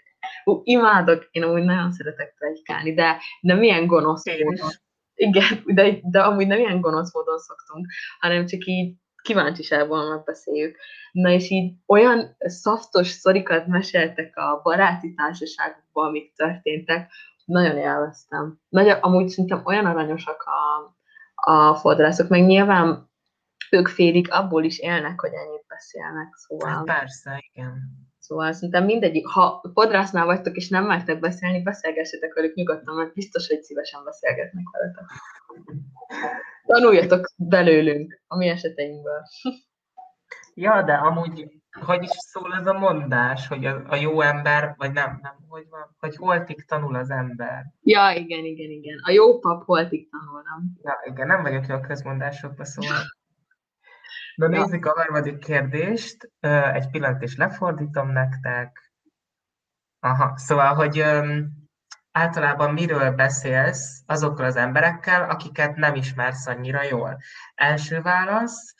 ú, 0.44 0.60
imádok, 0.64 1.28
én 1.30 1.44
úgy 1.44 1.62
nagyon 1.62 1.92
szeretek 1.92 2.34
plegykálni, 2.38 2.94
de 2.94 3.16
nem 3.40 3.62
ilyen 3.62 3.86
gonosz 3.86 4.26
is. 4.26 4.82
Igen, 5.14 5.62
de, 5.64 5.98
de 6.02 6.20
amúgy 6.20 6.46
nem 6.46 6.58
ilyen 6.58 6.80
gonosz 6.80 7.14
módon 7.14 7.38
szoktunk, 7.38 7.86
hanem 8.18 8.46
csak 8.46 8.64
így 8.64 8.94
kíváncsiságból 9.22 10.08
megbeszéljük. 10.08 10.76
Na 11.12 11.30
és 11.30 11.50
így 11.50 11.74
olyan 11.86 12.36
szaftos 12.38 13.08
sztorikat 13.08 13.66
meséltek 13.66 14.36
a 14.36 14.60
baráti 14.62 15.14
társaságokban, 15.14 16.06
amik 16.06 16.32
történtek, 16.34 17.10
nagyon 17.44 17.76
élveztem. 17.76 18.60
Nagyon, 18.68 18.98
amúgy 19.00 19.28
szerintem 19.28 19.62
olyan 19.64 19.86
aranyosak 19.86 20.42
a, 20.42 20.94
a 21.52 21.74
fodrászok, 21.74 22.28
meg 22.28 22.44
nyilván 22.44 23.10
ők 23.70 23.88
félig 23.88 24.30
abból 24.30 24.64
is 24.64 24.78
élnek, 24.78 25.20
hogy 25.20 25.32
ennyit 25.32 25.64
beszélnek, 25.68 26.24
Hát 26.24 26.34
szóval, 26.34 26.84
persze, 26.84 27.44
igen. 27.52 28.03
Szóval 28.26 28.52
szerintem 28.52 28.84
mindegyik, 28.84 29.26
ha 29.26 29.64
fodrásznál 29.74 30.24
vagytok 30.24 30.56
és 30.56 30.68
nem 30.68 30.84
mertek 30.84 31.20
beszélni, 31.20 31.62
beszélgessetek 31.62 32.34
velük 32.34 32.54
nyugodtan, 32.54 32.94
mert 32.94 33.12
biztos, 33.12 33.48
hogy 33.48 33.62
szívesen 33.62 34.04
beszélgetnek 34.04 34.64
veletek. 34.72 35.04
Tanuljatok 36.66 37.30
belőlünk, 37.36 38.22
a 38.26 38.36
mi 38.36 38.48
eseteinkből. 38.48 39.22
Ja, 40.54 40.82
de 40.82 40.92
amúgy, 40.92 41.50
hogy 41.80 42.02
is 42.02 42.10
szól 42.10 42.54
ez 42.54 42.66
a 42.66 42.78
mondás, 42.78 43.48
hogy 43.48 43.64
a, 43.64 43.82
a 43.88 43.94
jó 43.94 44.20
ember, 44.20 44.74
vagy 44.76 44.92
nem, 44.92 45.18
nem, 45.22 45.36
hogy 45.48 45.66
van, 45.70 45.96
hogy 45.98 46.16
holtig 46.16 46.64
tanul 46.66 46.94
az 46.94 47.10
ember. 47.10 47.64
Ja, 47.82 48.10
igen, 48.10 48.44
igen, 48.44 48.70
igen. 48.70 48.98
A 49.02 49.10
jó 49.10 49.38
pap 49.38 49.64
holtig 49.64 50.08
tanul, 50.10 50.42
nem? 50.42 50.70
Ja, 50.82 51.12
igen, 51.12 51.26
nem 51.26 51.42
vagyok 51.42 51.66
jó 51.66 51.74
a 51.74 51.80
közmondásokba, 51.80 52.64
szóval. 52.64 52.98
Na 54.34 54.46
nézzük 54.46 54.86
a 54.86 54.90
harmadik 54.90 55.38
kérdést. 55.38 56.30
Egy 56.72 56.90
pillanat 56.90 57.22
is 57.22 57.36
lefordítom 57.36 58.10
nektek. 58.10 58.92
Aha, 60.00 60.36
szóval, 60.36 60.74
hogy 60.74 61.04
általában 62.12 62.72
miről 62.72 63.10
beszélsz 63.10 64.02
azokkal 64.06 64.44
az 64.44 64.56
emberekkel, 64.56 65.30
akiket 65.30 65.76
nem 65.76 65.94
ismersz 65.94 66.46
annyira 66.46 66.82
jól? 66.82 67.18
Első 67.54 68.00
válasz, 68.00 68.74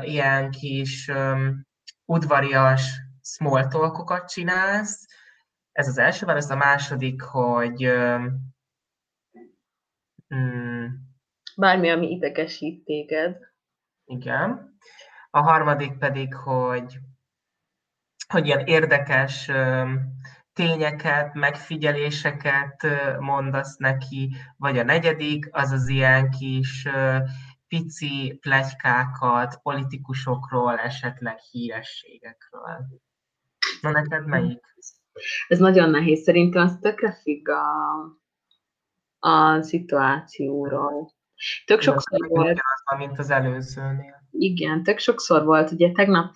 ilyen 0.00 0.50
kis 0.50 1.10
udvarias 2.04 3.00
small 3.22 3.68
talkokat 3.68 4.28
csinálsz. 4.28 5.06
Ez 5.72 5.88
az 5.88 5.98
első 5.98 6.26
válasz. 6.26 6.50
A 6.50 6.56
második, 6.56 7.22
hogy 7.22 7.92
mm, 10.34 10.86
Bármi, 11.56 11.90
ami 11.90 12.10
idegesít 12.10 12.84
téged. 12.84 13.51
Igen. 14.12 14.76
A 15.30 15.40
harmadik 15.40 15.98
pedig, 15.98 16.34
hogy, 16.34 16.98
hogy 18.28 18.46
ilyen 18.46 18.66
érdekes 18.66 19.50
tényeket, 20.52 21.34
megfigyeléseket 21.34 22.86
mondasz 23.18 23.76
neki, 23.76 24.36
vagy 24.56 24.78
a 24.78 24.82
negyedik, 24.82 25.48
az 25.50 25.70
az 25.70 25.88
ilyen 25.88 26.30
kis 26.30 26.88
pici 27.68 28.38
plegykákat 28.40 29.62
politikusokról, 29.62 30.78
esetleg 30.78 31.38
hírességekről. 31.38 32.86
Na 33.80 33.90
neked 33.90 34.26
melyik? 34.26 34.64
Ez 35.48 35.58
nagyon 35.58 35.90
nehéz. 35.90 36.22
Szerintem 36.22 36.62
az 36.62 36.78
tökre 36.80 37.12
függ 37.12 37.48
a, 37.48 37.66
a 39.18 39.62
szituációról. 39.62 41.12
Tök 41.64 41.80
sokszor 41.80 42.28
volt, 42.28 42.60
van, 42.84 42.98
mint 42.98 43.18
az 43.18 43.30
előzőnél. 43.30 44.26
igen, 44.30 44.82
tök 44.82 44.98
sokszor 44.98 45.44
volt, 45.44 45.70
ugye 45.70 45.92
tegnap, 45.92 46.34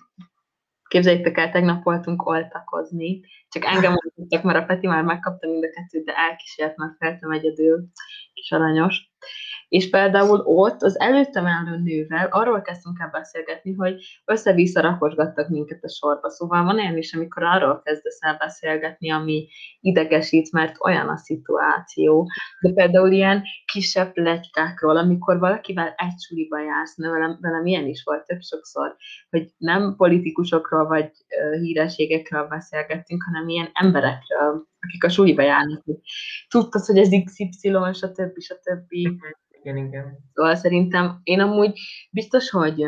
képzeljétek 0.87 1.37
el, 1.37 1.51
tegnap 1.51 1.83
voltunk 1.83 2.25
oltakozni, 2.25 3.21
csak 3.49 3.65
engem 3.65 3.91
oltottak, 3.91 4.43
mert 4.43 4.59
a 4.59 4.65
Peti 4.65 4.87
már 4.87 5.03
megkapta 5.03 5.47
mind 5.47 5.63
a 5.63 5.69
kettőt, 5.69 6.05
de 6.05 6.15
elkísért, 6.15 6.77
mert 6.77 6.97
feltem 6.97 7.31
egyedül, 7.31 7.87
kis 8.33 8.51
aranyos. 8.51 9.11
És 9.67 9.89
például 9.89 10.39
ott 10.39 10.81
az 10.81 10.99
előttem 10.99 11.45
álló 11.45 11.75
nővel 11.75 12.27
arról 12.31 12.61
kezdtünk 12.61 12.99
el 12.99 13.09
beszélgetni, 13.09 13.73
hogy 13.73 14.21
össze-vissza 14.25 14.81
rakosgattak 14.81 15.49
minket 15.49 15.83
a 15.83 15.89
sorba. 15.89 16.29
Szóval 16.29 16.63
van 16.63 16.75
olyan 16.75 16.97
is, 16.97 17.13
amikor 17.13 17.43
arról 17.43 17.81
kezdesz 17.83 18.17
el 18.19 18.37
beszélgetni, 18.37 19.11
ami 19.11 19.47
idegesít, 19.79 20.51
mert 20.51 20.75
olyan 20.79 21.07
a 21.07 21.17
szituáció. 21.17 22.27
De 22.61 22.73
például 22.73 23.11
ilyen 23.11 23.43
kisebb 23.65 24.11
legykákról, 24.13 24.97
amikor 24.97 25.39
valakivel 25.39 25.93
egy 25.97 26.19
suliba 26.19 26.61
jársz, 26.61 26.97
velem, 26.97 27.37
velem 27.41 27.65
ilyen 27.65 27.85
is 27.85 28.03
volt 28.03 28.25
több 28.25 28.41
sokszor, 28.41 28.95
hogy 29.29 29.49
nem 29.57 29.95
politikusokról 29.95 30.87
vagy 30.87 31.11
hírességekről 31.61 32.47
beszélgettünk, 32.47 33.23
hanem 33.23 33.47
ilyen 33.47 33.69
emberekről, 33.73 34.67
akik 34.79 35.03
a 35.03 35.09
suliba 35.09 35.41
járnak. 35.41 35.83
Tudtad, 36.47 36.85
hogy 36.85 36.97
ez 36.97 37.09
XY, 37.25 37.69
stb. 37.93 38.39
stb. 38.39 38.91
Igen, 39.67 39.85
igen. 39.85 40.17
Szóval 40.33 40.55
szerintem 40.55 41.19
én 41.23 41.39
amúgy 41.39 41.79
biztos, 42.11 42.49
hogy 42.49 42.83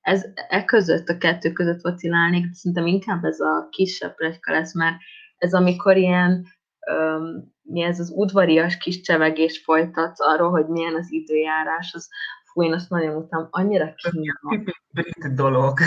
ez 0.00 0.24
e 0.48 0.64
között, 0.64 1.08
a 1.08 1.18
kettő 1.18 1.52
között 1.52 1.80
vacilálnék, 1.80 2.46
de 2.46 2.52
szerintem 2.52 2.86
inkább 2.86 3.24
ez 3.24 3.40
a 3.40 3.68
kisebb 3.70 4.14
plegyka 4.14 4.52
lesz, 4.52 4.74
mert 4.74 4.96
ez 5.36 5.54
amikor 5.54 5.96
ilyen, 5.96 6.46
öm, 6.86 7.52
mi 7.62 7.82
ez 7.82 8.00
az 8.00 8.12
udvarias 8.14 8.76
kis 8.76 9.00
csevegés 9.00 9.62
folytatsz 9.64 10.20
arról, 10.20 10.50
hogy 10.50 10.66
milyen 10.66 10.94
az 10.94 11.12
időjárás, 11.12 11.94
az 11.94 12.08
fú, 12.52 12.62
én 12.62 12.72
azt 12.72 12.90
nagyon 12.90 13.16
utam, 13.16 13.48
annyira 13.50 13.94
kínos. 13.94 14.74
Brit 14.90 15.34
dolog. 15.34 15.78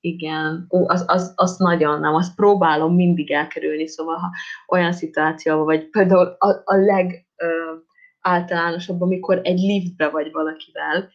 Igen, 0.00 0.66
Ú, 0.68 0.88
az, 0.88 1.04
az, 1.06 1.32
az 1.36 1.56
nagyon 1.58 2.00
nem, 2.00 2.14
azt 2.14 2.34
próbálom 2.34 2.94
mindig 2.94 3.30
elkerülni, 3.30 3.88
szóval 3.88 4.16
ha 4.16 4.30
olyan 4.68 4.92
szituációban 4.92 5.64
vagy, 5.64 5.90
például 5.90 6.36
a, 6.38 6.62
a 6.64 6.76
leg 6.76 7.26
ö, 7.36 7.72
általánosabb, 8.22 9.00
amikor 9.00 9.40
egy 9.42 9.58
liftbe 9.58 10.08
vagy 10.08 10.32
valakivel, 10.32 11.10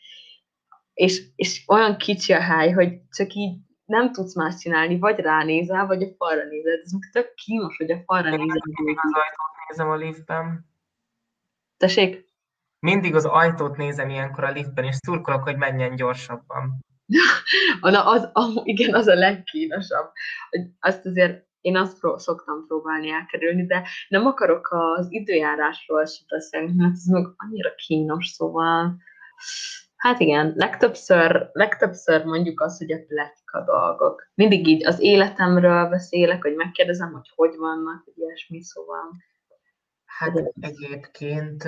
és, 0.93 1.23
és 1.35 1.63
olyan 1.67 1.97
kicsi 1.97 2.33
a 2.33 2.41
hely, 2.41 2.71
hogy 2.71 3.01
csak 3.09 3.33
így 3.33 3.57
nem 3.85 4.11
tudsz 4.11 4.35
más 4.35 4.55
csinálni, 4.55 4.99
vagy 4.99 5.19
ránézel, 5.19 5.85
vagy 5.85 6.03
a 6.03 6.07
falra 6.17 6.43
nézel. 6.43 6.79
Ez 6.83 6.91
meg 6.91 7.09
tök 7.11 7.33
kínos, 7.33 7.77
hogy 7.77 7.91
a 7.91 8.01
falra 8.05 8.29
Én 8.29 8.39
nézel. 8.39 8.61
mindig 8.63 8.97
az 9.01 9.11
ajtót 9.13 9.67
nézem 9.69 9.89
a 9.89 9.95
liftben. 9.95 10.65
Tessék? 11.77 12.25
Mindig 12.79 13.15
az 13.15 13.25
ajtót 13.25 13.77
nézem 13.77 14.09
ilyenkor 14.09 14.43
a 14.43 14.51
liftben, 14.51 14.85
és 14.85 14.95
szurkolok, 14.95 15.43
hogy 15.43 15.57
menjen 15.57 15.95
gyorsabban. 15.95 16.85
Na, 17.81 18.05
az, 18.05 18.29
az, 18.33 18.61
igen, 18.63 18.93
az 18.93 19.07
a 19.07 19.13
legkínosabb. 19.13 20.11
Azt 20.79 21.05
azért 21.05 21.46
én 21.67 21.77
azt 21.77 21.99
pró- 21.99 22.17
szoktam 22.17 22.65
próbálni 22.67 23.09
elkerülni, 23.09 23.65
de 23.65 23.87
nem 24.07 24.25
akarok 24.25 24.67
az 24.71 25.07
időjárásról 25.09 26.05
sem 26.05 26.25
beszélni, 26.29 26.73
mert 26.75 26.93
ez 26.93 27.05
meg 27.05 27.25
annyira 27.37 27.75
kínos, 27.75 28.27
szóval 28.27 28.97
Hát 29.97 30.19
igen, 30.19 30.53
legtöbbször, 30.55 31.49
legtöbbször 31.53 32.23
mondjuk 32.25 32.61
azt, 32.61 32.77
hogy 32.77 32.91
a 32.91 33.05
pletyka 33.07 33.63
dolgok. 33.65 34.31
Mindig 34.33 34.67
így 34.67 34.85
az 34.85 34.99
életemről 34.99 35.89
beszélek, 35.89 36.41
hogy 36.41 36.55
megkérdezem, 36.55 37.11
hogy 37.11 37.31
hogy 37.35 37.55
vannak, 37.57 38.03
ilyesmi, 38.15 38.61
szóval. 38.61 39.15
Hát 40.05 40.53
egyébként 40.59 41.63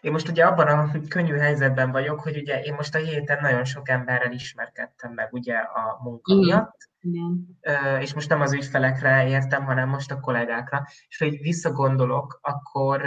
én 0.00 0.12
most 0.12 0.28
ugye 0.28 0.44
abban 0.44 0.66
a 0.66 0.90
könnyű 1.08 1.34
helyzetben 1.34 1.90
vagyok, 1.90 2.20
hogy 2.20 2.36
ugye 2.36 2.62
én 2.62 2.74
most 2.74 2.94
a 2.94 2.98
héten 2.98 3.38
nagyon 3.40 3.64
sok 3.64 3.88
emberrel 3.88 4.32
ismerkedtem 4.32 5.12
meg 5.12 5.32
ugye 5.32 5.56
a 5.56 5.98
munka 6.02 6.34
mm. 6.34 6.38
miatt, 6.38 6.76
igen. 7.08 7.58
és 8.00 8.14
most 8.14 8.28
nem 8.28 8.40
az 8.40 8.52
ügyfelekre 8.52 9.28
értem, 9.28 9.64
hanem 9.64 9.88
most 9.88 10.10
a 10.10 10.20
kollégákra, 10.20 10.86
és 11.08 11.18
ha 11.18 11.24
így 11.24 11.40
visszagondolok, 11.40 12.38
akkor 12.42 13.02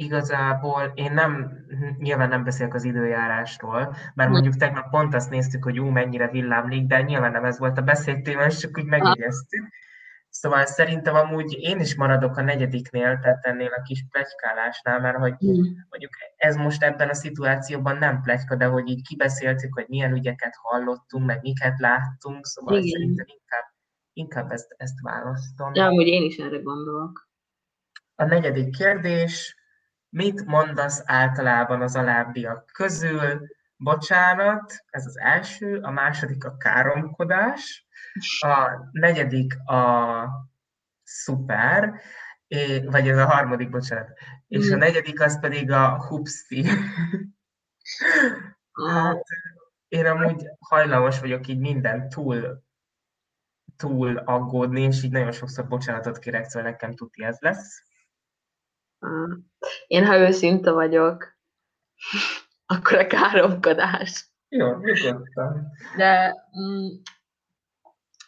igazából 0.00 0.92
én 0.94 1.12
nem, 1.12 1.52
nyilván 1.98 2.28
nem 2.28 2.44
beszélek 2.44 2.74
az 2.74 2.84
időjárásról, 2.84 3.96
mert 4.14 4.30
mondjuk 4.30 4.56
tegnap 4.56 4.90
pont 4.90 5.14
azt 5.14 5.30
néztük, 5.30 5.64
hogy 5.64 5.80
ú, 5.80 5.86
mennyire 5.86 6.28
villámlik, 6.28 6.86
de 6.86 7.02
nyilván 7.02 7.32
nem 7.32 7.44
ez 7.44 7.58
volt 7.58 7.78
a 7.78 7.82
beszédtéma, 7.82 8.44
és 8.44 8.56
csak 8.56 8.78
úgy 8.78 8.84
megjegyeztük. 8.84 9.68
Szóval 10.30 10.66
szerintem 10.66 11.14
amúgy 11.14 11.52
én 11.58 11.80
is 11.80 11.94
maradok 11.94 12.36
a 12.36 12.42
negyediknél, 12.42 13.18
tehát 13.18 13.44
ennél 13.44 13.72
a 13.76 13.82
kis 13.82 14.04
plegykálásnál, 14.10 15.00
mert 15.00 15.16
hogy 15.16 15.32
mm. 15.32 15.62
mondjuk 15.88 16.12
ez 16.36 16.56
most 16.56 16.82
ebben 16.82 17.08
a 17.08 17.14
szituációban 17.14 17.96
nem 17.96 18.22
plegyka, 18.22 18.56
de 18.56 18.64
hogy 18.64 18.88
így 18.88 19.06
kibeszéltük, 19.06 19.74
hogy 19.74 19.86
milyen 19.88 20.12
ügyeket 20.12 20.54
hallottunk, 20.62 21.26
meg 21.26 21.40
miket 21.42 21.78
láttunk, 21.78 22.46
szóval 22.46 22.76
Igen. 22.76 22.88
szerintem 22.88 23.26
inkább, 23.28 23.64
inkább 24.12 24.50
ezt, 24.50 24.74
ezt 24.76 25.00
választom. 25.02 25.74
Ja, 25.74 25.84
amúgy 25.84 26.06
én 26.06 26.22
is 26.22 26.36
erre 26.36 26.58
gondolok. 26.58 27.28
A 28.14 28.24
negyedik 28.24 28.76
kérdés, 28.76 29.56
mit 30.08 30.44
mondasz 30.44 31.02
általában 31.04 31.82
az 31.82 31.96
alábbiak 31.96 32.70
közül? 32.72 33.40
Bocsánat, 33.76 34.84
ez 34.90 35.06
az 35.06 35.18
első, 35.18 35.78
a 35.82 35.90
második 35.90 36.44
a 36.44 36.56
káromkodás, 36.56 37.87
a 38.40 38.88
negyedik 38.92 39.68
a 39.68 40.24
szuper, 41.02 42.00
vagy 42.84 43.08
ez 43.08 43.18
a 43.18 43.26
harmadik, 43.26 43.70
bocsánat, 43.70 44.18
és 44.48 44.66
a 44.66 44.70
hmm. 44.70 44.78
negyedik 44.78 45.20
az 45.20 45.40
pedig 45.40 45.70
a 45.70 46.06
hupszi. 46.06 46.64
hát 48.92 49.22
én 49.88 50.06
amúgy 50.06 50.46
hajlamos 50.58 51.20
vagyok 51.20 51.46
így 51.46 51.58
minden 51.58 52.08
túl, 52.08 52.62
túl 53.76 54.16
aggódni, 54.16 54.80
és 54.80 55.02
így 55.02 55.10
nagyon 55.10 55.32
sokszor 55.32 55.68
bocsánatot 55.68 56.18
kérek, 56.18 56.44
szóval 56.44 56.70
nekem 56.70 56.94
tuti 56.94 57.24
ez 57.24 57.36
lesz. 57.40 57.82
Én, 59.86 60.06
ha 60.06 60.18
őszinte 60.18 60.70
vagyok, 60.70 61.36
akkor 62.66 62.98
a 62.98 63.06
káromkodás. 63.06 64.32
Jó, 64.48 64.76
nyugodtan. 64.76 65.66
De 65.96 66.34
mm, 66.60 66.86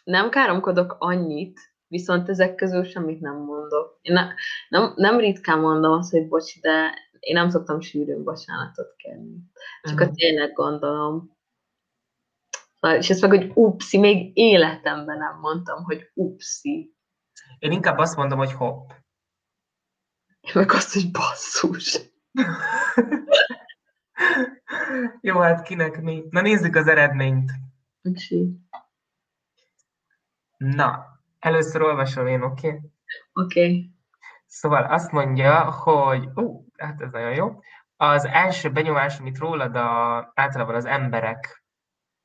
nem 0.03 0.29
káromkodok 0.29 0.95
annyit, 0.99 1.59
viszont 1.87 2.29
ezek 2.29 2.55
közül 2.55 2.83
semmit 2.83 3.19
nem 3.19 3.35
mondok. 3.35 3.99
Én 4.01 4.13
ne, 4.13 4.27
nem, 4.69 4.93
nem 4.95 5.19
ritkán 5.19 5.59
mondom 5.59 5.91
azt, 5.91 6.11
hogy 6.11 6.27
bocs, 6.27 6.61
de 6.61 6.93
én 7.19 7.33
nem 7.33 7.49
szoktam 7.49 7.81
sűrűn 7.81 8.23
bocsánatot 8.23 8.95
kérni. 8.95 9.35
Csak 9.81 9.93
uh-huh. 9.93 10.09
a 10.09 10.13
tényleg 10.15 10.53
gondolom. 10.53 11.37
És 12.79 13.09
ezt 13.09 13.21
meg, 13.21 13.29
hogy 13.29 13.51
upszi, 13.53 13.97
még 13.97 14.37
életemben 14.37 15.17
nem 15.17 15.39
mondtam, 15.39 15.83
hogy 15.83 16.11
upszi. 16.13 16.95
Én 17.59 17.71
inkább 17.71 17.97
azt 17.97 18.15
mondom, 18.15 18.37
hogy 18.37 18.53
hopp. 18.53 18.89
Én 20.41 20.51
meg 20.53 20.71
azt, 20.71 20.93
hogy 20.93 21.11
basszus. 21.11 21.99
Jó, 25.21 25.39
hát 25.39 25.67
kinek 25.67 26.01
mi? 26.01 26.23
Na 26.29 26.41
nézzük 26.41 26.75
az 26.75 26.87
eredményt. 26.87 27.51
Ucsi. 28.01 28.59
Na, 30.61 31.05
először 31.39 31.81
olvasom 31.81 32.27
én, 32.27 32.41
oké? 32.41 32.67
Okay? 32.67 32.79
Oké. 33.33 33.61
Okay. 33.63 33.91
Szóval 34.45 34.83
azt 34.83 35.11
mondja, 35.11 35.71
hogy, 35.71 36.29
ó, 36.35 36.65
hát 36.77 37.01
ez 37.01 37.11
nagyon 37.11 37.33
jó, 37.33 37.59
az 37.97 38.25
első 38.25 38.71
benyomás, 38.71 39.19
amit 39.19 39.37
rólad 39.37 39.75
a, 39.75 40.31
általában 40.35 40.75
az 40.75 40.85
emberek 40.85 41.63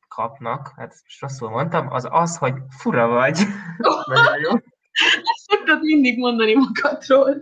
kapnak, 0.08 0.72
hát 0.76 0.92
ezt 0.92 1.02
most 1.04 1.20
rosszul 1.20 1.50
mondtam, 1.50 1.92
az 1.92 2.08
az, 2.10 2.36
hogy 2.38 2.54
fura 2.68 3.06
vagy. 3.06 3.38
nagyon 4.06 4.40
jó. 4.40 4.50
Ezt 4.50 5.48
szoktad 5.48 5.82
mindig 5.82 6.18
mondani 6.18 6.54
magadról. 6.54 7.34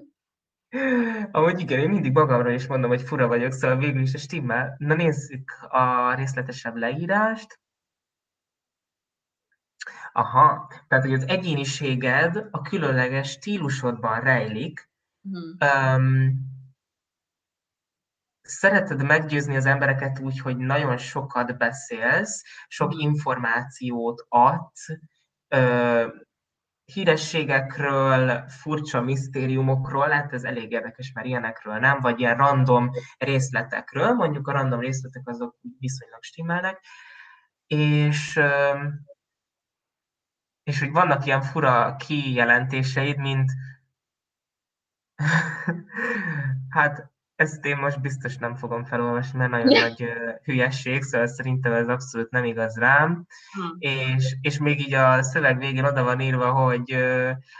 Ahogy 1.30 1.60
igen, 1.60 1.78
én 1.78 1.88
mindig 1.88 2.12
magamról 2.12 2.52
is 2.52 2.66
mondom, 2.66 2.90
hogy 2.90 3.02
fura 3.02 3.26
vagyok, 3.26 3.52
szóval 3.52 3.76
végül 3.76 4.02
is 4.02 4.14
a 4.14 4.18
stimmel. 4.18 4.74
Na 4.78 4.94
nézzük 4.94 5.52
a 5.68 6.14
részletesebb 6.14 6.76
leírást. 6.76 7.58
Aha, 10.16 10.68
tehát 10.88 11.04
hogy 11.04 11.14
az 11.14 11.28
egyéniséged 11.28 12.48
a 12.50 12.60
különleges 12.60 13.30
stílusodban 13.30 14.20
rejlik. 14.20 14.90
Hmm. 15.22 15.56
Um, 15.74 16.32
szereted 18.42 19.02
meggyőzni 19.02 19.56
az 19.56 19.66
embereket 19.66 20.18
úgy, 20.18 20.40
hogy 20.40 20.56
nagyon 20.56 20.96
sokat 20.96 21.58
beszélsz, 21.58 22.42
sok 22.68 22.90
hmm. 22.90 23.00
információt 23.00 24.26
adsz, 24.28 24.88
uh, 25.56 26.06
hírességekről, 26.84 28.48
furcsa 28.48 29.00
misztériumokról, 29.00 30.08
hát 30.08 30.32
ez 30.32 30.44
elég 30.44 30.72
érdekes, 30.72 31.12
mert 31.12 31.26
ilyenekről 31.26 31.78
nem, 31.78 32.00
vagy 32.00 32.20
ilyen 32.20 32.36
random 32.36 32.90
részletekről, 33.18 34.12
mondjuk 34.12 34.48
a 34.48 34.52
random 34.52 34.80
részletek 34.80 35.28
azok 35.28 35.56
viszonylag 35.78 36.22
stimmelnek, 36.22 36.84
és 37.66 38.40
és 40.64 40.78
hogy 40.78 40.90
vannak 40.90 41.26
ilyen 41.26 41.42
fura 41.42 41.96
kijelentéseid, 41.96 43.18
mint 43.18 43.52
hát 46.76 47.12
ezt 47.36 47.64
én 47.64 47.76
most 47.76 48.00
biztos 48.00 48.36
nem 48.36 48.56
fogom 48.56 48.84
felolvasni, 48.84 49.38
mert 49.38 49.50
nagyon 49.50 49.80
nagy 49.80 50.02
uh, 50.02 50.34
hülyesség, 50.42 51.02
szóval 51.02 51.26
szerintem 51.26 51.72
ez 51.72 51.88
abszolút 51.88 52.30
nem 52.30 52.44
igaz 52.44 52.76
rám. 52.76 53.26
Hmm. 53.52 53.76
És, 53.78 54.36
és 54.40 54.58
még 54.58 54.80
így 54.80 54.94
a 54.94 55.22
szöveg 55.22 55.58
végén 55.58 55.84
oda 55.84 56.02
van 56.02 56.20
írva, 56.20 56.52
hogy 56.52 56.96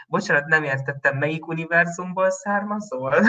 bocsánat, 0.08 0.46
nem 0.46 0.62
értettem, 0.62 1.18
melyik 1.18 1.46
univerzumból 1.46 2.30
származol? 2.30 3.14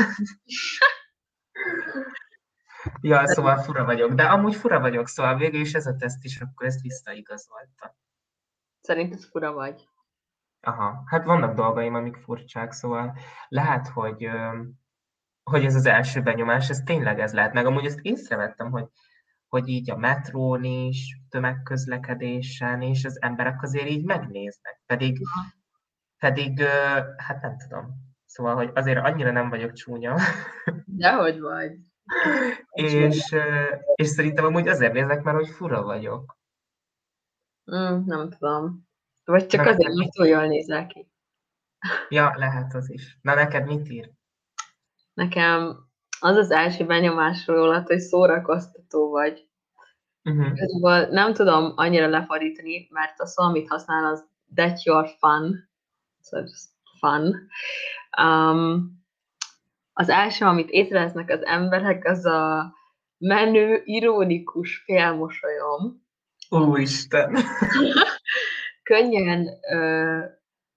ja, 3.02 3.28
szóval 3.28 3.58
fura 3.58 3.86
vagyok, 3.86 4.14
de 4.14 4.24
amúgy 4.24 4.56
fura 4.56 4.80
vagyok, 4.80 5.08
szóval 5.08 5.38
végül 5.38 5.60
is 5.60 5.74
ez 5.74 5.86
a 5.86 5.96
teszt 5.96 6.24
is, 6.24 6.42
akkor 6.42 6.68
ezt 6.68 6.82
visszaigazolta. 6.82 7.96
Szerinted 8.86 9.20
fura 9.20 9.52
vagy? 9.54 9.88
Aha, 10.62 11.04
hát 11.06 11.26
vannak 11.26 11.56
dolgaim, 11.56 11.94
amik 11.94 12.16
furcsák, 12.16 12.72
szóval 12.72 13.18
lehet, 13.48 13.88
hogy, 13.88 14.30
hogy 15.44 15.66
ez 15.66 15.76
az 15.76 15.86
első 15.86 16.22
benyomás, 16.22 16.70
ez 16.70 16.82
tényleg 16.86 17.20
ez 17.20 17.34
lehet. 17.34 17.54
Meg 17.54 17.66
amúgy 17.66 17.86
ezt 17.86 18.00
észrevettem, 18.02 18.72
hogy, 18.72 18.88
hogy 19.48 19.68
így 19.68 19.92
a 19.92 19.98
metrón 19.98 20.64
is, 20.64 21.20
tömegközlekedésen 21.30 22.82
is 22.82 23.06
az 23.06 23.22
emberek 23.22 23.62
azért 23.62 23.90
így 23.90 24.06
megnéznek. 24.06 24.82
Pedig, 24.86 25.20
pedig 26.18 26.64
hát 27.18 27.42
nem 27.42 27.58
tudom. 27.58 27.86
Szóval, 28.26 28.56
hogy 28.56 28.72
azért 28.74 29.06
annyira 29.06 29.32
nem 29.32 29.50
vagyok 29.50 29.74
csúnya. 29.74 30.16
Dehogy 30.86 31.40
vagy. 31.40 31.78
és, 32.72 33.36
és 33.96 34.08
szerintem 34.08 34.46
amúgy 34.46 34.68
azért 34.68 34.94
néznek, 34.94 35.24
mert 35.24 35.38
hogy 35.38 35.50
fura 35.50 35.84
vagyok. 35.84 36.38
Mm, 37.72 38.06
nem 38.06 38.30
tudom. 38.30 38.88
Vagy 39.24 39.48
csak 39.48 39.64
Na, 39.64 39.70
azért, 39.70 39.94
mert 39.94 40.12
túl 40.12 40.28
jól 40.28 40.46
nézel 40.46 40.88
ki. 40.88 41.08
Ja, 42.10 42.34
lehet 42.36 42.74
az 42.74 42.92
is. 42.92 43.18
Na 43.22 43.36
neked 43.36 43.66
mit 43.66 43.90
ír? 43.90 44.12
Nekem 45.14 45.78
az 46.20 46.36
az 46.36 46.52
első 46.52 46.86
benyomás 46.86 47.48
rólad, 47.48 47.88
hogy 47.88 48.00
szórakoztató 48.00 49.10
vagy. 49.10 49.50
Uh-huh. 50.24 51.10
nem 51.12 51.34
tudom 51.34 51.74
annyira 51.76 52.08
lefordítani, 52.08 52.88
mert 52.92 53.20
a 53.20 53.26
szó, 53.26 53.44
amit 53.44 53.68
használ, 53.68 54.06
az 54.06 54.26
that 54.56 54.80
you're 54.84 55.10
fun. 55.20 55.70
Szóval 56.20 56.48
fun. 57.00 57.48
Um, 58.22 59.04
az 59.94 60.10
első, 60.10 60.46
amit 60.46 60.70
észrevesznek 60.70 61.30
az 61.30 61.46
emberek, 61.46 62.06
az 62.06 62.26
a 62.26 62.74
menő, 63.18 63.82
ironikus 63.84 64.78
félmosolyom. 64.78 66.05
Úristen! 66.62 67.36
könnyen, 68.84 69.48
ö, 69.72 70.20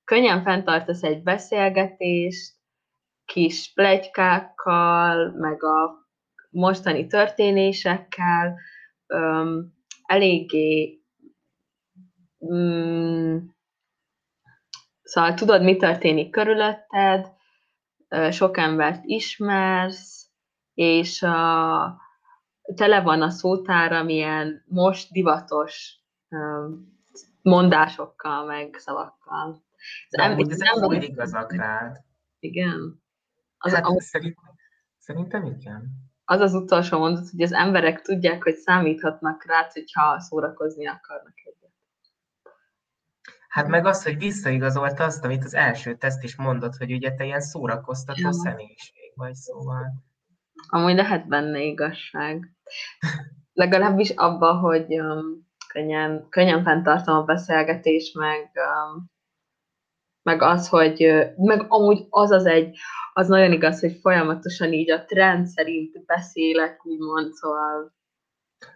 könnyen 0.05 0.43
fenntartasz 0.43 1.03
egy 1.03 1.23
beszélgetést, 1.23 2.55
kis 3.25 3.73
plegykákkal, 3.75 5.31
meg 5.31 5.65
a 5.65 6.07
mostani 6.51 7.07
történésekkel, 7.07 8.59
ö, 9.07 9.59
eléggé 10.07 11.03
mm, 12.53 13.37
szóval 15.03 15.35
tudod, 15.35 15.63
mi 15.63 15.77
történik 15.77 16.31
körülötted, 16.31 17.37
sok 18.31 18.59
embert 18.59 19.05
ismersz, 19.05 20.31
és 20.75 21.23
a, 21.23 21.85
tele 22.75 23.01
van 23.01 23.23
a 23.23 23.31
szótára 23.31 24.03
milyen 24.03 24.65
most 24.67 25.13
divatos 25.13 26.01
mondásokkal, 27.43 28.45
meg 28.45 28.77
szavakkal. 28.79 29.63
De 30.11 30.23
em, 30.23 30.33
amúgy 30.33 30.51
ezek 30.51 30.75
nem 30.75 30.91
igazak 30.91 31.53
rád. 31.53 31.97
Igen. 32.39 33.03
Az, 33.59 33.75
hát, 33.75 33.85
a, 33.85 34.01
szerintem, 34.01 34.55
szerintem 34.99 35.45
igen. 35.45 36.07
Az 36.25 36.41
az 36.41 36.55
utolsó 36.55 36.99
mondat, 36.99 37.31
hogy 37.31 37.43
az 37.43 37.53
emberek 37.53 38.01
tudják, 38.01 38.43
hogy 38.43 38.55
számíthatnak 38.55 39.45
rá, 39.45 39.69
hogyha 39.73 40.21
szórakozni 40.21 40.87
akarnak 40.87 41.35
egyet. 41.45 41.73
Hát 43.49 43.69
meg 43.69 43.87
az, 43.87 44.03
hogy 44.03 44.19
visszaigazolta 44.19 45.05
azt, 45.05 45.25
amit 45.25 45.45
az 45.45 45.55
első 45.55 45.97
teszt 45.97 46.23
is 46.23 46.37
mondott, 46.37 46.77
hogy 46.77 46.93
ugye 46.93 47.15
te 47.15 47.25
ilyen 47.25 47.41
szórakoztató 47.41 48.21
ja. 48.21 48.33
személyiség 48.33 49.13
vagy, 49.15 49.35
szóval. 49.35 50.08
Amúgy 50.67 50.95
lehet 50.95 51.29
benne 51.29 51.63
igazság. 51.63 52.53
Legalábbis 53.53 54.11
abban, 54.11 54.59
hogy 54.59 55.01
um, 55.01 55.47
könnyen, 55.69 56.27
könnyen 56.29 56.63
fenntartom 56.63 57.17
a 57.17 57.23
beszélgetés, 57.23 58.13
meg, 58.13 58.51
um, 58.55 59.11
meg 60.23 60.43
az, 60.43 60.69
hogy 60.69 61.27
meg 61.37 61.65
amúgy 61.69 62.07
az 62.11 62.31
az 62.31 62.47
egy, 62.47 62.77
az 63.13 63.29
nagyon 63.29 63.53
igaz, 63.53 63.81
hogy 63.81 63.99
folyamatosan 64.01 64.73
így 64.73 64.91
a 64.91 65.05
trend 65.05 65.47
szerint 65.47 66.05
beszélek, 66.07 66.87
úgymond, 66.87 67.33
szóval 67.33 67.98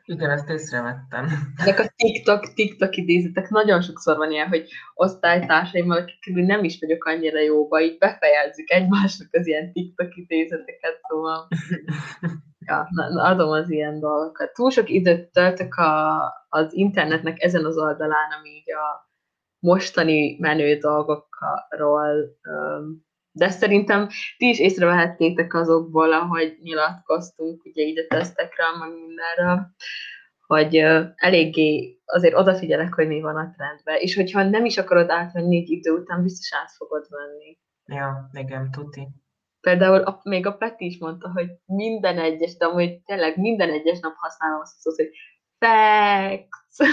igen, 0.05 0.31
ezt 0.31 0.49
észrevettem. 0.49 1.27
Ezek 1.57 1.79
a 1.79 1.93
TikTok, 1.97 2.53
TikTok 2.55 2.97
idézetek 2.97 3.49
nagyon 3.49 3.81
sokszor 3.81 4.17
van 4.17 4.31
ilyen, 4.31 4.49
hogy 4.49 4.69
osztálytársaimmal, 4.95 5.99
akikkel 5.99 6.45
nem 6.45 6.65
is 6.65 6.79
vagyok 6.81 7.05
annyira 7.05 7.41
jóba, 7.41 7.81
így 7.81 7.99
befejezzük 7.99 8.71
egymásnak 8.71 9.29
az 9.33 9.47
ilyen 9.47 9.73
TikTok 9.73 10.17
idézeteket, 10.17 11.01
szóval 11.09 11.49
ja, 12.67 12.89
adom 13.15 13.51
az 13.51 13.71
ilyen 13.71 14.01
dolgokat. 14.01 14.53
Túl 14.53 14.71
sok 14.71 14.89
időt 14.89 15.31
töltök 15.31 15.75
a, 15.75 16.23
az 16.49 16.73
internetnek 16.75 17.43
ezen 17.43 17.65
az 17.65 17.79
oldalán, 17.79 18.31
ami 18.39 18.49
így 18.49 18.73
a 18.73 19.11
mostani 19.59 20.37
menő 20.41 20.77
dolgokról 20.77 22.37
de 23.33 23.51
szerintem 23.51 24.09
ti 24.37 24.49
is 24.49 24.59
észrevehettétek 24.59 25.55
azokból, 25.55 26.13
ahogy 26.13 26.59
nyilatkoztunk, 26.63 27.65
ugye 27.65 27.83
így 27.83 27.99
a 27.99 28.07
tesztekre, 28.09 28.65
meg 28.79 28.91
mindenre, 29.07 29.71
hogy 30.47 30.77
eléggé 31.17 32.01
azért 32.05 32.35
odafigyelek, 32.35 32.95
hogy 32.95 33.07
mi 33.07 33.21
van 33.21 33.37
a 33.37 33.51
trendben, 33.57 33.97
és 34.01 34.15
hogyha 34.15 34.43
nem 34.43 34.65
is 34.65 34.79
akarod 34.79 35.11
átvenni 35.11 35.57
egy 35.57 35.71
idő 35.71 35.91
után, 35.91 36.23
biztos 36.23 36.55
át 36.55 36.71
fogod 36.71 37.07
venni. 37.09 37.59
Ja, 37.87 38.31
igen, 38.33 38.71
tuti. 38.71 39.09
Például 39.61 40.03
a, 40.03 40.21
még 40.23 40.47
a 40.47 40.57
Peti 40.57 40.85
is 40.85 40.99
mondta, 40.99 41.31
hogy 41.31 41.51
minden 41.65 42.19
egyes, 42.19 42.57
de 42.57 42.65
amúgy 42.65 43.03
tényleg 43.03 43.39
minden 43.39 43.71
egyes 43.71 44.01
nap 44.01 44.15
használom 44.17 44.61
azt 44.61 44.77
a 44.77 44.81
szót, 44.81 44.97
hogy 44.97 45.11
facts. 45.59 46.91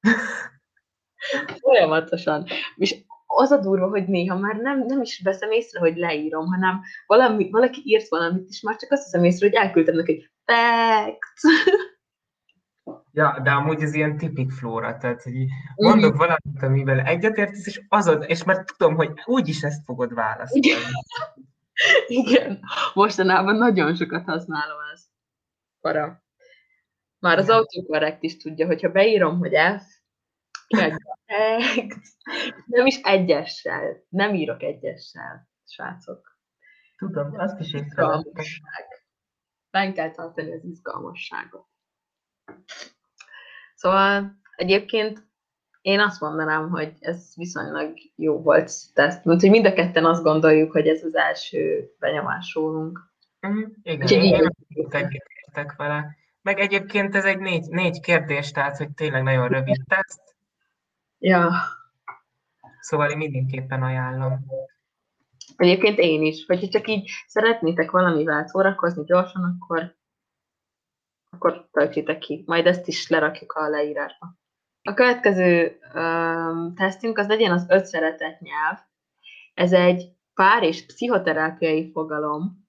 Folyamatosan. 1.60 2.46
És 2.76 3.04
az 3.34 3.50
a 3.50 3.60
durva, 3.60 3.88
hogy 3.88 4.06
néha 4.06 4.38
már 4.38 4.56
nem, 4.56 4.84
nem 4.86 5.00
is 5.00 5.20
veszem 5.24 5.50
észre, 5.50 5.80
hogy 5.80 5.96
leírom, 5.96 6.46
hanem 6.46 6.80
valami, 7.06 7.50
valaki 7.50 7.80
írt 7.84 8.08
valamit, 8.08 8.48
és 8.48 8.60
már 8.60 8.76
csak 8.76 8.92
azt 8.92 9.02
veszem 9.02 9.24
észre, 9.24 9.46
hogy 9.46 9.56
elküldtem 9.56 9.94
neki 9.94 10.12
egy 10.12 10.30
facts. 10.44 11.42
Ja, 13.12 13.40
de 13.42 13.50
amúgy 13.50 13.82
ez 13.82 13.94
ilyen 13.94 14.16
tipik 14.16 14.50
flóra, 14.50 14.96
tehát 14.96 15.22
hogy 15.22 15.34
mondok 15.76 16.14
mm. 16.14 16.16
valamit, 16.16 16.62
amivel 16.62 17.00
egyetértesz, 17.00 17.66
és 17.66 17.80
azon, 17.88 18.22
és 18.22 18.44
már 18.44 18.64
tudom, 18.64 18.94
hogy 18.94 19.10
úgyis 19.24 19.62
ezt 19.62 19.84
fogod 19.84 20.14
választani. 20.14 20.66
Igen. 20.66 20.80
Igen. 22.24 22.60
Mostanában 22.94 23.56
nagyon 23.56 23.94
sokat 23.94 24.24
használom 24.24 24.78
ezt. 24.92 25.06
Para. 25.80 26.22
Már 27.18 27.38
az 27.38 27.48
autokorrekt 27.48 28.22
is 28.22 28.36
tudja, 28.36 28.66
hogyha 28.66 28.88
beírom, 28.88 29.38
hogy 29.38 29.52
F, 29.78 29.93
nem 32.66 32.86
is 32.86 33.00
egyessel. 33.02 34.04
Nem 34.08 34.34
írok 34.34 34.62
egyessel, 34.62 35.48
srácok. 35.66 36.38
Tudom, 36.96 37.38
azt 37.38 37.60
is 37.60 37.74
észrevettem. 37.74 38.44
Fenn 39.70 39.92
kell 39.92 40.10
tartani 40.10 40.52
az 40.52 40.64
izgalmasságot. 40.64 41.66
Szóval 43.74 44.38
egyébként 44.56 45.26
én 45.80 46.00
azt 46.00 46.20
mondanám, 46.20 46.70
hogy 46.70 46.92
ez 47.00 47.32
viszonylag 47.36 47.94
jó 48.16 48.42
volt 48.42 48.72
teszt. 48.94 49.24
Mert 49.24 49.40
hogy 49.40 49.50
mind 49.50 49.66
a 49.66 49.72
ketten 49.72 50.04
azt 50.04 50.22
gondoljuk, 50.22 50.72
hogy 50.72 50.88
ez 50.88 51.04
az 51.04 51.14
első 51.14 51.90
benyomásólunk. 51.98 53.12
Mm, 53.46 53.62
igen, 53.82 54.08
én 54.08 54.50
egyetértek 54.90 55.76
vele. 55.76 56.16
Meg 56.42 56.58
egyébként 56.58 57.14
ez 57.14 57.24
egy 57.24 57.38
négy, 57.38 57.68
négy 57.68 58.00
kérdés, 58.00 58.50
tehát 58.50 58.76
hogy 58.76 58.90
tényleg 58.90 59.22
nagyon 59.22 59.48
rövid 59.48 59.82
teszt. 59.86 60.33
Ja. 61.24 61.52
Szóval 62.80 63.10
én 63.10 63.16
mindenképpen 63.16 63.82
ajánlom. 63.82 64.46
Egyébként 65.56 65.98
én 65.98 66.22
is. 66.22 66.46
Hogyha 66.46 66.68
csak 66.68 66.88
így 66.88 67.10
szeretnétek 67.26 67.90
valamivel 67.90 68.46
szórakozni 68.46 69.04
gyorsan, 69.04 69.42
akkor, 69.42 69.96
akkor 71.30 71.68
töltsétek 71.72 72.18
ki. 72.18 72.42
Majd 72.46 72.66
ezt 72.66 72.88
is 72.88 73.08
lerakjuk 73.08 73.52
a 73.52 73.68
leírásba. 73.68 74.36
A 74.82 74.94
következő 74.94 75.78
um, 75.94 76.74
tesztünk 76.74 77.18
az 77.18 77.26
legyen 77.26 77.52
az 77.52 77.66
öt 77.68 77.84
szeretett 77.84 78.40
nyelv. 78.40 78.78
Ez 79.54 79.72
egy 79.72 80.12
pár 80.34 80.62
és 80.62 80.86
pszichoterápiai 80.86 81.90
fogalom, 81.92 82.66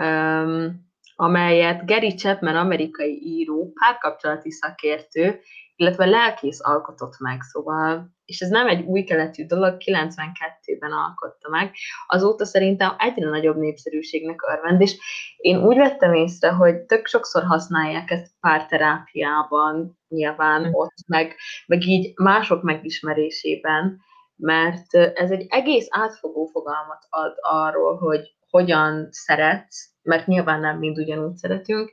um, 0.00 0.86
amelyet 1.16 1.86
Gary 1.86 2.14
Chapman, 2.14 2.56
amerikai 2.56 3.20
író, 3.22 3.72
párkapcsolati 3.72 4.50
szakértő 4.50 5.40
illetve 5.78 6.04
lelkész 6.04 6.58
alkotott 6.62 7.18
meg, 7.18 7.42
szóval, 7.42 8.16
és 8.24 8.40
ez 8.40 8.48
nem 8.48 8.68
egy 8.68 8.84
új 8.84 9.04
keletű 9.04 9.46
dolog, 9.46 9.76
92-ben 9.78 10.92
alkotta 10.92 11.48
meg, 11.48 11.74
azóta 12.06 12.44
szerintem 12.44 12.94
egyre 12.98 13.28
nagyobb 13.28 13.56
népszerűségnek 13.56 14.40
örvend, 14.52 14.80
és 14.80 14.96
én 15.36 15.62
úgy 15.64 15.76
vettem 15.76 16.14
észre, 16.14 16.50
hogy 16.50 16.76
tök 16.76 17.06
sokszor 17.06 17.42
használják 17.42 18.10
ezt 18.10 18.32
párterápiában, 18.40 19.98
nyilván 20.08 20.62
mm. 20.62 20.72
ott, 20.72 20.94
meg, 21.06 21.36
meg 21.66 21.86
így 21.86 22.12
mások 22.16 22.62
megismerésében, 22.62 24.00
mert 24.36 24.94
ez 24.94 25.30
egy 25.30 25.46
egész 25.48 25.86
átfogó 25.90 26.46
fogalmat 26.46 27.06
ad 27.08 27.34
arról, 27.40 27.96
hogy 27.96 28.36
hogyan 28.50 29.08
szeretsz, 29.10 29.90
mert 30.02 30.26
nyilván 30.26 30.60
nem 30.60 30.78
mind 30.78 30.98
ugyanúgy 30.98 31.36
szeretünk, 31.36 31.90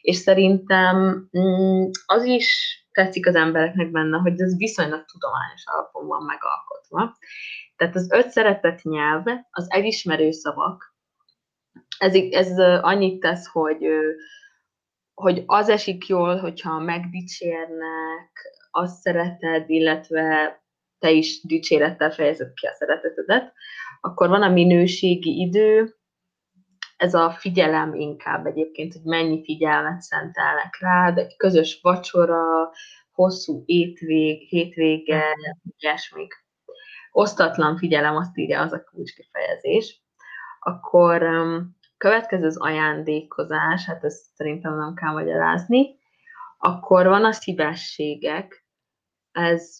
és 0.00 0.16
szerintem 0.16 1.28
mm, 1.38 1.84
az 2.06 2.24
is 2.24 2.78
tetszik 2.94 3.26
az 3.26 3.34
embereknek 3.34 3.90
benne, 3.90 4.18
hogy 4.18 4.40
ez 4.40 4.56
viszonylag 4.56 5.04
tudományos 5.04 5.62
alapon 5.64 6.06
van 6.06 6.24
megalkotva. 6.24 7.16
Tehát 7.76 7.94
az 7.94 8.10
öt 8.12 8.30
szeretett 8.30 8.82
nyelv, 8.82 9.24
az 9.50 9.70
elismerő 9.70 10.30
szavak, 10.30 10.94
ez, 11.98 12.14
ez 12.14 12.58
annyit 12.82 13.20
tesz, 13.20 13.46
hogy, 13.46 13.86
hogy 15.14 15.42
az 15.46 15.68
esik 15.68 16.06
jól, 16.06 16.36
hogyha 16.36 16.78
megdicsérnek, 16.78 18.30
azt 18.70 19.00
szereted, 19.00 19.70
illetve 19.70 20.58
te 20.98 21.10
is 21.10 21.42
dicsérettel 21.42 22.10
fejezed 22.10 22.52
ki 22.52 22.66
a 22.66 22.72
szeretetedet. 22.72 23.52
Akkor 24.00 24.28
van 24.28 24.42
a 24.42 24.48
minőségi 24.48 25.40
idő, 25.40 25.96
ez 27.04 27.14
a 27.14 27.30
figyelem 27.30 27.94
inkább 27.94 28.46
egyébként, 28.46 28.92
hogy 28.92 29.02
mennyi 29.02 29.44
figyelmet 29.44 30.00
szentelnek 30.00 30.76
rád, 30.80 31.18
egy 31.18 31.36
közös 31.36 31.78
vacsora, 31.82 32.70
hosszú 33.12 33.62
étvég, 33.66 34.48
hétvége, 34.48 35.22
ilyesmik. 35.78 36.44
Osztatlan 37.12 37.76
figyelem, 37.76 38.16
azt 38.16 38.38
írja 38.38 38.60
az 38.60 38.72
a 38.72 38.84
kulcskifejezés. 38.84 40.02
Akkor 40.60 41.22
um, 41.22 41.76
következő 41.96 42.46
az 42.46 42.56
ajándékozás, 42.56 43.84
hát 43.84 44.04
ezt 44.04 44.24
szerintem 44.34 44.76
nem 44.76 44.94
kell 44.94 45.12
magyarázni. 45.12 45.98
Akkor 46.58 47.06
van 47.06 47.24
a 47.24 47.32
szívességek, 47.32 48.66
ez 49.32 49.78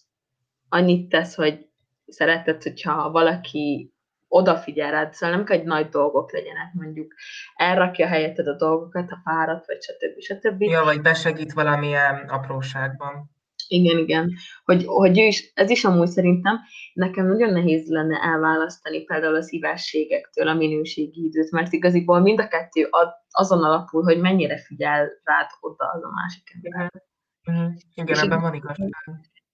annyit 0.68 1.08
tesz, 1.08 1.34
hogy 1.34 1.68
szereted, 2.06 2.62
hogyha 2.62 3.10
valaki 3.10 3.93
odafigyel 4.34 4.90
rád, 4.90 5.12
szóval 5.12 5.36
nem 5.36 5.44
kell, 5.44 5.56
hogy 5.58 5.66
nagy 5.66 5.88
dolgok 5.88 6.32
legyenek, 6.32 6.72
mondjuk 6.72 7.14
elrakja 7.54 8.06
helyetted 8.06 8.46
a 8.46 8.56
dolgokat, 8.56 9.10
ha 9.10 9.20
fáradt, 9.24 9.66
vagy 9.66 9.82
stb. 9.82 10.20
stb. 10.20 10.62
Ja, 10.62 10.84
vagy 10.84 11.00
besegít 11.00 11.52
valamilyen 11.52 12.28
apróságban. 12.28 13.32
Igen, 13.68 13.98
igen. 13.98 14.32
Hogy, 14.64 14.84
hogy 14.86 15.18
ő 15.18 15.22
is, 15.22 15.50
ez 15.54 15.70
is 15.70 15.84
amúgy 15.84 16.08
szerintem 16.08 16.60
nekem 16.92 17.26
nagyon 17.26 17.52
nehéz 17.52 17.88
lenne 17.88 18.20
elválasztani 18.22 19.04
például 19.04 19.34
a 19.34 19.42
szívességektől 19.42 20.48
a 20.48 20.54
minőségi 20.54 21.24
időt, 21.24 21.50
mert 21.50 21.72
igaziból 21.72 22.20
mind 22.20 22.40
a 22.40 22.48
kettő 22.48 22.86
ad, 22.90 23.08
azon 23.30 23.64
alapul, 23.64 24.02
hogy 24.02 24.20
mennyire 24.20 24.58
figyel 24.58 25.10
rád 25.24 25.46
oda 25.60 25.84
az 25.94 26.02
a 26.02 26.10
másik 26.14 26.54
ember. 26.54 26.90
Igen, 27.42 27.78
igen 27.94 28.18
ebben 28.18 28.40
van 28.40 28.54
igazság. 28.54 28.90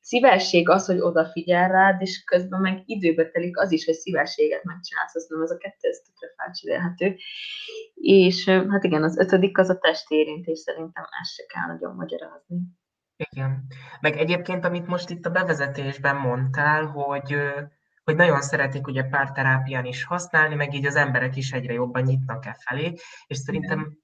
Szívesség 0.00 0.68
az, 0.68 0.86
hogy 0.86 0.98
odafigyel 0.98 1.68
rád, 1.68 2.00
és 2.00 2.24
közben 2.24 2.60
meg 2.60 2.82
időbe 2.84 3.30
telik 3.30 3.58
az 3.58 3.72
is, 3.72 3.84
hogy 3.84 3.94
szívességet 3.94 4.64
megcsinálsz, 4.64 5.14
azt 5.14 5.28
nem 5.28 5.42
ez 5.42 5.50
a 5.50 5.56
kettő, 5.56 5.88
ez 5.88 5.98
tökre 5.98 6.34
felcserélhető. 6.36 7.16
És 7.94 8.48
hát 8.48 8.84
igen, 8.84 9.02
az 9.02 9.18
ötödik 9.18 9.58
az 9.58 9.68
a 9.68 9.78
testérintés, 9.78 10.58
szerintem 10.58 11.04
ezt 11.22 11.34
se 11.34 11.42
kell 11.46 11.66
nagyon 11.66 11.94
magyarázni. 11.94 12.58
Igen. 13.30 13.66
Meg 14.00 14.16
egyébként, 14.16 14.64
amit 14.64 14.86
most 14.86 15.10
itt 15.10 15.26
a 15.26 15.30
bevezetésben 15.30 16.16
mondtál, 16.16 16.84
hogy, 16.84 17.36
hogy 18.04 18.16
nagyon 18.16 18.40
szeretik 18.40 18.86
ugye 18.86 19.02
párterápián 19.02 19.84
is 19.84 20.04
használni, 20.04 20.54
meg 20.54 20.74
így 20.74 20.86
az 20.86 20.96
emberek 20.96 21.36
is 21.36 21.52
egyre 21.52 21.72
jobban 21.72 22.02
nyitnak 22.02 22.46
e 22.46 22.56
felé, 22.60 22.92
és 23.26 23.36
szerintem 23.36 23.98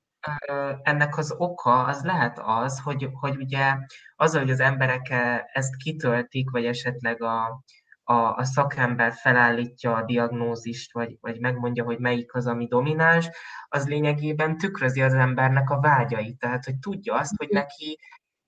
ennek 0.83 1.17
az 1.17 1.35
oka 1.39 1.85
az 1.85 2.03
lehet 2.03 2.39
az, 2.43 2.81
hogy, 2.81 3.09
hogy 3.13 3.37
ugye 3.37 3.77
az, 4.17 4.37
hogy 4.37 4.51
az 4.51 4.61
emberek 4.61 5.11
e, 5.11 5.51
ezt 5.53 5.77
kitöltik, 5.77 6.51
vagy 6.51 6.65
esetleg 6.65 7.23
a, 7.23 7.63
a, 8.03 8.15
a 8.15 8.45
szakember 8.45 9.13
felállítja 9.13 9.95
a 9.95 10.05
diagnózist, 10.05 10.93
vagy, 10.93 11.17
vagy 11.21 11.41
megmondja, 11.41 11.85
hogy 11.85 11.99
melyik 11.99 12.35
az, 12.35 12.47
ami 12.47 12.67
domináns, 12.67 13.29
az 13.69 13.89
lényegében 13.89 14.57
tükrözi 14.57 15.03
az 15.03 15.15
embernek 15.15 15.71
a 15.71 15.81
vágyait. 15.81 16.39
Tehát, 16.39 16.65
hogy 16.65 16.79
tudja 16.79 17.15
azt, 17.15 17.37
hogy 17.37 17.49
neki 17.49 17.99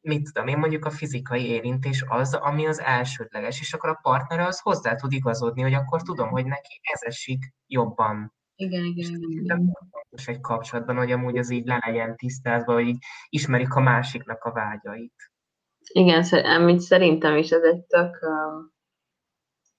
mit 0.00 0.30
tudom 0.32 0.48
én, 0.48 0.58
mondjuk 0.58 0.84
a 0.84 0.90
fizikai 0.90 1.46
érintés 1.46 2.04
az, 2.08 2.34
ami 2.34 2.66
az 2.66 2.80
elsődleges, 2.80 3.60
és 3.60 3.72
akkor 3.72 3.90
a 3.90 3.98
partnere 4.02 4.46
az 4.46 4.60
hozzá 4.60 4.94
tud 4.94 5.12
igazodni, 5.12 5.62
hogy 5.62 5.74
akkor 5.74 6.02
tudom, 6.02 6.28
hogy 6.28 6.46
neki 6.46 6.80
ez 6.82 7.02
esik 7.02 7.54
jobban. 7.66 8.37
Igen, 8.60 8.84
igen, 8.84 9.14
igen. 9.14 9.30
igen. 9.30 9.76
Fontos 9.90 10.28
egy 10.28 10.40
kapcsolatban, 10.40 10.96
hogy 10.96 11.12
amúgy 11.12 11.38
az 11.38 11.50
így 11.50 11.66
le 11.66 11.82
legyen 11.86 12.16
tisztázva, 12.16 12.72
hogy 12.72 12.86
így 12.86 13.04
ismerik 13.28 13.74
a 13.74 13.80
másiknak 13.80 14.44
a 14.44 14.52
vágyait. 14.52 15.30
Igen, 15.92 16.24
amit 16.44 16.80
szerintem 16.80 17.36
is 17.36 17.50
ez 17.50 17.62
egy 17.62 17.80
tök, 17.80 18.18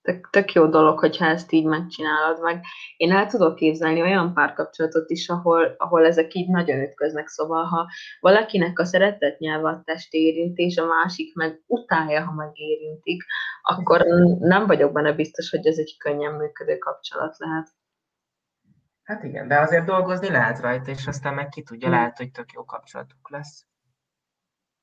tök, 0.01 0.29
tök 0.29 0.53
jó 0.53 0.67
dolog, 0.67 0.99
hogyha 0.99 1.25
ezt 1.25 1.51
így 1.51 1.65
megcsinálod, 1.65 2.41
meg 2.41 2.63
én 2.97 3.11
el 3.11 3.27
tudok 3.27 3.55
képzelni 3.55 4.01
olyan 4.01 4.33
párkapcsolatot 4.33 5.09
is, 5.09 5.29
ahol, 5.29 5.75
ahol 5.77 6.05
ezek 6.05 6.33
így 6.33 6.49
nagyon 6.49 6.79
ütköznek, 6.79 7.27
szóval 7.27 7.63
ha 7.63 7.87
valakinek 8.19 8.79
a 8.79 8.85
szeretett 8.85 9.39
nyelv 9.39 9.65
a 9.65 9.81
testérintés, 9.85 10.77
a 10.77 10.85
másik 10.85 11.35
meg 11.35 11.63
utálja, 11.65 12.25
ha 12.25 12.33
megérintik, 12.33 13.23
akkor 13.61 14.05
nem 14.39 14.67
vagyok 14.67 14.91
benne 14.91 15.13
biztos, 15.13 15.49
hogy 15.49 15.65
ez 15.65 15.77
egy 15.77 15.95
könnyen 15.97 16.33
működő 16.33 16.77
kapcsolat 16.77 17.37
lehet. 17.37 17.77
Hát 19.09 19.23
igen, 19.23 19.47
de 19.47 19.59
azért 19.59 19.85
dolgozni 19.85 20.29
lehet 20.29 20.59
rajta, 20.59 20.91
és 20.91 21.07
aztán 21.07 21.33
meg 21.33 21.49
ki 21.49 21.63
tudja, 21.63 21.89
lehet, 21.89 22.17
hogy 22.17 22.31
tök 22.31 22.51
jó 22.51 22.65
kapcsolatuk 22.65 23.29
lesz. 23.29 23.65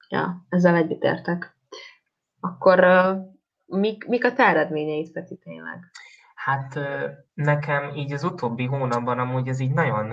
Ja, 0.09 0.47
ezzel 0.49 0.75
egyetértek. 0.75 1.57
Akkor 2.41 2.85
Mik, 3.67 4.07
mik 4.07 4.25
a 4.25 4.33
te 4.33 4.47
eredményeid, 4.47 5.13
Peti, 5.13 5.37
tényleg? 5.37 5.91
Hát 6.35 6.79
nekem 7.35 7.95
így 7.95 8.13
az 8.13 8.25
utóbbi 8.25 8.67
hónapban 8.67 9.19
amúgy 9.19 9.49
ez 9.49 9.61
így 9.61 9.73
nagyon 9.73 10.13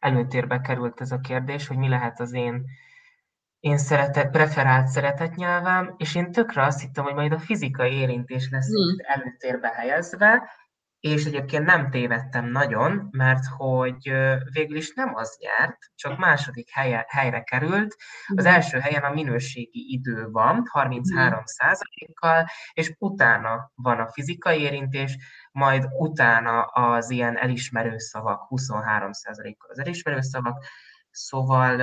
előtérbe 0.00 0.60
került 0.60 1.00
ez 1.00 1.12
a 1.12 1.20
kérdés, 1.20 1.66
hogy 1.66 1.76
mi 1.76 1.88
lehet 1.88 2.20
az 2.20 2.32
én, 2.32 2.64
én 3.60 3.78
szeretet, 3.78 4.30
preferált 4.30 4.86
szeretetnyelvem, 4.86 5.94
és 5.96 6.14
én 6.14 6.32
tökre 6.32 6.62
azt 6.62 6.80
hittem, 6.80 7.04
hogy 7.04 7.14
majd 7.14 7.32
a 7.32 7.38
fizikai 7.38 7.92
érintés 7.92 8.50
lesz 8.50 8.68
hmm. 8.68 8.96
előtérbe 8.98 9.68
helyezve, 9.68 10.50
és 11.00 11.24
egyébként 11.24 11.64
nem 11.64 11.90
tévedtem 11.90 12.50
nagyon, 12.50 13.08
mert 13.10 13.44
hogy 13.56 14.12
végül 14.52 14.76
is 14.76 14.94
nem 14.94 15.14
az 15.14 15.36
nyert, 15.40 15.78
csak 15.94 16.18
második 16.18 16.70
helye, 16.70 17.04
helyre 17.08 17.42
került. 17.42 17.96
Az 18.26 18.44
mhm. 18.44 18.54
első 18.54 18.78
helyen 18.78 19.02
a 19.02 19.12
minőségi 19.12 19.92
idő 19.92 20.28
van, 20.30 20.62
33 20.70 21.42
kal 22.14 22.46
és 22.72 22.94
utána 22.98 23.70
van 23.74 23.98
a 23.98 24.12
fizikai 24.12 24.60
érintés, 24.60 25.18
majd 25.52 25.86
utána 25.98 26.62
az 26.62 27.10
ilyen 27.10 27.38
elismerő 27.38 27.98
szavak, 27.98 28.48
23 28.48 29.10
kal 29.32 29.70
az 29.70 29.78
elismerő 29.78 30.20
szavak. 30.20 30.64
Szóval, 31.10 31.76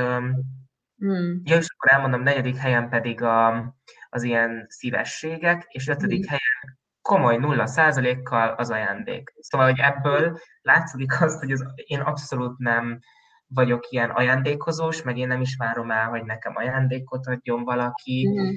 hmm. 0.98 1.42
ja, 1.44 1.58
és 1.58 1.68
akkor 1.76 1.92
elmondom, 1.92 2.22
negyedik 2.22 2.58
helyen 2.58 2.90
pedig 2.90 3.22
a, 3.22 3.74
az 4.10 4.24
ilyen 4.24 4.66
szívességek, 4.70 5.66
és 5.68 5.88
ötödik 5.88 6.20
hmm. 6.20 6.28
helyen 6.28 6.82
komoly 7.04 7.38
nulla 7.38 7.66
százalékkal 7.66 8.50
az 8.50 8.70
ajándék. 8.70 9.34
Szóval, 9.40 9.70
hogy 9.70 9.80
ebből 9.80 10.40
látszik 10.62 11.22
azt, 11.22 11.40
hogy 11.40 11.52
az, 11.52 11.66
én 11.76 12.00
abszolút 12.00 12.58
nem 12.58 13.00
vagyok 13.48 13.90
ilyen 13.90 14.10
ajándékozós, 14.10 15.02
meg 15.02 15.18
én 15.18 15.28
nem 15.28 15.42
is 15.42 15.56
várom 15.56 15.92
el, 15.92 16.10
hogy 16.10 16.24
nekem 16.24 16.56
ajándékot 16.56 17.28
adjon 17.28 17.64
valaki. 17.64 18.28
Mm. 18.30 18.54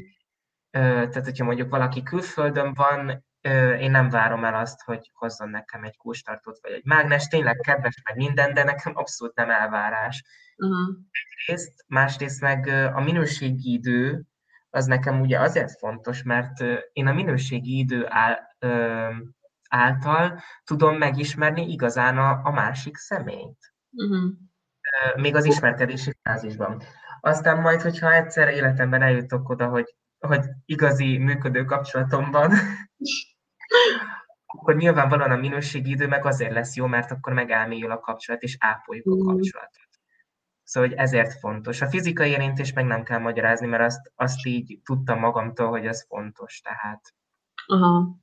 Tehát, 0.70 1.24
hogyha 1.24 1.44
mondjuk 1.44 1.70
valaki 1.70 2.02
külföldön 2.02 2.74
van, 2.74 3.24
én 3.78 3.90
nem 3.90 4.08
várom 4.08 4.44
el 4.44 4.54
azt, 4.54 4.82
hogy 4.82 5.10
hozzon 5.14 5.48
nekem 5.48 5.84
egy 5.84 5.96
kulcstartót 5.96 6.58
vagy 6.62 6.72
egy 6.72 6.84
mágnes. 6.84 7.26
Tényleg 7.26 7.56
kedves 7.56 8.02
meg 8.04 8.16
minden, 8.16 8.54
de 8.54 8.64
nekem 8.64 8.92
abszolút 8.96 9.34
nem 9.34 9.50
elvárás. 9.50 10.24
Uh-huh. 10.56 10.96
Egyrészt, 11.10 11.84
másrészt 11.86 12.40
meg 12.40 12.66
a 12.94 13.00
minőségi 13.00 13.72
idő, 13.72 14.22
az 14.76 14.86
nekem 14.86 15.20
ugye 15.20 15.40
azért 15.40 15.78
fontos, 15.78 16.22
mert 16.22 16.60
én 16.92 17.06
a 17.06 17.12
minőségi 17.12 17.78
idő 17.78 18.08
által 19.68 20.40
tudom 20.64 20.96
megismerni 20.96 21.70
igazán 21.70 22.18
a, 22.18 22.40
a 22.44 22.50
másik 22.50 22.96
személyt. 22.96 23.74
Uh-huh. 23.90 24.32
Még 25.16 25.34
az 25.34 25.44
ismerkedési 25.44 26.12
fázisban. 26.22 26.82
Aztán 27.20 27.60
majd, 27.60 27.80
hogyha 27.80 28.14
egyszer 28.14 28.48
életemben 28.48 29.02
eljutok 29.02 29.48
oda, 29.48 29.68
hogy, 29.68 29.96
hogy 30.18 30.44
igazi 30.64 31.18
működő 31.18 31.64
kapcsolatom 31.64 32.30
van, 32.30 32.52
akkor 34.56 34.76
nyilvánvalóan 34.76 35.30
a 35.30 35.36
minőségi 35.36 35.90
idő 35.90 36.06
meg 36.06 36.24
azért 36.24 36.52
lesz 36.52 36.76
jó, 36.76 36.86
mert 36.86 37.10
akkor 37.10 37.32
megelmélyül 37.32 37.90
a 37.90 38.00
kapcsolat, 38.00 38.42
és 38.42 38.56
ápoljuk 38.58 39.06
a 39.06 39.24
kapcsolatot. 39.24 39.85
Szóval, 40.66 40.88
hogy 40.88 40.98
ezért 40.98 41.38
fontos. 41.38 41.80
A 41.80 41.88
fizikai 41.88 42.30
érintés 42.30 42.72
meg 42.72 42.86
nem 42.86 43.02
kell 43.02 43.18
magyarázni, 43.18 43.66
mert 43.66 43.82
azt, 43.82 44.12
azt 44.14 44.46
így 44.46 44.80
tudtam 44.84 45.18
magamtól, 45.18 45.68
hogy 45.68 45.86
ez 45.86 46.06
fontos, 46.08 46.60
tehát. 46.60 47.14
Aha. 47.66 48.18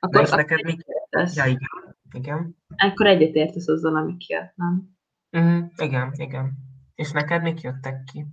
Akkor, 0.00 0.14
Na 0.14 0.22
és 0.22 0.30
neked 0.30 0.64
mi? 0.64 0.76
Ja, 1.10 1.44
igen. 1.44 1.96
igen. 2.12 2.56
Akkor 2.76 3.06
egyetértesz 3.06 3.68
azzal, 3.68 3.96
ami 3.96 4.16
kijött, 4.16 4.52
nem? 4.54 4.96
Uh-huh. 5.30 5.64
Igen, 5.76 6.12
igen. 6.16 6.52
És 6.94 7.12
neked 7.12 7.42
mik 7.42 7.60
jöttek 7.60 8.04
ki? 8.12 8.26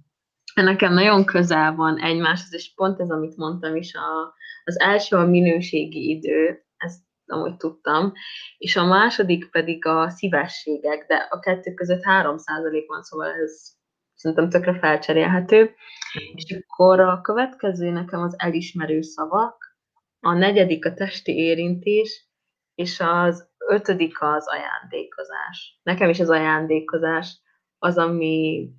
Nekem 0.54 0.94
nagyon 0.94 1.26
közel 1.26 1.76
van 1.76 1.98
egymáshoz, 2.00 2.54
és 2.54 2.74
pont 2.76 3.00
ez, 3.00 3.10
amit 3.10 3.38
mondtam 3.38 3.76
is, 3.76 3.94
a, 3.96 4.34
az 4.64 4.80
első 4.80 5.16
a 5.16 5.26
minőségi 5.26 6.10
idő, 6.10 6.66
amúgy 7.32 7.58
tudtam, 7.58 8.14
és 8.58 8.76
a 8.76 8.86
második 8.86 9.52
pedig 9.52 9.86
a 9.86 10.10
szívességek, 10.10 11.06
de 11.08 11.16
a 11.30 11.40
kettő 11.40 11.74
között 11.74 12.02
3% 12.04 12.84
van, 12.88 13.02
szóval 13.04 13.34
ez 13.34 13.78
szerintem 14.14 14.50
tökre 14.50 14.80
felcserélhető. 14.80 15.74
És 16.36 16.64
akkor 16.64 17.00
a 17.00 17.22
következő 17.22 17.90
nekem 17.90 18.22
az 18.22 18.36
elismerő 18.38 19.02
szavak, 19.02 19.78
a 20.20 20.34
negyedik 20.34 20.86
a 20.86 20.94
testi 20.94 21.36
érintés, 21.36 22.28
és 22.76 23.00
az 23.00 23.50
ötödik 23.68 24.22
az 24.22 24.48
ajándékozás. 24.48 25.80
Nekem 25.84 26.10
is 26.10 26.20
az 26.20 26.30
ajándékozás 26.30 27.42
az, 27.78 27.98
ami, 27.98 28.70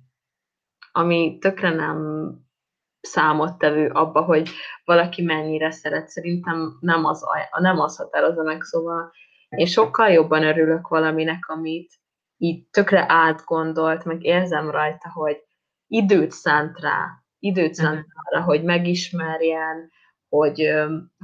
ami 0.91 1.37
tökre 1.39 1.69
nem 1.69 2.31
számottevő 3.01 3.87
abba, 3.87 4.21
hogy 4.21 4.49
valaki 4.83 5.21
mennyire 5.21 5.71
szeret. 5.71 6.09
Szerintem 6.09 6.77
nem 6.79 7.05
az, 7.05 7.25
nem 7.59 7.79
az 7.79 7.97
határozza 7.97 8.43
meg, 8.43 8.61
szóval 8.61 9.11
én 9.49 9.65
sokkal 9.65 10.09
jobban 10.09 10.43
örülök 10.43 10.87
valaminek, 10.87 11.47
amit 11.47 11.91
így 12.37 12.67
tökre 12.69 13.05
átgondolt, 13.07 14.03
meg 14.05 14.23
érzem 14.23 14.69
rajta, 14.69 15.11
hogy 15.13 15.43
időt 15.87 16.31
szánt 16.31 16.79
rá, 16.79 17.07
időt 17.39 17.73
szánt 17.73 17.97
uh-huh. 17.97 18.21
arra, 18.23 18.43
hogy 18.43 18.63
megismerjen, 18.63 19.91
hogy, 20.29 20.73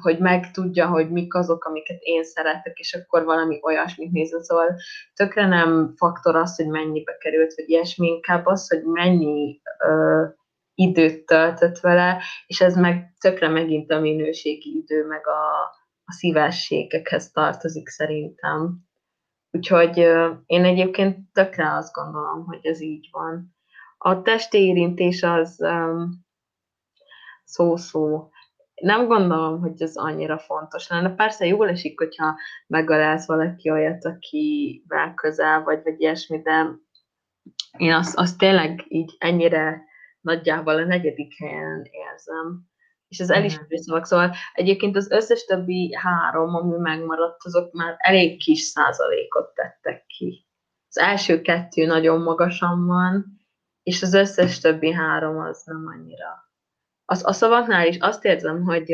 hogy 0.02 0.20
megtudja, 0.20 0.88
hogy 0.88 1.12
mik 1.12 1.34
azok, 1.34 1.66
amiket 1.66 1.98
én 2.02 2.24
szeretek, 2.24 2.78
és 2.78 2.94
akkor 2.94 3.24
valami 3.24 3.60
olyasmit 3.64 4.12
nézve. 4.12 4.44
Szóval 4.44 4.76
tökre 5.14 5.48
nem 5.48 5.94
faktor 5.96 6.36
az, 6.36 6.56
hogy 6.56 6.68
mennyibe 6.68 7.18
került, 7.18 7.54
vagy 7.56 7.70
ilyesmi, 7.70 8.08
inkább 8.08 8.46
az, 8.46 8.70
hogy 8.70 8.84
mennyi 8.84 9.62
uh, 9.88 10.36
időt 10.78 11.26
töltött 11.26 11.80
vele, 11.80 12.22
és 12.48 12.62
ez 12.62 12.76
meg 12.76 13.14
tökre 13.20 13.48
megint 13.48 13.92
a 13.92 14.00
minőségi 14.00 14.78
idő, 14.78 15.06
meg 15.08 15.28
a, 15.28 15.64
a 16.06 16.12
szívességekhez 16.12 17.32
tartozik 17.32 17.88
szerintem. 17.88 18.86
Úgyhogy 19.52 19.98
én 20.46 20.66
egyébként 20.66 21.32
tökre 21.34 21.74
azt 21.74 21.94
gondolom, 21.94 22.46
hogy 22.46 22.66
ez 22.66 22.82
így 22.82 23.08
van. 23.12 23.56
A 23.98 24.22
testi 24.22 24.58
érintés 24.58 25.24
az 25.24 25.66
szó-szó. 27.44 28.30
Nem 28.82 29.08
gondolom, 29.08 29.60
hogy 29.60 29.82
ez 29.82 29.96
annyira 29.96 30.38
fontos 30.38 30.88
lenne. 30.88 31.16
Persze 31.16 31.46
jól 31.46 31.70
esik, 31.70 32.00
hogyha 32.00 32.36
megalálsz 32.68 33.28
valaki 33.28 33.70
olyat, 33.70 34.06
akivel 34.06 35.14
közel 35.14 35.64
vagy, 35.64 35.84
vagy 35.84 36.02
ilyesmi, 36.02 36.42
de 36.42 36.70
én 37.78 37.94
azt, 37.94 38.18
azt 38.18 38.38
tényleg 38.38 38.86
így 38.88 39.16
ennyire 39.18 39.86
nagyjából 40.28 40.76
a 40.76 40.86
negyedik 40.86 41.38
helyen 41.38 41.88
érzem. 41.92 42.66
és 43.08 43.20
az 43.20 43.30
elismerő 43.30 43.76
szavak. 43.76 44.06
Szóval 44.06 44.36
egyébként 44.54 44.96
az 44.96 45.12
összes 45.12 45.46
többi 45.46 45.94
három, 45.96 46.56
ami 46.56 46.78
megmaradt, 46.78 47.46
azok 47.46 47.74
már 47.74 47.96
elég 47.98 48.40
kis 48.40 48.60
százalékot 48.60 49.54
tettek 49.54 50.06
ki. 50.06 50.48
Az 50.90 50.98
első 50.98 51.42
kettő 51.42 51.86
nagyon 51.86 52.22
magasan 52.22 52.86
van, 52.86 53.26
és 53.84 54.02
az 54.02 54.14
összes 54.14 54.60
többi 54.60 54.92
három 54.92 55.38
az 55.38 55.64
nem 55.66 55.84
annyira. 55.88 56.52
Az, 57.06 57.26
a 57.26 57.32
szavaknál 57.32 57.88
is 57.88 57.98
azt 57.98 58.26
érzem, 58.26 58.64
hogy, 58.64 58.94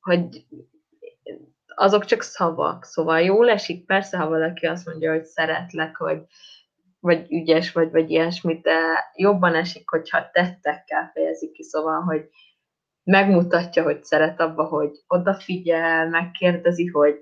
hogy 0.00 0.46
azok 1.74 2.04
csak 2.04 2.22
szavak, 2.22 2.84
szóval 2.84 3.20
jól 3.20 3.48
esik, 3.48 3.86
persze, 3.86 4.18
ha 4.18 4.28
valaki 4.28 4.66
azt 4.66 4.86
mondja, 4.86 5.12
hogy 5.12 5.24
szeretlek, 5.24 5.98
vagy, 5.98 6.22
vagy 7.06 7.32
ügyes 7.32 7.72
vagy, 7.72 7.90
vagy 7.90 8.10
ilyesmit, 8.10 8.62
de 8.62 8.78
jobban 9.14 9.54
esik, 9.54 9.90
hogyha 9.90 10.30
tettekkel 10.30 11.10
fejezik 11.14 11.52
ki, 11.52 11.62
szóval, 11.62 12.00
hogy 12.00 12.28
megmutatja, 13.02 13.82
hogy 13.82 14.04
szeret 14.04 14.40
abba, 14.40 14.64
hogy 14.64 14.90
odafigyel, 15.06 16.08
megkérdezi, 16.08 16.86
hogy 16.86 17.20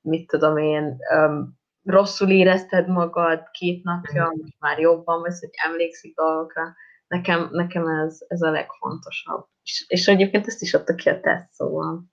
mit 0.00 0.26
tudom 0.26 0.56
én, 0.56 0.96
um, 1.14 1.58
rosszul 1.84 2.30
érezted 2.30 2.88
magad 2.88 3.50
két 3.50 3.84
napja, 3.84 4.24
mm. 4.24 4.40
most 4.40 4.56
már 4.58 4.78
jobban 4.78 5.20
vagy, 5.20 5.34
hogy 5.40 5.50
emlékszik 5.66 6.14
dolgokra. 6.14 6.74
Nekem, 7.06 7.48
nekem 7.50 7.86
ez, 7.86 8.18
ez 8.28 8.42
a 8.42 8.50
legfontosabb. 8.50 9.46
És, 9.62 9.84
és 9.88 10.08
egyébként 10.08 10.46
ezt 10.46 10.62
is 10.62 10.74
adta 10.74 10.94
ki 10.94 11.08
a 11.08 11.20
teszt, 11.20 11.52
szóval. 11.52 12.04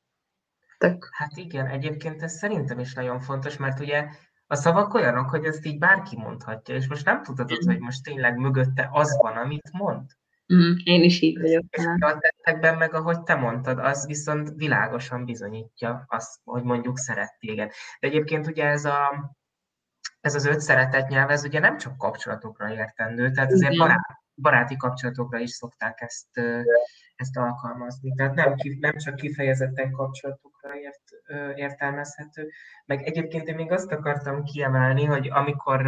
Tök. 0.78 1.10
Hát 1.12 1.38
igen, 1.38 1.68
egyébként 1.68 2.22
ez 2.22 2.34
szerintem 2.34 2.80
is 2.80 2.94
nagyon 2.94 3.20
fontos, 3.20 3.58
mert 3.58 3.80
ugye 3.80 4.08
a 4.48 4.56
szavak 4.56 4.94
olyanok, 4.94 5.30
hogy 5.30 5.46
ezt 5.46 5.66
így 5.66 5.78
bárki 5.78 6.18
mondhatja, 6.18 6.76
és 6.76 6.88
most 6.88 7.06
nem 7.06 7.24
tudod, 7.24 7.52
mm. 7.52 7.68
hogy 7.68 7.80
most 7.80 8.04
tényleg 8.04 8.38
mögötte 8.38 8.90
az 8.92 9.18
van, 9.22 9.38
amit 9.38 9.72
mond. 9.72 10.04
Mm, 10.54 10.74
én 10.84 11.04
is 11.04 11.22
így 11.22 11.42
vagyok. 11.42 11.64
És 11.70 11.86
a 12.00 12.18
tettekben 12.18 12.78
meg, 12.78 12.94
ahogy 12.94 13.24
te 13.24 13.36
mondtad, 13.36 13.80
az 13.80 14.06
viszont 14.06 14.52
világosan 14.56 15.26
bizonyítja 15.26 16.06
azt, 16.08 16.40
hogy 16.44 16.64
mondjuk 16.64 16.98
szeret 16.98 17.36
téged. 17.40 17.72
De 18.00 18.08
egyébként 18.08 18.48
ugye 18.48 18.66
ez 18.66 18.86
a 18.86 19.30
ez 20.22 20.36
az 20.36 20.46
öt 20.46 20.60
szeretett 20.60 21.08
nyelv, 21.08 21.30
ez 21.30 21.44
ugye 21.44 21.60
nem 21.60 21.78
csak 21.78 21.98
kapcsolatokra 21.98 22.74
értendő, 22.74 23.32
tehát 23.32 23.52
azért 23.52 23.78
barát, 23.78 24.25
baráti 24.36 24.78
kapcsolatokra 24.78 25.40
is 25.40 25.50
szokták 25.50 26.02
ezt, 26.02 26.40
ezt 27.16 27.38
alkalmazni. 27.38 28.14
Tehát 28.16 28.36
nem, 28.36 28.56
nem 28.80 28.98
csak 28.98 29.16
kifejezetten 29.16 29.92
kapcsolatokra 29.92 30.76
ért, 30.76 31.02
értelmezhető. 31.56 32.50
Meg 32.86 33.04
egyébként 33.04 33.48
én 33.48 33.56
még 33.56 33.72
azt 33.72 33.92
akartam 33.92 34.44
kiemelni, 34.44 35.06
hogy 35.06 35.30
amikor 35.30 35.88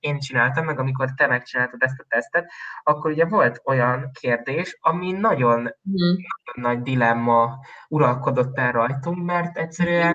én 0.00 0.18
csináltam, 0.18 0.64
meg 0.64 0.78
amikor 0.78 1.10
te 1.16 1.26
megcsináltad 1.26 1.82
ezt 1.82 2.00
a 2.00 2.04
tesztet, 2.08 2.50
akkor 2.82 3.10
ugye 3.10 3.24
volt 3.24 3.60
olyan 3.64 4.10
kérdés, 4.12 4.78
ami 4.80 5.12
nagyon, 5.12 5.58
mm. 5.60 6.14
nagyon 6.44 6.72
nagy 6.72 6.82
dilemma 6.82 7.58
uralkodott 7.88 8.58
el 8.58 8.72
rajtunk, 8.72 9.24
mert 9.24 9.56
egyszerűen 9.56 10.14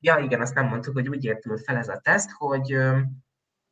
ja 0.00 0.18
igen, 0.18 0.40
azt 0.40 0.54
nem 0.54 0.66
mondtuk, 0.66 0.94
hogy 0.94 1.08
úgy 1.08 1.24
épül 1.24 1.58
fel 1.58 1.76
ez 1.76 1.88
a 1.88 2.00
teszt, 2.02 2.30
hogy, 2.30 2.76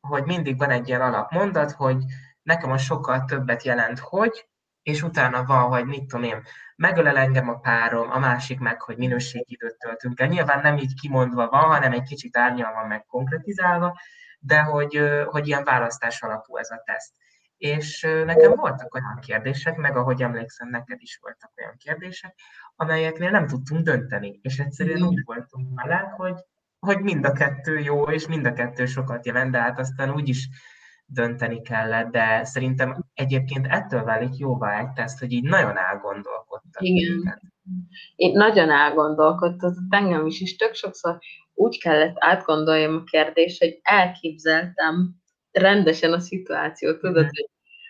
hogy 0.01 0.25
mindig 0.25 0.59
van 0.59 0.71
egy 0.71 0.89
ilyen 0.89 1.01
alapmondat, 1.01 1.71
hogy 1.71 2.05
nekem 2.47 2.71
a 2.71 2.79
sokkal 2.79 3.25
többet 3.25 3.63
jelent, 3.63 3.99
hogy, 3.99 4.49
és 4.83 5.03
utána 5.03 5.45
van, 5.45 5.63
hogy 5.63 5.85
mit 5.85 6.07
tudom 6.07 6.25
én, 6.25 6.43
megölel 6.77 7.17
engem 7.17 7.49
a 7.49 7.59
párom, 7.59 8.11
a 8.11 8.19
másik 8.19 8.59
meg, 8.59 8.83
hogy 8.83 8.97
minőségi 8.97 9.53
időt 9.53 9.79
töltünk 9.79 10.21
el. 10.21 10.27
Nyilván 10.27 10.61
nem 10.61 10.77
így 10.77 11.01
kimondva 11.01 11.49
van, 11.49 11.63
hanem 11.63 11.93
egy 11.93 12.03
kicsit 12.03 12.37
árnyalva 12.37 12.87
meg 12.87 13.05
konkretizálva, 13.07 13.99
de 14.39 14.61
hogy, 14.61 15.01
hogy 15.25 15.47
ilyen 15.47 15.65
választás 15.65 16.23
alapú 16.23 16.57
ez 16.57 16.71
a 16.71 16.83
teszt. 16.85 17.13
És 17.57 18.01
nekem 18.25 18.53
voltak 18.55 18.95
olyan 18.95 19.19
kérdések, 19.21 19.77
meg 19.77 19.97
ahogy 19.97 20.23
emlékszem, 20.23 20.69
neked 20.69 21.01
is 21.01 21.19
voltak 21.23 21.53
olyan 21.57 21.75
kérdések, 21.77 22.35
amelyeknél 22.77 23.31
nem 23.31 23.47
tudtunk 23.47 23.85
dönteni, 23.85 24.39
és 24.43 24.59
egyszerűen 24.59 25.03
úgy 25.03 25.23
voltunk 25.25 25.81
vele, 25.83 26.13
hogy, 26.17 26.45
hogy 26.79 27.01
mind 27.01 27.25
a 27.25 27.33
kettő 27.33 27.79
jó, 27.79 28.05
és 28.05 28.27
mind 28.27 28.47
a 28.47 28.53
kettő 28.53 28.87
sokat 28.87 29.27
jelent, 29.27 29.51
de 29.51 29.61
hát 29.61 29.79
aztán 29.79 30.11
úgy 30.11 30.29
is 30.29 30.49
dönteni 31.07 31.63
kellett, 31.63 32.11
de 32.11 32.45
szerintem 32.45 33.05
egyébként 33.15 33.67
ettől 33.67 34.05
válik 34.05 34.37
jóvá 34.37 34.81
egy 34.81 34.93
teszt, 34.93 35.19
hogy 35.19 35.33
így 35.33 35.45
nagyon 35.45 35.79
elgondolkodtak. 35.79 36.83
Igen. 36.83 37.41
Én 38.15 38.33
nagyon 38.33 38.71
elgondolkodtam, 38.71 39.73
engem 39.89 40.27
is, 40.27 40.41
és 40.41 40.57
tök 40.57 40.75
sokszor 40.75 41.19
úgy 41.55 41.81
kellett 41.81 42.17
átgondoljam 42.19 42.95
a 42.95 43.05
kérdést, 43.05 43.59
hogy 43.59 43.79
elképzeltem 43.83 45.15
rendesen 45.51 46.13
a 46.13 46.21
szituációt, 46.21 47.01
tudod, 47.01 47.25
hogy, 47.25 47.49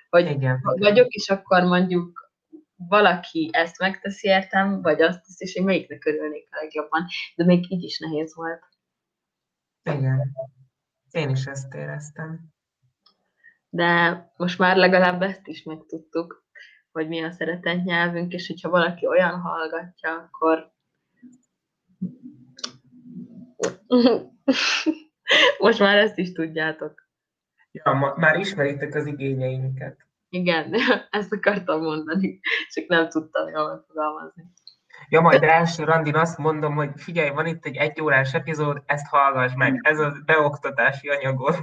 hogy 0.08 0.30
Igen. 0.30 0.60
vagyok, 0.62 1.08
és 1.08 1.28
akkor 1.28 1.62
mondjuk 1.62 2.30
valaki 2.76 3.50
ezt 3.52 3.78
megteszi 3.78 4.28
értem, 4.28 4.82
vagy 4.82 5.02
azt 5.02 5.22
teszi, 5.22 5.44
és 5.44 5.54
én 5.54 5.64
melyiknek 5.64 6.04
örülnék 6.04 6.48
a 6.50 6.56
legjobban. 6.60 7.06
De 7.36 7.44
még 7.44 7.72
így 7.72 7.82
is 7.82 7.98
nehéz 7.98 8.34
volt. 8.34 8.62
Igen. 9.82 10.32
Én 11.10 11.28
is 11.28 11.46
ezt 11.46 11.74
éreztem. 11.74 12.54
De 13.68 14.24
most 14.36 14.58
már 14.58 14.76
legalább 14.76 15.22
ezt 15.22 15.46
is 15.46 15.62
megtudtuk, 15.62 16.44
hogy 16.92 17.08
mi 17.08 17.22
a 17.22 17.30
szeretett 17.30 17.82
nyelvünk, 17.82 18.32
és 18.32 18.46
hogyha 18.46 18.70
valaki 18.70 19.06
olyan 19.06 19.40
hallgatja, 19.40 20.10
akkor 20.10 20.74
most 25.58 25.78
már 25.78 25.96
ezt 25.96 26.18
is 26.18 26.32
tudjátok. 26.32 27.04
Ja, 27.72 27.92
ma, 27.92 28.14
már 28.16 28.38
ismeritek 28.38 28.94
az 28.94 29.06
igényeinket. 29.06 30.06
Igen, 30.28 30.74
ezt 31.10 31.32
akartam 31.32 31.82
mondani, 31.82 32.40
csak 32.68 32.86
nem 32.86 33.08
tudtam 33.08 33.48
jól 33.48 33.68
megfogalmazni. 33.68 34.44
Ja, 35.08 35.20
majd 35.20 35.42
első 35.42 35.84
randin 35.84 36.14
azt 36.14 36.38
mondom, 36.38 36.74
hogy 36.74 36.90
figyelj, 36.96 37.30
van 37.30 37.46
itt 37.46 37.64
egy 37.64 37.76
egyórás 37.76 38.34
epizód, 38.34 38.82
ezt 38.86 39.06
hallgass 39.06 39.54
meg, 39.54 39.78
ez 39.82 39.98
a 39.98 40.16
beoktatási 40.24 41.08
anyagot. 41.08 41.58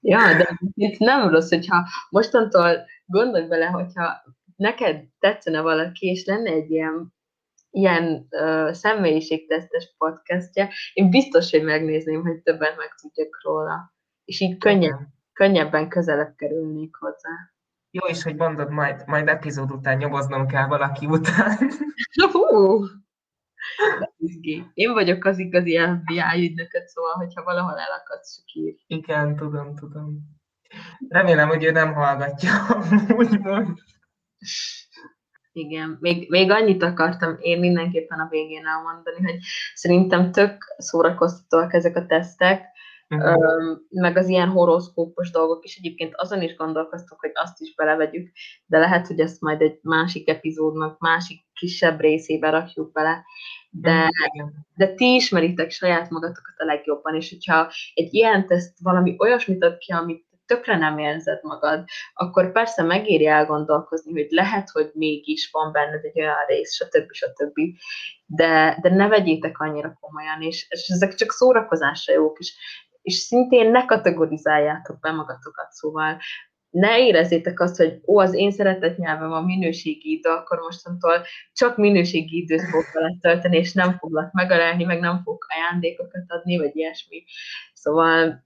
Ja, 0.00 0.36
de 0.36 0.58
itt 0.74 0.98
nem 0.98 1.28
rossz, 1.28 1.48
hogyha 1.48 1.88
mostantól 2.10 2.86
gondolj 3.06 3.46
bele, 3.46 3.66
hogyha 3.66 4.22
neked 4.56 5.04
tetszene 5.18 5.60
valaki, 5.60 6.06
és 6.06 6.24
lenne 6.24 6.50
egy 6.50 6.70
ilyen, 6.70 7.14
ilyen 7.70 8.26
uh, 8.30 8.72
személyiségtesztes 8.72 9.94
podcastja, 9.98 10.68
én 10.92 11.10
biztos, 11.10 11.50
hogy 11.50 11.62
megnézném, 11.62 12.22
hogy 12.22 12.42
többen 12.42 12.74
meg 12.76 12.94
tudjak 13.00 13.42
róla. 13.42 13.94
És 14.24 14.40
így 14.40 14.58
könnyen 14.58 15.18
könnyebben 15.40 15.88
közelebb 15.88 16.34
kerülnék 16.36 16.96
hozzá. 16.96 17.30
Jó, 17.90 18.06
és 18.06 18.22
hogy 18.22 18.36
mondod, 18.36 18.70
majd, 18.70 19.02
majd 19.06 19.28
epizód 19.28 19.70
után 19.70 19.96
nyomoznom 19.96 20.46
kell 20.46 20.66
valaki 20.66 21.06
után. 21.06 21.58
Hú! 22.32 22.84
Én 24.74 24.92
vagyok 24.92 25.24
az 25.24 25.38
igazi 25.38 25.78
FBI 25.78 26.48
ügynököt, 26.48 26.86
szóval, 26.86 27.12
hogyha 27.12 27.42
valahol 27.42 27.78
elakadsz, 27.78 28.36
csak 28.36 28.52
ír. 28.52 28.74
Igen, 28.86 29.36
tudom, 29.36 29.74
tudom. 29.74 30.18
Remélem, 31.08 31.48
hogy 31.48 31.64
ő 31.64 31.70
nem 31.70 31.92
hallgatja, 31.92 32.50
úgymond. 33.20 33.78
Igen, 35.52 35.96
még, 36.00 36.30
még 36.30 36.50
annyit 36.50 36.82
akartam 36.82 37.36
én 37.40 37.58
mindenképpen 37.58 38.20
a 38.20 38.28
végén 38.28 38.66
elmondani, 38.66 39.22
hogy 39.22 39.38
szerintem 39.74 40.32
tök 40.32 40.74
szórakoztatóak 40.78 41.74
ezek 41.74 41.96
a 41.96 42.06
tesztek, 42.06 42.68
Uh-huh. 43.14 43.78
meg 43.88 44.16
az 44.16 44.28
ilyen 44.28 44.48
horoszkópos 44.48 45.30
dolgok 45.30 45.64
is 45.64 45.76
egyébként 45.76 46.12
azon 46.16 46.42
is 46.42 46.56
gondolkoztuk, 46.56 47.20
hogy 47.20 47.30
azt 47.34 47.60
is 47.60 47.74
belevegyük, 47.74 48.30
de 48.66 48.78
lehet, 48.78 49.06
hogy 49.06 49.20
ezt 49.20 49.40
majd 49.40 49.60
egy 49.60 49.78
másik 49.82 50.28
epizódnak, 50.28 50.98
másik 50.98 51.40
kisebb 51.52 52.00
részébe 52.00 52.50
rakjuk 52.50 52.92
bele, 52.92 53.24
de, 53.70 54.10
de 54.74 54.94
ti 54.94 55.14
ismeritek 55.14 55.70
saját 55.70 56.10
magatokat 56.10 56.54
a 56.56 56.64
legjobban, 56.64 57.14
és 57.14 57.30
hogyha 57.30 57.72
egy 57.94 58.14
ilyen 58.14 58.46
teszt 58.46 58.74
valami 58.82 59.14
olyasmit 59.18 59.64
ad 59.64 59.78
ki, 59.78 59.92
amit 59.92 60.28
tökre 60.46 60.76
nem 60.76 60.98
érzed 60.98 61.38
magad, 61.42 61.84
akkor 62.14 62.52
persze 62.52 62.82
megéri 62.82 63.26
elgondolkozni, 63.26 64.12
hogy 64.12 64.26
lehet, 64.30 64.70
hogy 64.70 64.90
mégis 64.94 65.50
van 65.52 65.72
benned 65.72 66.04
egy 66.04 66.20
olyan 66.20 66.44
rész, 66.46 66.74
stb. 66.74 67.12
stb. 67.12 67.60
De, 68.26 68.78
de 68.82 68.88
ne 68.88 69.08
vegyétek 69.08 69.60
annyira 69.60 69.98
komolyan, 70.00 70.42
és, 70.42 70.66
és 70.68 70.88
ezek 70.88 71.14
csak 71.14 71.32
szórakozásra 71.32 72.14
jók, 72.14 72.38
és 72.38 72.54
és 73.02 73.14
szintén 73.14 73.70
ne 73.70 73.84
kategorizáljátok 73.84 75.00
be 75.00 75.10
magatokat, 75.10 75.70
szóval 75.70 76.18
ne 76.70 76.98
érezzétek 76.98 77.60
azt, 77.60 77.76
hogy 77.76 78.00
ó, 78.06 78.18
az 78.18 78.34
én 78.34 78.50
szeretett 78.50 78.96
nyelvem 78.96 79.32
a 79.32 79.40
minőségi 79.40 80.12
idő, 80.12 80.30
akkor 80.30 80.58
mostantól 80.58 81.24
csak 81.52 81.76
minőségi 81.76 82.36
időt 82.36 82.62
fogok 82.62 82.92
vele 82.92 83.16
tölteni, 83.20 83.56
és 83.56 83.72
nem 83.72 83.98
foglak 83.98 84.32
megalelni, 84.32 84.84
meg 84.84 85.00
nem 85.00 85.22
fogok 85.24 85.46
ajándékokat 85.48 86.24
adni, 86.26 86.58
vagy 86.58 86.76
ilyesmi. 86.76 87.24
Szóval 87.72 88.44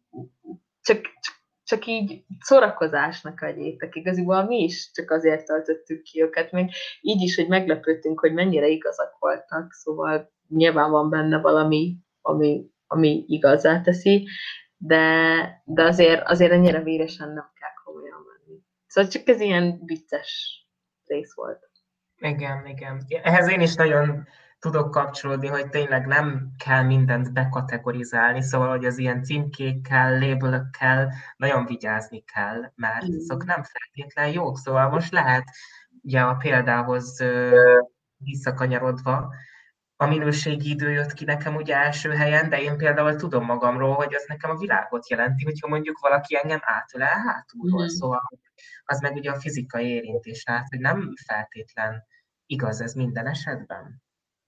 csak, 0.82 1.00
csak, 1.00 1.34
csak 1.64 1.86
így 1.86 2.24
szórakozásnak 2.40 3.40
adjétek. 3.40 3.94
Igaziból 3.94 4.44
mi 4.44 4.62
is 4.62 4.90
csak 4.92 5.10
azért 5.10 5.46
töltöttük 5.46 6.02
ki 6.02 6.22
őket, 6.22 6.52
még 6.52 6.70
így 7.00 7.22
is, 7.22 7.36
hogy 7.36 7.48
meglepődtünk, 7.48 8.20
hogy 8.20 8.32
mennyire 8.32 8.66
igazak 8.66 9.16
voltak, 9.18 9.72
szóval 9.72 10.32
nyilván 10.48 10.90
van 10.90 11.10
benne 11.10 11.40
valami, 11.40 11.96
ami 12.20 12.72
ami 12.86 13.24
igazá 13.26 13.80
teszi, 13.80 14.28
de, 14.76 15.62
de 15.64 15.82
azért, 15.82 16.28
azért 16.28 16.52
ennyire 16.52 16.82
véresen 16.82 17.32
nem. 17.32 17.52
Szóval 18.94 19.10
csak 19.10 19.28
ez 19.28 19.40
ilyen 19.40 19.80
vicces 19.84 20.62
rész 21.04 21.34
volt. 21.34 21.70
Igen, 22.16 22.66
igen. 22.66 23.06
Ehhez 23.22 23.48
én 23.48 23.60
is 23.60 23.74
nagyon 23.74 24.26
tudok 24.58 24.90
kapcsolódni, 24.90 25.46
hogy 25.46 25.68
tényleg 25.68 26.06
nem 26.06 26.50
kell 26.64 26.82
mindent 26.82 27.32
bekategorizálni, 27.32 28.42
szóval, 28.42 28.68
hogy 28.68 28.84
az 28.84 28.98
ilyen 28.98 29.22
címkékkel, 29.22 30.18
labelökkel 30.18 31.14
nagyon 31.36 31.66
vigyázni 31.66 32.24
kell, 32.34 32.72
mert 32.74 33.08
mm. 33.08 33.16
azok 33.16 33.44
nem 33.44 33.62
feltétlen 33.62 34.32
jók, 34.32 34.58
szóval 34.58 34.88
most 34.88 35.12
lehet 35.12 35.44
ugye 36.02 36.20
a 36.20 36.34
példához 36.34 37.24
visszakanyarodva, 38.16 39.34
a 39.96 40.06
minőségi 40.06 40.70
idő 40.70 40.90
jött 40.90 41.12
ki 41.12 41.24
nekem 41.24 41.54
ugye 41.54 41.76
első 41.76 42.10
helyen, 42.10 42.48
de 42.48 42.62
én 42.62 42.76
például 42.76 43.16
tudom 43.16 43.44
magamról, 43.44 43.94
hogy 43.94 44.14
az 44.14 44.24
nekem 44.28 44.50
a 44.50 44.58
világot 44.58 45.08
jelenti, 45.08 45.44
hogyha 45.44 45.68
mondjuk 45.68 45.98
valaki 45.98 46.36
engem 46.36 46.60
átölel 46.62 47.18
hátulról, 47.26 47.84
mm. 47.84 47.86
szóval 47.86 48.22
az 48.84 49.00
meg 49.00 49.14
ugye 49.14 49.30
a 49.30 49.40
fizikai 49.40 49.86
érintés, 49.86 50.42
tehát 50.42 50.68
hogy 50.68 50.80
nem 50.80 51.12
feltétlen 51.26 52.02
igaz 52.46 52.80
ez 52.80 52.92
minden 52.92 53.26
esetben. 53.26 54.02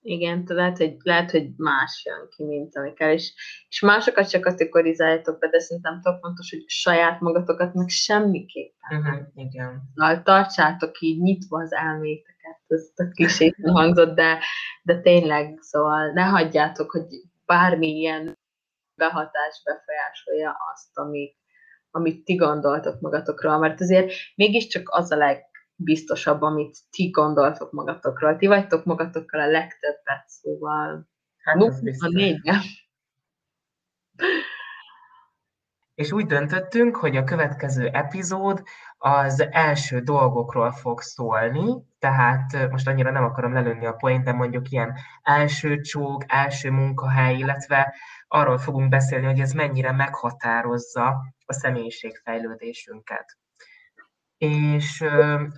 Igen, 0.09 0.43
lehet, 0.47 0.77
hogy, 0.77 0.97
lehet, 1.03 1.31
hogy 1.31 1.51
más 1.57 2.03
jön 2.05 2.29
ki, 2.29 2.45
mint 2.45 2.77
amikkel, 2.77 3.13
és, 3.13 3.35
és 3.69 3.81
másokat 3.81 4.29
csak 4.29 4.41
kategorizáljátok 4.41 5.39
be, 5.39 5.49
de 5.49 5.59
szerintem 5.59 6.01
tök 6.01 6.19
fontos, 6.21 6.51
hogy 6.51 6.65
saját 6.67 7.21
magatokat 7.21 7.75
meg 7.75 7.89
semmiképpen. 7.89 8.99
Uh-huh, 8.99 9.27
igen. 9.35 9.83
Na, 9.95 10.23
tartsátok 10.23 11.01
így 11.01 11.21
nyitva 11.21 11.61
az 11.61 11.73
elméteket, 11.73 12.61
ez 12.67 12.91
a 12.95 13.09
kis 13.11 13.53
hangzott, 13.63 14.15
de, 14.15 14.39
de 14.83 15.01
tényleg, 15.01 15.59
szóval 15.61 16.13
ne 16.13 16.23
hagyjátok, 16.23 16.91
hogy 16.91 17.07
bármilyen 17.47 18.39
behatás 18.95 19.63
befolyásolja 19.65 20.57
azt, 20.73 20.99
amit, 20.99 21.37
amit 21.97 22.25
ti 22.25 22.35
gondoltok 22.35 23.01
magatokról, 23.01 23.59
mert 23.59 23.81
azért 23.81 24.13
mégiscsak 24.35 24.89
az 24.91 25.11
a 25.11 25.17
leg, 25.17 25.45
biztosabb, 25.77 26.43
amit 26.43 26.79
ti 26.91 27.11
gondoltok 27.11 27.73
magatokról. 27.73 28.37
Ti 28.37 28.47
vagytok 28.47 28.85
magatokkal 28.85 29.41
a 29.41 29.47
legtöbbet, 29.47 30.25
szóval 30.27 31.09
hát 31.43 31.57
a 31.99 32.09
négyen. 32.09 32.61
És 35.95 36.13
úgy 36.13 36.27
döntöttünk, 36.27 36.97
hogy 36.97 37.17
a 37.17 37.25
következő 37.25 37.87
epizód 37.87 38.63
az 38.99 39.47
első 39.51 40.01
dolgokról 40.01 40.73
fog 40.73 41.01
szólni, 41.01 41.85
tehát 41.99 42.71
most 42.71 42.89
annyira 42.89 43.11
nem 43.11 43.25
akarom 43.25 43.53
lelőni 43.53 43.87
a 43.87 43.93
point, 43.93 44.25
de 44.25 44.33
mondjuk 44.33 44.71
ilyen 44.71 44.95
első 45.23 45.81
csók, 45.81 46.25
első 46.27 46.71
munkahely, 46.71 47.37
illetve 47.37 47.95
arról 48.29 48.59
fogunk 48.59 48.89
beszélni, 48.89 49.27
hogy 49.27 49.41
ez 49.41 49.53
mennyire 49.53 49.93
meghatározza 49.93 51.35
a 51.47 51.53
személyiségfejlődésünket. 51.53 53.39
És 54.39 55.05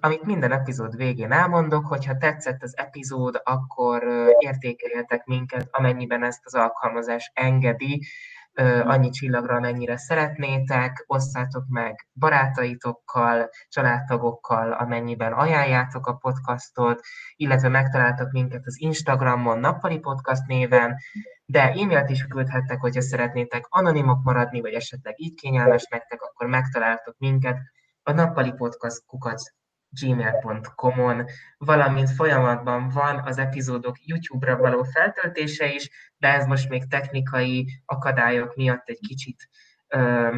amit 0.00 0.22
minden 0.22 0.52
epizód 0.52 0.96
végén 0.96 1.32
elmondok, 1.32 1.86
hogyha 1.86 2.16
tetszett 2.16 2.62
az 2.62 2.76
epizód, 2.76 3.40
akkor 3.44 4.02
értékeljetek 4.38 5.24
minket, 5.24 5.68
amennyiben 5.70 6.24
ezt 6.24 6.40
az 6.44 6.54
alkalmazás 6.54 7.30
engedi, 7.34 8.06
annyi 8.64 9.10
csillagra, 9.10 9.56
amennyire 9.56 9.96
szeretnétek, 9.96 11.04
osszátok 11.06 11.64
meg 11.68 12.08
barátaitokkal, 12.12 13.48
családtagokkal, 13.68 14.72
amennyiben 14.72 15.32
ajánljátok 15.32 16.06
a 16.06 16.14
podcastot, 16.14 17.00
illetve 17.36 17.68
megtaláltok 17.68 18.30
minket 18.30 18.62
az 18.64 18.80
Instagramon, 18.80 19.58
Nappali 19.58 19.98
Podcast 19.98 20.46
néven, 20.46 20.96
de 21.44 21.62
e-mailt 21.62 22.10
is 22.10 22.26
küldhettek, 22.26 22.80
hogyha 22.80 23.00
szeretnétek 23.00 23.66
anonimok 23.68 24.22
maradni, 24.22 24.60
vagy 24.60 24.72
esetleg 24.72 25.14
így 25.20 25.34
kényelmes 25.34 25.86
nektek, 25.90 26.22
akkor 26.22 26.46
megtaláltok 26.46 27.14
minket 27.18 27.58
a 28.02 28.12
nappali 28.12 28.52
podcast 28.52 29.06
kukac 29.06 29.57
gmail.com-on, 29.90 31.24
valamint 31.58 32.10
folyamatban 32.10 32.88
van 32.88 33.18
az 33.18 33.38
epizódok 33.38 34.06
YouTube-ra 34.06 34.56
való 34.56 34.82
feltöltése 34.82 35.72
is, 35.72 35.90
de 36.16 36.28
ez 36.34 36.46
most 36.46 36.68
még 36.68 36.88
technikai 36.88 37.82
akadályok 37.84 38.56
miatt 38.56 38.88
egy 38.88 39.00
kicsit 39.00 39.48
ö, 39.88 40.36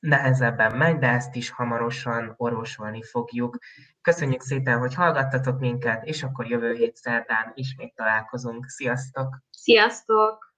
nehezebben 0.00 0.76
megy, 0.76 0.98
de 0.98 1.08
ezt 1.08 1.34
is 1.34 1.50
hamarosan 1.50 2.34
orvosolni 2.36 3.02
fogjuk. 3.02 3.58
Köszönjük 4.00 4.40
szépen, 4.40 4.78
hogy 4.78 4.94
hallgattatok 4.94 5.58
minket, 5.58 6.04
és 6.04 6.22
akkor 6.22 6.46
jövő 6.46 6.74
hét 6.74 6.96
szerdán 6.96 7.52
ismét 7.54 7.94
találkozunk. 7.94 8.66
Sziasztok! 8.68 9.42
Sziasztok! 9.50 10.53